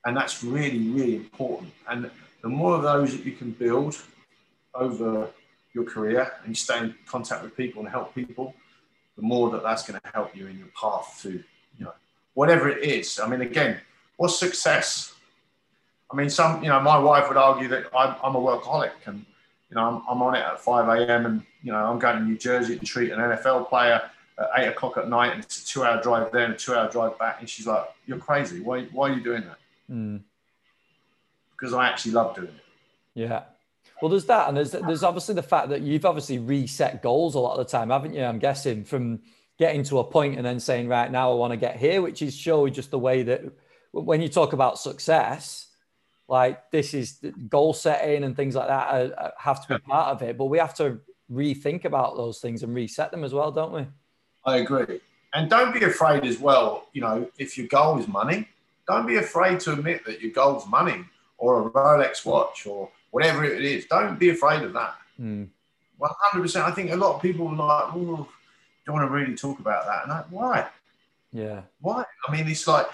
And 0.05 0.16
that's 0.16 0.44
really, 0.44 0.88
really 0.88 1.16
important. 1.16 1.72
And 1.88 2.11
the 2.42 2.48
more 2.48 2.74
of 2.74 2.82
those 2.82 3.16
that 3.16 3.24
you 3.24 3.32
can 3.32 3.52
build 3.52 3.96
over 4.74 5.30
your 5.72 5.84
career 5.84 6.32
and 6.42 6.50
you 6.50 6.55
stay 6.55 6.78
in 6.78 6.94
contact 7.07 7.42
with 7.42 7.57
people 7.57 7.80
and 7.80 7.88
help 7.88 8.14
people, 8.14 8.55
the 9.16 9.22
more 9.22 9.50
that 9.50 9.62
that's 9.62 9.86
going 9.86 10.00
to 10.00 10.10
help 10.12 10.36
you 10.36 10.46
in 10.46 10.58
your 10.58 10.68
path 10.80 11.20
to, 11.22 11.30
you 11.30 11.84
know, 11.84 11.92
whatever 12.34 12.68
it 12.68 12.82
is. 12.82 13.18
I 13.18 13.28
mean, 13.28 13.40
again, 13.40 13.78
what's 14.16 14.38
success? 14.38 15.14
I 16.10 16.16
mean, 16.16 16.30
some, 16.30 16.62
you 16.62 16.68
know, 16.68 16.80
my 16.80 16.98
wife 16.98 17.28
would 17.28 17.36
argue 17.36 17.68
that 17.68 17.86
I'm, 17.96 18.16
I'm 18.22 18.34
a 18.34 18.40
workaholic 18.40 18.92
and, 19.06 19.24
you 19.70 19.76
know, 19.76 19.82
I'm, 19.82 20.02
I'm 20.08 20.22
on 20.22 20.34
it 20.34 20.40
at 20.40 20.60
5 20.60 20.88
a.m. 20.88 21.26
and, 21.26 21.42
you 21.62 21.72
know, 21.72 21.78
I'm 21.78 21.98
going 21.98 22.18
to 22.18 22.24
New 22.24 22.38
Jersey 22.38 22.78
to 22.78 22.84
treat 22.84 23.10
an 23.10 23.18
NFL 23.18 23.68
player 23.68 24.02
at 24.38 24.50
eight 24.56 24.68
o'clock 24.68 24.96
at 24.96 25.08
night 25.08 25.32
and 25.32 25.42
it's 25.42 25.62
a 25.62 25.66
two 25.66 25.84
hour 25.84 26.02
drive 26.02 26.32
there 26.32 26.44
and 26.44 26.54
a 26.54 26.56
two 26.56 26.74
hour 26.74 26.90
drive 26.90 27.18
back. 27.18 27.36
And 27.40 27.48
she's 27.48 27.66
like, 27.66 27.84
You're 28.06 28.18
crazy. 28.18 28.60
Why, 28.60 28.84
why 28.86 29.10
are 29.10 29.14
you 29.14 29.22
doing 29.22 29.42
that? 29.42 29.58
Mm. 29.90 30.20
Because 31.52 31.72
I 31.72 31.88
actually 31.88 32.12
love 32.12 32.34
doing 32.34 32.48
it. 32.48 32.64
Yeah. 33.14 33.44
Well, 34.03 34.11
there's 34.11 34.26
that. 34.26 34.49
And 34.49 34.57
there's, 34.57 34.72
there's 34.72 35.03
obviously 35.03 35.34
the 35.34 35.42
fact 35.42 35.68
that 35.70 35.82
you've 35.82 36.05
obviously 36.05 36.38
reset 36.38 37.03
goals 37.03 37.34
a 37.34 37.40
lot 37.40 37.59
of 37.59 37.66
the 37.66 37.70
time, 37.70 37.90
haven't 37.90 38.14
you? 38.14 38.22
I'm 38.22 38.38
guessing 38.38 38.84
from 38.84 39.20
getting 39.59 39.82
to 39.84 39.99
a 39.99 40.05
point 40.05 40.36
and 40.36 40.45
then 40.45 40.61
saying, 40.61 40.88
Right 40.88 41.11
now, 41.11 41.30
I 41.30 41.34
want 41.34 41.53
to 41.53 41.57
get 41.57 41.76
here, 41.76 42.03
which 42.03 42.22
is 42.22 42.34
show 42.34 42.68
just 42.68 42.90
the 42.90 42.99
way 42.99 43.22
that 43.22 43.42
when 43.92 44.20
you 44.20 44.28
talk 44.28 44.53
about 44.53 44.78
success, 44.78 45.68
like 46.28 46.70
this 46.70 46.95
is 46.95 47.20
goal 47.49 47.72
setting 47.72 48.24
and 48.24 48.36
things 48.36 48.55
like 48.55 48.68
that 48.68 49.12
are, 49.16 49.32
have 49.38 49.66
to 49.66 49.74
be 49.74 49.80
part 49.80 50.09
of 50.09 50.22
it. 50.22 50.36
But 50.36 50.47
we 50.47 50.59
have 50.59 50.74
to 50.76 51.01
rethink 51.30 51.84
about 51.84 52.16
those 52.16 52.40
things 52.40 52.62
and 52.62 52.74
reset 52.74 53.11
them 53.11 53.24
as 53.24 53.32
well, 53.32 53.53
don't 53.53 53.72
we? 53.72 53.86
I 54.45 54.59
agree. 54.59 55.01
And 55.34 55.51
don't 55.51 55.72
be 55.72 55.84
afraid 55.84 56.24
as 56.24 56.38
well, 56.38 56.88
you 56.92 57.01
know, 57.01 57.28
if 57.38 57.59
your 57.59 57.66
goal 57.66 57.99
is 57.99 58.07
money, 58.07 58.49
don't 58.86 59.07
be 59.07 59.16
afraid 59.16 59.61
to 59.61 59.72
admit 59.72 60.05
that 60.05 60.20
your 60.20 60.30
goal 60.30 60.59
is 60.59 60.66
money 60.66 61.05
or 61.38 61.66
a 61.66 61.70
Rolex 61.70 62.24
watch 62.24 62.66
or 62.66 62.90
whatever 63.14 63.44
it 63.44 63.64
is. 63.64 63.86
Don't 63.86 64.18
be 64.18 64.30
afraid 64.30 64.62
of 64.62 64.72
that. 64.72 64.96
Mm. 65.20 65.46
100%. 66.00 66.62
I 66.62 66.72
think 66.72 66.90
a 66.90 66.96
lot 66.96 67.14
of 67.14 67.22
people 67.22 67.46
are 67.46 67.54
like, 67.54 67.94
oh, 67.94 68.28
don't 68.84 68.96
want 68.96 69.08
to 69.08 69.14
really 69.14 69.36
talk 69.36 69.60
about 69.60 69.86
that. 69.86 70.02
And 70.02 70.12
I, 70.12 70.24
why? 70.30 70.66
Yeah. 71.32 71.60
Why? 71.80 72.04
I 72.26 72.32
mean, 72.32 72.48
it's 72.48 72.66
like, 72.66 72.86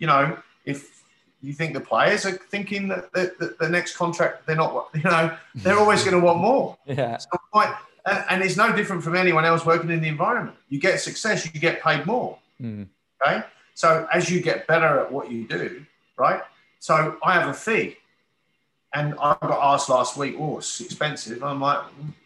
you 0.00 0.08
know, 0.08 0.36
if 0.64 1.04
you 1.40 1.52
think 1.52 1.74
the 1.74 1.80
players 1.80 2.26
are 2.26 2.32
thinking 2.32 2.88
that 2.88 3.12
the, 3.12 3.32
the, 3.38 3.56
the 3.60 3.68
next 3.68 3.96
contract, 3.96 4.48
they're 4.48 4.56
not, 4.56 4.88
you 4.94 5.02
know, 5.04 5.36
they're 5.54 5.78
always 5.84 6.02
going 6.02 6.18
to 6.18 6.26
want 6.26 6.40
more. 6.40 6.76
Yeah. 6.84 7.16
So, 7.18 7.28
like, 7.54 7.72
and, 8.04 8.24
and, 8.30 8.42
it's 8.42 8.56
no 8.56 8.74
different 8.74 9.04
from 9.04 9.14
anyone 9.14 9.44
else 9.44 9.64
working 9.64 9.90
in 9.90 10.00
the 10.00 10.08
environment. 10.08 10.56
You 10.70 10.80
get 10.80 11.00
success, 11.00 11.48
you 11.54 11.60
get 11.60 11.80
paid 11.80 12.04
more. 12.04 12.36
Mm. 12.60 12.88
Okay. 13.22 13.44
So 13.74 14.08
as 14.12 14.28
you 14.28 14.40
get 14.40 14.66
better 14.66 14.98
at 14.98 15.12
what 15.12 15.30
you 15.30 15.46
do, 15.46 15.86
right? 16.16 16.42
So 16.80 17.16
I 17.22 17.34
have 17.34 17.48
a 17.48 17.54
fee. 17.54 17.97
And 18.94 19.14
I 19.14 19.36
got 19.40 19.74
asked 19.74 19.88
last 19.88 20.16
week, 20.16 20.36
oh, 20.38 20.58
it's 20.58 20.80
expensive. 20.80 21.42
I'm 21.42 21.60
like, 21.60 21.80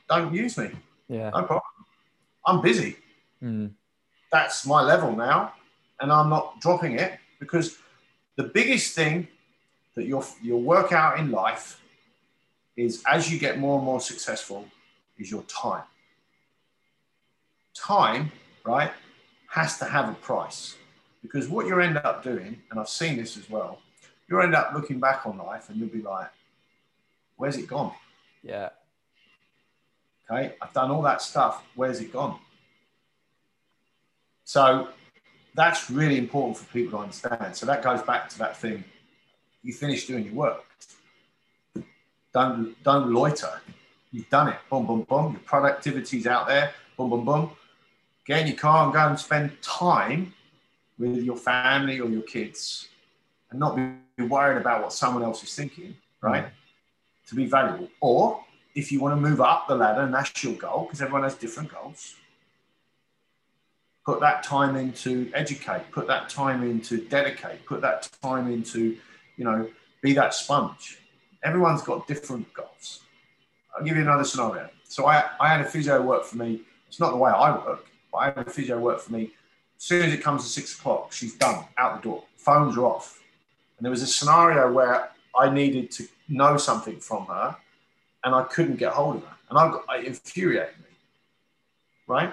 don't 0.08 0.32
use 0.32 0.56
me. 0.56 0.70
Yeah. 1.08 1.30
No 1.30 1.42
problem. 1.42 1.62
I'm 2.46 2.60
busy. 2.60 2.96
Mm. 3.42 3.72
That's 4.30 4.66
my 4.66 4.82
level 4.82 5.14
now. 5.14 5.54
And 6.00 6.12
I'm 6.12 6.28
not 6.28 6.60
dropping 6.60 6.98
it 6.98 7.18
because 7.40 7.78
the 8.36 8.44
biggest 8.44 8.94
thing 8.94 9.28
that 9.94 10.06
you'll, 10.06 10.24
you'll 10.40 10.62
work 10.62 10.92
out 10.92 11.18
in 11.18 11.30
life 11.30 11.80
is 12.76 13.02
as 13.06 13.30
you 13.30 13.38
get 13.38 13.58
more 13.58 13.76
and 13.76 13.84
more 13.84 14.00
successful, 14.00 14.66
is 15.18 15.30
your 15.30 15.42
time. 15.42 15.82
Time, 17.74 18.32
right, 18.64 18.90
has 19.50 19.78
to 19.78 19.84
have 19.84 20.08
a 20.08 20.14
price 20.14 20.76
because 21.22 21.48
what 21.48 21.66
you 21.66 21.78
end 21.80 21.98
up 21.98 22.22
doing, 22.22 22.60
and 22.70 22.80
I've 22.80 22.88
seen 22.88 23.16
this 23.16 23.36
as 23.36 23.48
well, 23.48 23.80
you 24.28 24.40
end 24.40 24.54
up 24.54 24.72
looking 24.74 24.98
back 24.98 25.26
on 25.26 25.38
life 25.38 25.68
and 25.68 25.78
you'll 25.78 25.88
be 25.88 26.02
like, 26.02 26.28
where's 27.42 27.56
it 27.56 27.66
gone? 27.66 27.90
Yeah. 28.44 28.68
Okay, 30.30 30.54
I've 30.62 30.72
done 30.72 30.92
all 30.92 31.02
that 31.02 31.20
stuff. 31.20 31.64
Where's 31.74 31.98
it 31.98 32.12
gone? 32.12 32.38
So 34.44 34.86
that's 35.52 35.90
really 35.90 36.18
important 36.18 36.56
for 36.56 36.72
people 36.72 36.92
to 36.92 37.02
understand. 37.02 37.56
So 37.56 37.66
that 37.66 37.82
goes 37.82 38.00
back 38.02 38.28
to 38.28 38.38
that 38.38 38.56
thing. 38.56 38.84
You 39.64 39.72
finish 39.72 40.06
doing 40.06 40.26
your 40.26 40.34
work. 40.34 40.64
Don't 42.32 42.80
don't 42.84 43.12
loiter. 43.12 43.60
You've 44.12 44.30
done 44.30 44.50
it. 44.50 44.58
Boom, 44.70 44.86
boom, 44.86 45.02
boom. 45.02 45.32
Your 45.32 45.42
productivity's 45.44 46.28
out 46.28 46.46
there. 46.46 46.70
Boom, 46.96 47.10
boom, 47.10 47.24
boom. 47.24 47.50
Get 48.24 48.42
in 48.42 48.46
your 48.46 48.56
car 48.56 48.84
and 48.84 48.92
go 48.92 49.00
and 49.00 49.18
spend 49.18 49.60
time 49.60 50.32
with 50.96 51.24
your 51.24 51.36
family 51.36 51.98
or 51.98 52.08
your 52.08 52.22
kids, 52.22 52.86
and 53.50 53.58
not 53.58 53.74
be 54.16 54.22
worried 54.22 54.58
about 54.58 54.80
what 54.84 54.92
someone 54.92 55.24
else 55.24 55.42
is 55.42 55.52
thinking. 55.56 55.96
Right? 56.20 56.44
Mm. 56.44 56.61
To 57.32 57.36
be 57.36 57.46
valuable. 57.46 57.88
Or 58.02 58.44
if 58.74 58.92
you 58.92 59.00
want 59.00 59.16
to 59.16 59.20
move 59.20 59.40
up 59.40 59.68
the 59.68 59.74
ladder, 59.74 60.02
and 60.02 60.12
that's 60.12 60.44
your 60.44 60.52
goal, 60.52 60.84
because 60.84 61.00
everyone 61.00 61.22
has 61.22 61.34
different 61.34 61.72
goals 61.72 62.16
put 64.04 64.20
that 64.20 64.42
time 64.42 64.76
into 64.76 65.30
educate, 65.34 65.90
put 65.92 66.06
that 66.06 66.28
time 66.28 66.62
into 66.62 67.04
dedicate, 67.08 67.64
put 67.66 67.80
that 67.80 68.08
time 68.20 68.50
into, 68.50 68.96
you 69.36 69.44
know, 69.44 69.68
be 70.00 70.12
that 70.12 70.34
sponge. 70.34 70.98
Everyone's 71.44 71.82
got 71.82 72.06
different 72.06 72.52
goals. 72.52 73.00
I'll 73.76 73.84
give 73.84 73.96
you 73.96 74.02
another 74.02 74.24
scenario. 74.24 74.68
So 74.84 75.06
I, 75.06 75.24
I 75.40 75.48
had 75.48 75.60
a 75.60 75.64
physio 75.64 76.02
work 76.02 76.24
for 76.24 76.36
me. 76.36 76.62
It's 76.88 77.00
not 77.00 77.10
the 77.10 77.16
way 77.16 77.30
I 77.30 77.56
work, 77.56 77.86
but 78.10 78.18
I 78.18 78.24
had 78.26 78.38
a 78.38 78.50
physio 78.50 78.78
work 78.78 79.00
for 79.00 79.12
me. 79.12 79.30
As 79.76 79.84
soon 79.84 80.02
as 80.02 80.12
it 80.12 80.22
comes 80.22 80.44
to 80.44 80.48
six 80.48 80.78
o'clock, 80.78 81.12
she's 81.12 81.34
done, 81.34 81.64
out 81.78 82.02
the 82.02 82.08
door. 82.08 82.24
Phones 82.36 82.76
are 82.76 82.84
off. 82.84 83.20
And 83.78 83.84
there 83.84 83.90
was 83.90 84.02
a 84.02 84.06
scenario 84.06 84.70
where 84.70 85.10
I 85.38 85.50
needed 85.50 85.90
to 85.92 86.08
know 86.28 86.56
something 86.56 87.00
from 87.00 87.26
her 87.26 87.56
and 88.24 88.34
I 88.34 88.44
couldn't 88.44 88.76
get 88.76 88.92
hold 88.92 89.16
of 89.16 89.24
her. 89.24 89.36
And 89.50 89.58
I 89.58 89.70
got, 89.70 89.84
it 89.98 90.06
infuriated 90.06 90.78
me. 90.78 90.96
Right? 92.06 92.32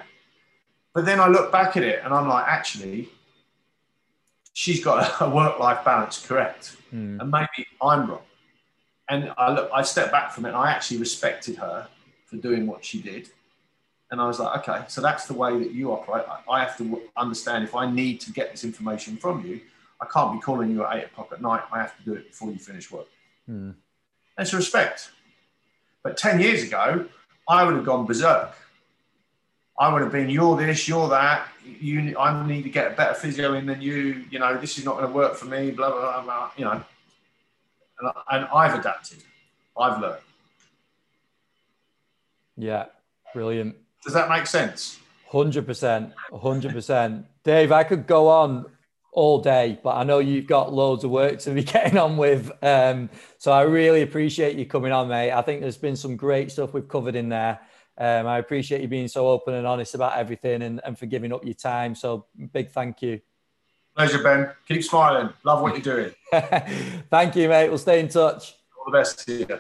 But 0.94 1.06
then 1.06 1.20
I 1.20 1.28
look 1.28 1.52
back 1.52 1.78
at 1.78 1.84
it 1.84 2.02
and 2.04 2.14
I'm 2.14 2.28
like, 2.28 2.48
actually, 2.48 3.10
she's 4.54 4.84
got 4.84 5.22
a 5.22 5.30
work 5.30 5.60
life 5.60 5.84
balance 5.84 6.26
correct. 6.26 6.76
Mm. 6.94 7.20
And 7.22 7.32
maybe 7.32 7.68
I'm 7.82 8.10
wrong. 8.10 8.22
And 9.10 9.34
I 9.38 9.52
look, 9.52 9.70
I 9.74 9.82
stepped 9.82 10.12
back 10.12 10.32
from 10.32 10.46
it 10.46 10.50
and 10.50 10.58
I 10.58 10.72
actually 10.72 11.00
respected 11.00 11.56
her 11.58 11.88
for 12.26 12.38
doing 12.38 12.68
what 12.68 12.86
she 12.86 13.02
did. 13.02 13.30
And 14.12 14.20
I 14.20 14.28
was 14.28 14.40
like, 14.40 14.68
okay, 14.68 14.86
so 14.88 15.02
that's 15.02 15.26
the 15.26 15.34
way 15.34 15.58
that 15.60 15.72
you 15.72 15.92
operate. 15.92 16.26
I 16.50 16.60
have 16.64 16.78
to 16.78 17.02
understand 17.16 17.64
if 17.64 17.76
I 17.76 17.90
need 17.90 18.20
to 18.22 18.32
get 18.32 18.52
this 18.52 18.64
information 18.64 19.18
from 19.18 19.46
you, 19.46 19.62
I 20.02 20.06
can't 20.06 20.34
be 20.34 20.40
calling 20.40 20.72
you 20.72 20.86
at 20.86 20.98
eight 20.98 21.06
o'clock 21.06 21.30
at 21.32 21.42
night. 21.42 21.62
I 21.72 21.80
have 21.80 21.98
to 21.98 22.04
do 22.04 22.14
it 22.14 22.30
before 22.30 22.52
you 22.52 22.58
finish 22.58 22.90
work. 22.92 23.08
Hmm. 23.46 23.72
That's 24.38 24.54
respect. 24.54 25.12
But 26.04 26.16
10 26.16 26.40
years 26.40 26.64
ago, 26.64 27.06
I 27.48 27.64
would 27.64 27.76
have 27.76 27.86
gone 27.86 28.06
berserk. 28.06 28.56
I 29.78 29.92
would 29.92 30.02
have 30.02 30.12
been, 30.12 30.30
you're 30.30 30.58
this, 30.58 30.88
you're 30.88 31.10
that. 31.10 31.48
You, 31.64 32.18
I 32.18 32.46
need 32.46 32.64
to 32.64 32.70
get 32.70 32.92
a 32.92 32.96
better 32.96 33.14
physio 33.14 33.54
in 33.54 33.66
than 33.66 33.82
you. 33.82 34.26
You 34.30 34.40
know, 34.40 34.58
this 34.58 34.78
is 34.78 34.86
not 34.86 34.98
going 34.98 35.08
to 35.08 35.14
work 35.14 35.36
for 35.36 35.46
me. 35.46 35.72
Blah 35.72 35.92
blah 35.92 36.02
blah. 36.02 36.24
blah 36.24 36.52
you 36.58 36.66
know, 36.66 36.84
and, 38.00 38.14
and 38.32 38.46
I've 38.54 38.78
adapted. 38.78 39.20
I've 39.78 40.02
learned. 40.02 40.22
Yeah, 42.58 42.86
brilliant. 43.34 43.76
Does 44.04 44.14
that 44.14 44.28
make 44.30 44.48
sense? 44.48 45.00
Hundred 45.32 45.66
percent, 45.66 46.14
hundred 46.34 46.74
percent. 46.74 47.26
Dave, 47.44 47.72
I 47.72 47.84
could 47.84 48.06
go 48.08 48.28
on 48.28 48.66
all 49.12 49.40
day, 49.42 49.80
but 49.84 49.96
I 49.96 50.04
know 50.04 50.20
you've 50.20 50.48
got 50.48 50.74
loads 50.74 51.04
of 51.04 51.12
work 51.12 51.40
to 51.40 51.52
be 51.52 51.64
getting 51.76 51.98
on 51.98 52.18
with. 52.18 52.52
Um, 52.64 53.10
so 53.38 53.52
I 53.52 53.62
really 53.64 54.02
appreciate 54.02 54.58
you 54.58 54.66
coming 54.66 54.92
on, 54.92 55.08
mate. 55.08 55.32
I 55.32 55.42
think 55.42 55.62
there's 55.62 55.78
been 55.78 55.96
some 55.96 56.16
great 56.16 56.52
stuff 56.52 56.74
we've 56.74 56.88
covered 56.88 57.16
in 57.16 57.30
there. 57.30 57.60
Um, 57.98 58.28
I 58.28 58.38
appreciate 58.38 58.82
you 58.82 58.88
being 58.88 59.10
so 59.10 59.28
open 59.28 59.56
and 59.56 59.68
honest 59.68 59.94
about 59.94 60.18
everything 60.18 60.62
and, 60.62 60.80
and 60.86 60.98
for 60.98 61.06
giving 61.06 61.34
up 61.34 61.44
your 61.44 61.54
time. 61.54 61.96
So 61.96 62.28
big 62.54 62.70
thank 62.70 63.02
you. 63.02 63.20
Pleasure, 63.96 64.24
Ben. 64.24 64.52
Keep 64.68 64.84
smiling. 64.84 65.34
Love 65.44 65.62
what 65.62 65.74
you're 65.74 65.96
doing. 65.96 66.14
thank 67.10 67.36
you, 67.36 67.50
mate. 67.50 67.68
We'll 67.68 67.78
stay 67.78 68.00
in 68.00 68.08
touch. 68.08 68.56
All 68.78 68.86
the 68.90 68.98
best 68.98 69.26
to 69.26 69.34
you. 69.34 69.60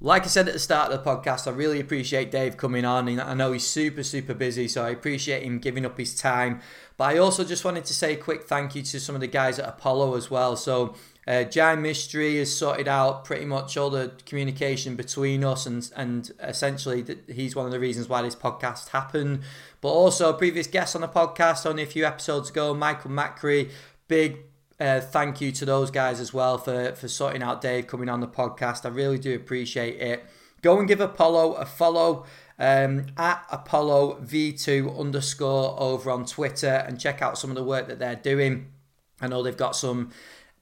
Like 0.00 0.22
I 0.22 0.26
said 0.28 0.46
at 0.46 0.54
the 0.54 0.60
start 0.60 0.92
of 0.92 1.02
the 1.02 1.10
podcast, 1.10 1.48
I 1.48 1.50
really 1.50 1.80
appreciate 1.80 2.30
Dave 2.30 2.56
coming 2.56 2.84
on. 2.84 3.08
I 3.18 3.34
know 3.34 3.50
he's 3.50 3.66
super, 3.66 4.04
super 4.04 4.32
busy, 4.32 4.68
so 4.68 4.84
I 4.84 4.90
appreciate 4.90 5.42
him 5.42 5.58
giving 5.58 5.84
up 5.84 5.98
his 5.98 6.14
time. 6.14 6.60
But 6.96 7.16
I 7.16 7.18
also 7.18 7.42
just 7.42 7.64
wanted 7.64 7.84
to 7.86 7.94
say 7.94 8.12
a 8.12 8.16
quick 8.16 8.44
thank 8.44 8.76
you 8.76 8.82
to 8.82 9.00
some 9.00 9.16
of 9.16 9.20
the 9.20 9.26
guys 9.26 9.58
at 9.58 9.68
Apollo 9.68 10.14
as 10.14 10.30
well. 10.30 10.54
So, 10.54 10.94
uh, 11.26 11.42
Jai 11.42 11.74
Mystery 11.74 12.38
has 12.38 12.56
sorted 12.56 12.86
out 12.86 13.24
pretty 13.24 13.44
much 13.44 13.76
all 13.76 13.90
the 13.90 14.12
communication 14.24 14.94
between 14.94 15.42
us, 15.42 15.66
and 15.66 15.90
and 15.96 16.30
essentially 16.40 17.04
he's 17.26 17.56
one 17.56 17.66
of 17.66 17.72
the 17.72 17.80
reasons 17.80 18.08
why 18.08 18.22
this 18.22 18.36
podcast 18.36 18.90
happened. 18.90 19.40
But 19.80 19.88
also, 19.88 20.32
previous 20.32 20.68
guest 20.68 20.94
on 20.94 21.00
the 21.00 21.08
podcast 21.08 21.66
only 21.66 21.82
a 21.82 21.86
few 21.86 22.06
episodes 22.06 22.50
ago, 22.50 22.72
Michael 22.72 23.10
Macri, 23.10 23.70
big 24.06 24.47
uh, 24.80 25.00
thank 25.00 25.40
you 25.40 25.50
to 25.52 25.64
those 25.64 25.90
guys 25.90 26.20
as 26.20 26.32
well 26.32 26.58
for, 26.58 26.94
for 26.94 27.08
sorting 27.08 27.42
out 27.42 27.60
Dave 27.60 27.86
coming 27.86 28.08
on 28.08 28.20
the 28.20 28.28
podcast. 28.28 28.84
I 28.84 28.88
really 28.88 29.18
do 29.18 29.34
appreciate 29.34 30.00
it. 30.00 30.24
Go 30.62 30.78
and 30.78 30.86
give 30.86 31.00
Apollo 31.00 31.54
a 31.54 31.66
follow 31.66 32.26
um, 32.58 33.06
at 33.16 33.44
Apollo 33.50 34.20
V2 34.24 34.98
underscore 34.98 35.78
over 35.78 36.10
on 36.10 36.24
Twitter 36.24 36.84
and 36.86 37.00
check 37.00 37.22
out 37.22 37.38
some 37.38 37.50
of 37.50 37.56
the 37.56 37.64
work 37.64 37.88
that 37.88 37.98
they're 37.98 38.16
doing. 38.16 38.72
I 39.20 39.28
know 39.28 39.42
they've 39.42 39.56
got 39.56 39.76
some 39.76 40.10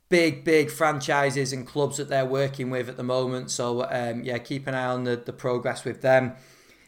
big, 0.09 0.45
big 0.45 0.71
franchises 0.71 1.53
and 1.53 1.67
clubs 1.67 1.97
that 1.97 2.09
they're 2.09 2.27
working 2.27 2.71
with 2.71 2.89
at 2.89 2.97
the 2.97 3.03
moment. 3.03 3.51
So, 3.51 3.87
um, 3.91 4.23
yeah, 4.23 4.39
keep 4.39 4.67
an 4.67 4.75
eye 4.75 4.87
on 4.87 5.05
the, 5.05 5.17
the 5.17 5.33
progress 5.33 5.85
with 5.85 6.03
them. 6.03 6.35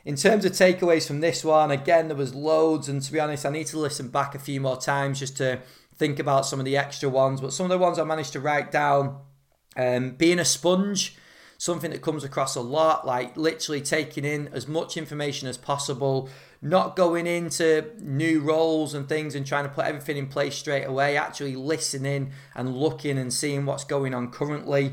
In 0.05 0.17
terms 0.17 0.45
of 0.45 0.53
takeaways 0.53 1.07
from 1.07 1.21
this 1.21 1.45
one, 1.45 1.71
again, 1.71 2.09
there 2.09 2.17
was 2.17 2.35
loads. 2.35 2.89
And 2.89 3.03
to 3.03 3.13
be 3.13 3.21
honest, 3.21 3.45
I 3.45 3.51
need 3.51 3.67
to 3.69 3.79
listen 3.79 4.09
back 4.09 4.35
a 4.35 4.39
few 4.39 4.61
more 4.61 4.79
times 4.79 5.19
just 5.19 5.37
to 5.39 5.61
think 5.99 6.19
about 6.19 6.47
some 6.47 6.59
of 6.59 6.65
the 6.65 6.77
extra 6.77 7.09
ones, 7.09 7.41
but 7.41 7.53
some 7.53 7.65
of 7.65 7.71
the 7.71 7.79
ones 7.79 7.99
I 7.99 8.05
managed 8.05 8.33
to 8.35 8.41
write 8.41 8.71
down. 8.71 9.21
Um, 9.77 10.11
being 10.11 10.39
a 10.39 10.45
sponge, 10.45 11.17
something 11.59 11.91
that 11.91 12.03
comes 12.03 12.25
across 12.25 12.55
a 12.55 12.61
lot, 12.61 13.07
like 13.07 13.37
literally 13.37 13.81
taking 13.81 14.25
in 14.25 14.49
as 14.49 14.67
much 14.67 14.97
information 14.97 15.49
as 15.49 15.59
possible, 15.59 16.29
not 16.63 16.97
going 16.97 17.27
into 17.27 17.91
new 18.01 18.41
roles 18.41 18.95
and 18.95 19.09
things 19.09 19.35
and 19.35 19.47
trying 19.47 19.65
to 19.65 19.71
put 19.71 19.85
everything 19.85 20.17
in 20.17 20.27
place 20.27 20.57
straight 20.57 20.85
away, 20.85 21.17
actually 21.17 21.57
listening 21.57 22.33
and 22.55 22.77
looking 22.77 23.19
and 23.19 23.33
seeing 23.33 23.67
what's 23.67 23.85
going 23.85 24.15
on 24.15 24.31
currently, 24.31 24.93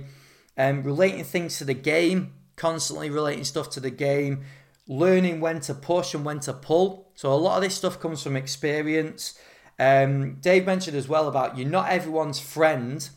um, 0.57 0.83
relating 0.83 1.23
things 1.23 1.57
to 1.57 1.65
the 1.65 1.73
game, 1.73 2.33
constantly 2.55 3.09
relating 3.09 3.43
stuff 3.43 3.69
to 3.69 3.79
the 3.79 3.91
game, 3.91 4.43
learning 4.87 5.39
when 5.39 5.59
to 5.59 5.73
push 5.73 6.13
and 6.13 6.25
when 6.25 6.39
to 6.39 6.53
pull. 6.53 7.11
So 7.15 7.31
a 7.31 7.35
lot 7.35 7.57
of 7.57 7.63
this 7.63 7.75
stuff 7.75 7.99
comes 7.99 8.21
from 8.21 8.35
experience. 8.35 9.39
Um, 9.77 10.35
Dave 10.35 10.65
mentioned 10.65 10.95
as 10.95 11.07
well 11.07 11.27
about 11.27 11.57
you're 11.57 11.67
not 11.67 11.89
everyone's 11.89 12.39
friend, 12.39 13.07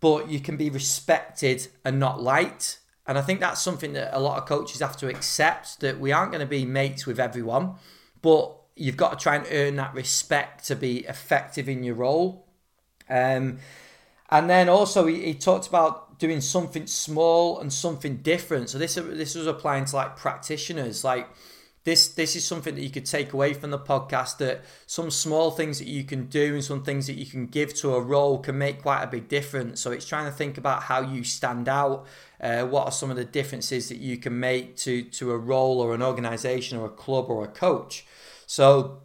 but 0.00 0.28
you 0.28 0.40
can 0.40 0.56
be 0.56 0.70
respected 0.70 1.68
and 1.84 2.00
not 2.00 2.22
liked. 2.22 2.78
And 3.06 3.18
I 3.18 3.22
think 3.22 3.40
that's 3.40 3.60
something 3.60 3.92
that 3.94 4.16
a 4.16 4.20
lot 4.20 4.38
of 4.38 4.46
coaches 4.46 4.80
have 4.80 4.96
to 4.98 5.08
accept 5.08 5.80
that 5.80 5.98
we 5.98 6.12
aren't 6.12 6.32
going 6.32 6.40
to 6.40 6.46
be 6.46 6.64
mates 6.64 7.06
with 7.06 7.18
everyone, 7.18 7.74
but 8.22 8.56
you've 8.76 8.96
got 8.96 9.18
to 9.18 9.22
try 9.22 9.36
and 9.36 9.46
earn 9.50 9.76
that 9.76 9.94
respect 9.94 10.64
to 10.66 10.76
be 10.76 10.98
effective 11.06 11.68
in 11.68 11.82
your 11.82 11.94
role. 11.94 12.46
Um, 13.08 13.58
and 14.30 14.48
then 14.48 14.68
also 14.68 15.06
he, 15.06 15.24
he 15.24 15.34
talked 15.34 15.66
about 15.66 16.18
doing 16.18 16.40
something 16.40 16.86
small 16.86 17.58
and 17.58 17.72
something 17.72 18.18
different. 18.18 18.70
So 18.70 18.78
this 18.78 18.94
this 18.94 19.34
was 19.34 19.46
applying 19.46 19.86
to 19.86 19.96
like 19.96 20.16
practitioners, 20.16 21.02
like 21.02 21.28
this 21.84 22.08
this 22.08 22.36
is 22.36 22.44
something 22.44 22.74
that 22.74 22.82
you 22.82 22.90
could 22.90 23.06
take 23.06 23.32
away 23.32 23.54
from 23.54 23.70
the 23.70 23.78
podcast 23.78 24.36
that 24.38 24.62
some 24.86 25.10
small 25.10 25.50
things 25.50 25.78
that 25.78 25.88
you 25.88 26.04
can 26.04 26.26
do 26.26 26.54
and 26.54 26.64
some 26.64 26.82
things 26.82 27.06
that 27.06 27.14
you 27.14 27.24
can 27.24 27.46
give 27.46 27.72
to 27.72 27.94
a 27.94 28.00
role 28.00 28.38
can 28.38 28.58
make 28.58 28.82
quite 28.82 29.02
a 29.02 29.06
big 29.06 29.28
difference 29.28 29.80
so 29.80 29.90
it's 29.90 30.06
trying 30.06 30.26
to 30.26 30.30
think 30.30 30.58
about 30.58 30.84
how 30.84 31.00
you 31.00 31.24
stand 31.24 31.68
out 31.68 32.06
uh, 32.40 32.64
what 32.64 32.84
are 32.84 32.92
some 32.92 33.10
of 33.10 33.16
the 33.16 33.24
differences 33.24 33.88
that 33.88 33.98
you 33.98 34.16
can 34.16 34.38
make 34.38 34.76
to 34.76 35.02
to 35.04 35.30
a 35.30 35.38
role 35.38 35.80
or 35.80 35.94
an 35.94 36.02
organization 36.02 36.78
or 36.78 36.86
a 36.86 36.90
club 36.90 37.26
or 37.28 37.44
a 37.44 37.48
coach 37.48 38.04
so 38.46 39.00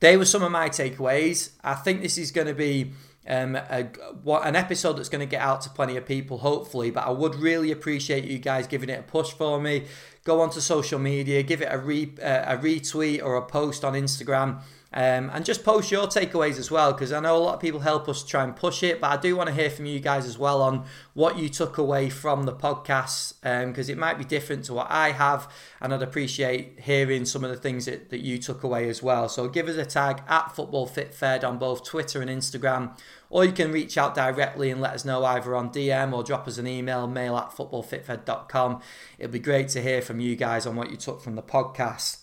they 0.00 0.16
were 0.16 0.26
some 0.26 0.42
of 0.42 0.52
my 0.52 0.68
takeaways 0.68 1.52
i 1.64 1.74
think 1.74 2.02
this 2.02 2.18
is 2.18 2.30
going 2.30 2.46
to 2.46 2.54
be 2.54 2.92
um, 3.26 3.54
a, 3.54 3.84
what 4.22 4.46
an 4.46 4.56
episode 4.56 4.94
that's 4.94 5.08
going 5.08 5.20
to 5.20 5.30
get 5.30 5.40
out 5.40 5.60
to 5.62 5.70
plenty 5.70 5.96
of 5.96 6.06
people, 6.06 6.38
hopefully. 6.38 6.90
But 6.90 7.06
I 7.06 7.10
would 7.10 7.34
really 7.34 7.70
appreciate 7.70 8.24
you 8.24 8.38
guys 8.38 8.66
giving 8.66 8.88
it 8.88 8.98
a 8.98 9.02
push 9.02 9.30
for 9.30 9.60
me. 9.60 9.84
Go 10.24 10.40
onto 10.40 10.60
social 10.60 10.98
media, 10.98 11.42
give 11.42 11.62
it 11.62 11.68
a 11.70 11.78
re, 11.78 12.12
uh, 12.22 12.54
a 12.54 12.58
retweet 12.58 13.22
or 13.22 13.36
a 13.36 13.42
post 13.42 13.84
on 13.84 13.94
Instagram. 13.94 14.60
Um, 14.92 15.30
and 15.32 15.44
just 15.44 15.64
post 15.64 15.92
your 15.92 16.08
takeaways 16.08 16.58
as 16.58 16.68
well 16.68 16.92
because 16.92 17.12
I 17.12 17.20
know 17.20 17.36
a 17.36 17.38
lot 17.38 17.54
of 17.54 17.60
people 17.60 17.80
help 17.80 18.08
us 18.08 18.24
try 18.24 18.42
and 18.42 18.56
push 18.56 18.82
it, 18.82 19.00
but 19.00 19.12
I 19.12 19.16
do 19.16 19.36
want 19.36 19.48
to 19.48 19.54
hear 19.54 19.70
from 19.70 19.86
you 19.86 20.00
guys 20.00 20.26
as 20.26 20.36
well 20.36 20.60
on 20.60 20.84
what 21.14 21.38
you 21.38 21.48
took 21.48 21.78
away 21.78 22.10
from 22.10 22.42
the 22.42 22.52
podcast 22.52 23.34
because 23.40 23.88
um, 23.88 23.92
it 23.92 23.96
might 23.96 24.18
be 24.18 24.24
different 24.24 24.64
to 24.64 24.74
what 24.74 24.88
I 24.90 25.12
have, 25.12 25.48
and 25.80 25.94
I'd 25.94 26.02
appreciate 26.02 26.80
hearing 26.80 27.24
some 27.24 27.44
of 27.44 27.50
the 27.50 27.56
things 27.56 27.86
that, 27.86 28.10
that 28.10 28.20
you 28.20 28.36
took 28.38 28.64
away 28.64 28.88
as 28.88 29.00
well. 29.00 29.28
So 29.28 29.48
give 29.48 29.68
us 29.68 29.76
a 29.76 29.86
tag 29.86 30.22
at 30.26 30.56
Football 30.56 30.86
Fit 30.86 31.14
Fed 31.14 31.44
on 31.44 31.58
both 31.58 31.84
Twitter 31.84 32.20
and 32.20 32.30
Instagram, 32.30 32.98
or 33.28 33.44
you 33.44 33.52
can 33.52 33.70
reach 33.70 33.96
out 33.96 34.16
directly 34.16 34.72
and 34.72 34.80
let 34.80 34.94
us 34.94 35.04
know 35.04 35.24
either 35.24 35.54
on 35.54 35.70
DM 35.70 36.12
or 36.12 36.24
drop 36.24 36.48
us 36.48 36.58
an 36.58 36.66
email, 36.66 37.06
mail 37.06 37.36
at 37.36 37.50
footballfitfed.com. 37.50 38.80
It'd 39.20 39.30
be 39.30 39.38
great 39.38 39.68
to 39.68 39.82
hear 39.82 40.02
from 40.02 40.18
you 40.18 40.34
guys 40.34 40.66
on 40.66 40.74
what 40.74 40.90
you 40.90 40.96
took 40.96 41.20
from 41.20 41.36
the 41.36 41.42
podcast. 41.42 42.19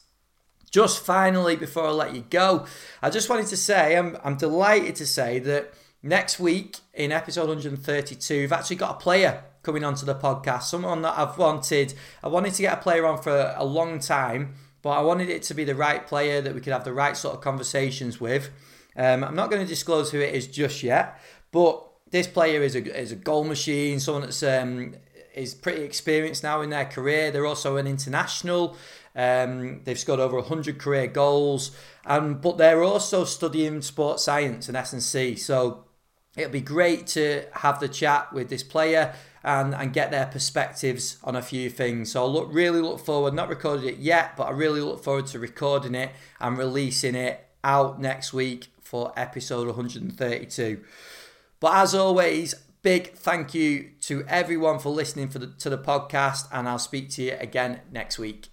Just 0.72 1.04
finally, 1.04 1.56
before 1.56 1.88
I 1.88 1.92
let 1.92 2.16
you 2.16 2.26
go, 2.30 2.66
I 3.02 3.10
just 3.10 3.30
wanted 3.30 3.48
to 3.48 3.58
say 3.58 3.96
I'm, 3.96 4.18
I'm 4.24 4.36
delighted 4.36 4.96
to 4.98 5.06
say 5.06 5.40
that 5.40 5.74
next 6.04 6.40
week 6.40 6.78
in 6.94 7.12
episode 7.12 7.48
132, 7.48 8.34
we've 8.34 8.52
actually 8.52 8.76
got 8.76 8.92
a 8.96 9.00
player 9.00 9.44
coming 9.64 9.84
onto 9.84 10.06
the 10.06 10.16
podcast. 10.16 10.64
Someone 10.64 11.02
that 11.04 11.18
I've 11.18 11.38
wanted, 11.38 11.94
I 12.24 12.28
wanted 12.28 12.54
to 12.56 12.62
get 12.62 12.78
a 12.78 12.82
player 12.82 13.06
on 13.06 13.22
for 13.22 13.54
a 13.56 13.66
long 13.66 14.00
time, 14.00 14.56
but 14.82 14.90
I 14.90 15.02
wanted 15.02 15.30
it 15.30 15.44
to 15.44 15.54
be 15.54 15.64
the 15.64 15.76
right 15.76 16.06
player 16.06 16.42
that 16.42 16.54
we 16.54 16.62
could 16.62 16.74
have 16.74 16.84
the 16.84 16.94
right 16.94 17.16
sort 17.16 17.36
of 17.36 17.42
conversations 17.42 18.20
with. 18.20 18.50
Um, 18.96 19.24
I'm 19.24 19.36
not 19.36 19.50
going 19.50 19.62
to 19.62 19.68
disclose 19.68 20.12
who 20.12 20.20
it 20.20 20.34
is 20.34 20.48
just 20.48 20.84
yet, 20.84 21.22
but 21.52 21.84
this 22.10 22.28
player 22.28 22.62
is 22.62 22.76
a, 22.76 23.00
is 23.00 23.12
a 23.12 23.16
goal 23.16 23.44
machine, 23.44 24.00
someone 24.00 24.24
that's 24.24 24.44
um, 24.44 24.96
is 25.36 25.54
pretty 25.54 25.84
experienced 25.84 26.44
now 26.44 26.62
in 26.62 26.72
their 26.72 26.86
career. 26.86 27.30
They're 27.32 27.46
also 27.46 27.78
an 27.78 27.86
international. 27.86 28.76
Um, 29.18 29.82
they've 29.84 29.98
scored 29.98 30.20
over 30.20 30.38
100 30.38 30.78
career 30.78 31.08
goals, 31.08 31.72
um, 32.06 32.36
but 32.36 32.58
they're 32.58 32.84
also 32.84 33.26
studying 33.26 33.82
sports 33.82 34.24
science 34.24 34.68
and 34.68 34.78
S&C. 34.78 35.36
So 35.36 35.86
it'll 36.38 36.52
be 36.52 36.62
great 36.62 37.08
to 37.08 37.46
have 37.52 37.80
the 37.80 37.90
chat 37.90 38.32
with 38.32 38.50
this 38.50 38.62
player 38.62 39.16
and, 39.44 39.74
and 39.74 39.92
get 39.92 40.12
their 40.12 40.28
perspectives 40.28 41.18
on 41.24 41.36
a 41.36 41.42
few 41.42 41.70
things. 41.70 42.12
So 42.12 42.24
I 42.24 42.28
look 42.28 42.50
really 42.52 42.80
look 42.80 43.00
forward, 43.00 43.34
not 43.34 43.50
recorded 43.50 43.86
it 43.86 43.98
yet, 43.98 44.38
but 44.38 44.44
I 44.44 44.52
really 44.52 44.82
look 44.82 45.04
forward 45.04 45.26
to 45.28 45.40
recording 45.40 45.96
it 45.96 46.12
and 46.40 46.58
releasing 46.58 47.16
it 47.16 47.44
out 47.64 48.00
next 48.00 48.34
week 48.34 48.68
for 48.82 49.12
episode 49.18 49.68
132. 49.68 50.82
But 51.60 51.76
as 51.76 51.96
always, 51.96 52.54
big 52.84 53.14
thank 53.14 53.54
you 53.54 53.90
to 54.02 54.24
everyone 54.28 54.78
for 54.80 54.90
listening 54.90 55.30
for 55.30 55.40
the, 55.40 55.48
to 55.48 55.70
the 55.70 55.78
podcast, 55.78 56.48
and 56.52 56.70
I'll 56.70 56.78
speak 56.78 57.10
to 57.12 57.24
you 57.24 57.38
again 57.40 57.82
next 57.92 58.20
week. 58.20 58.50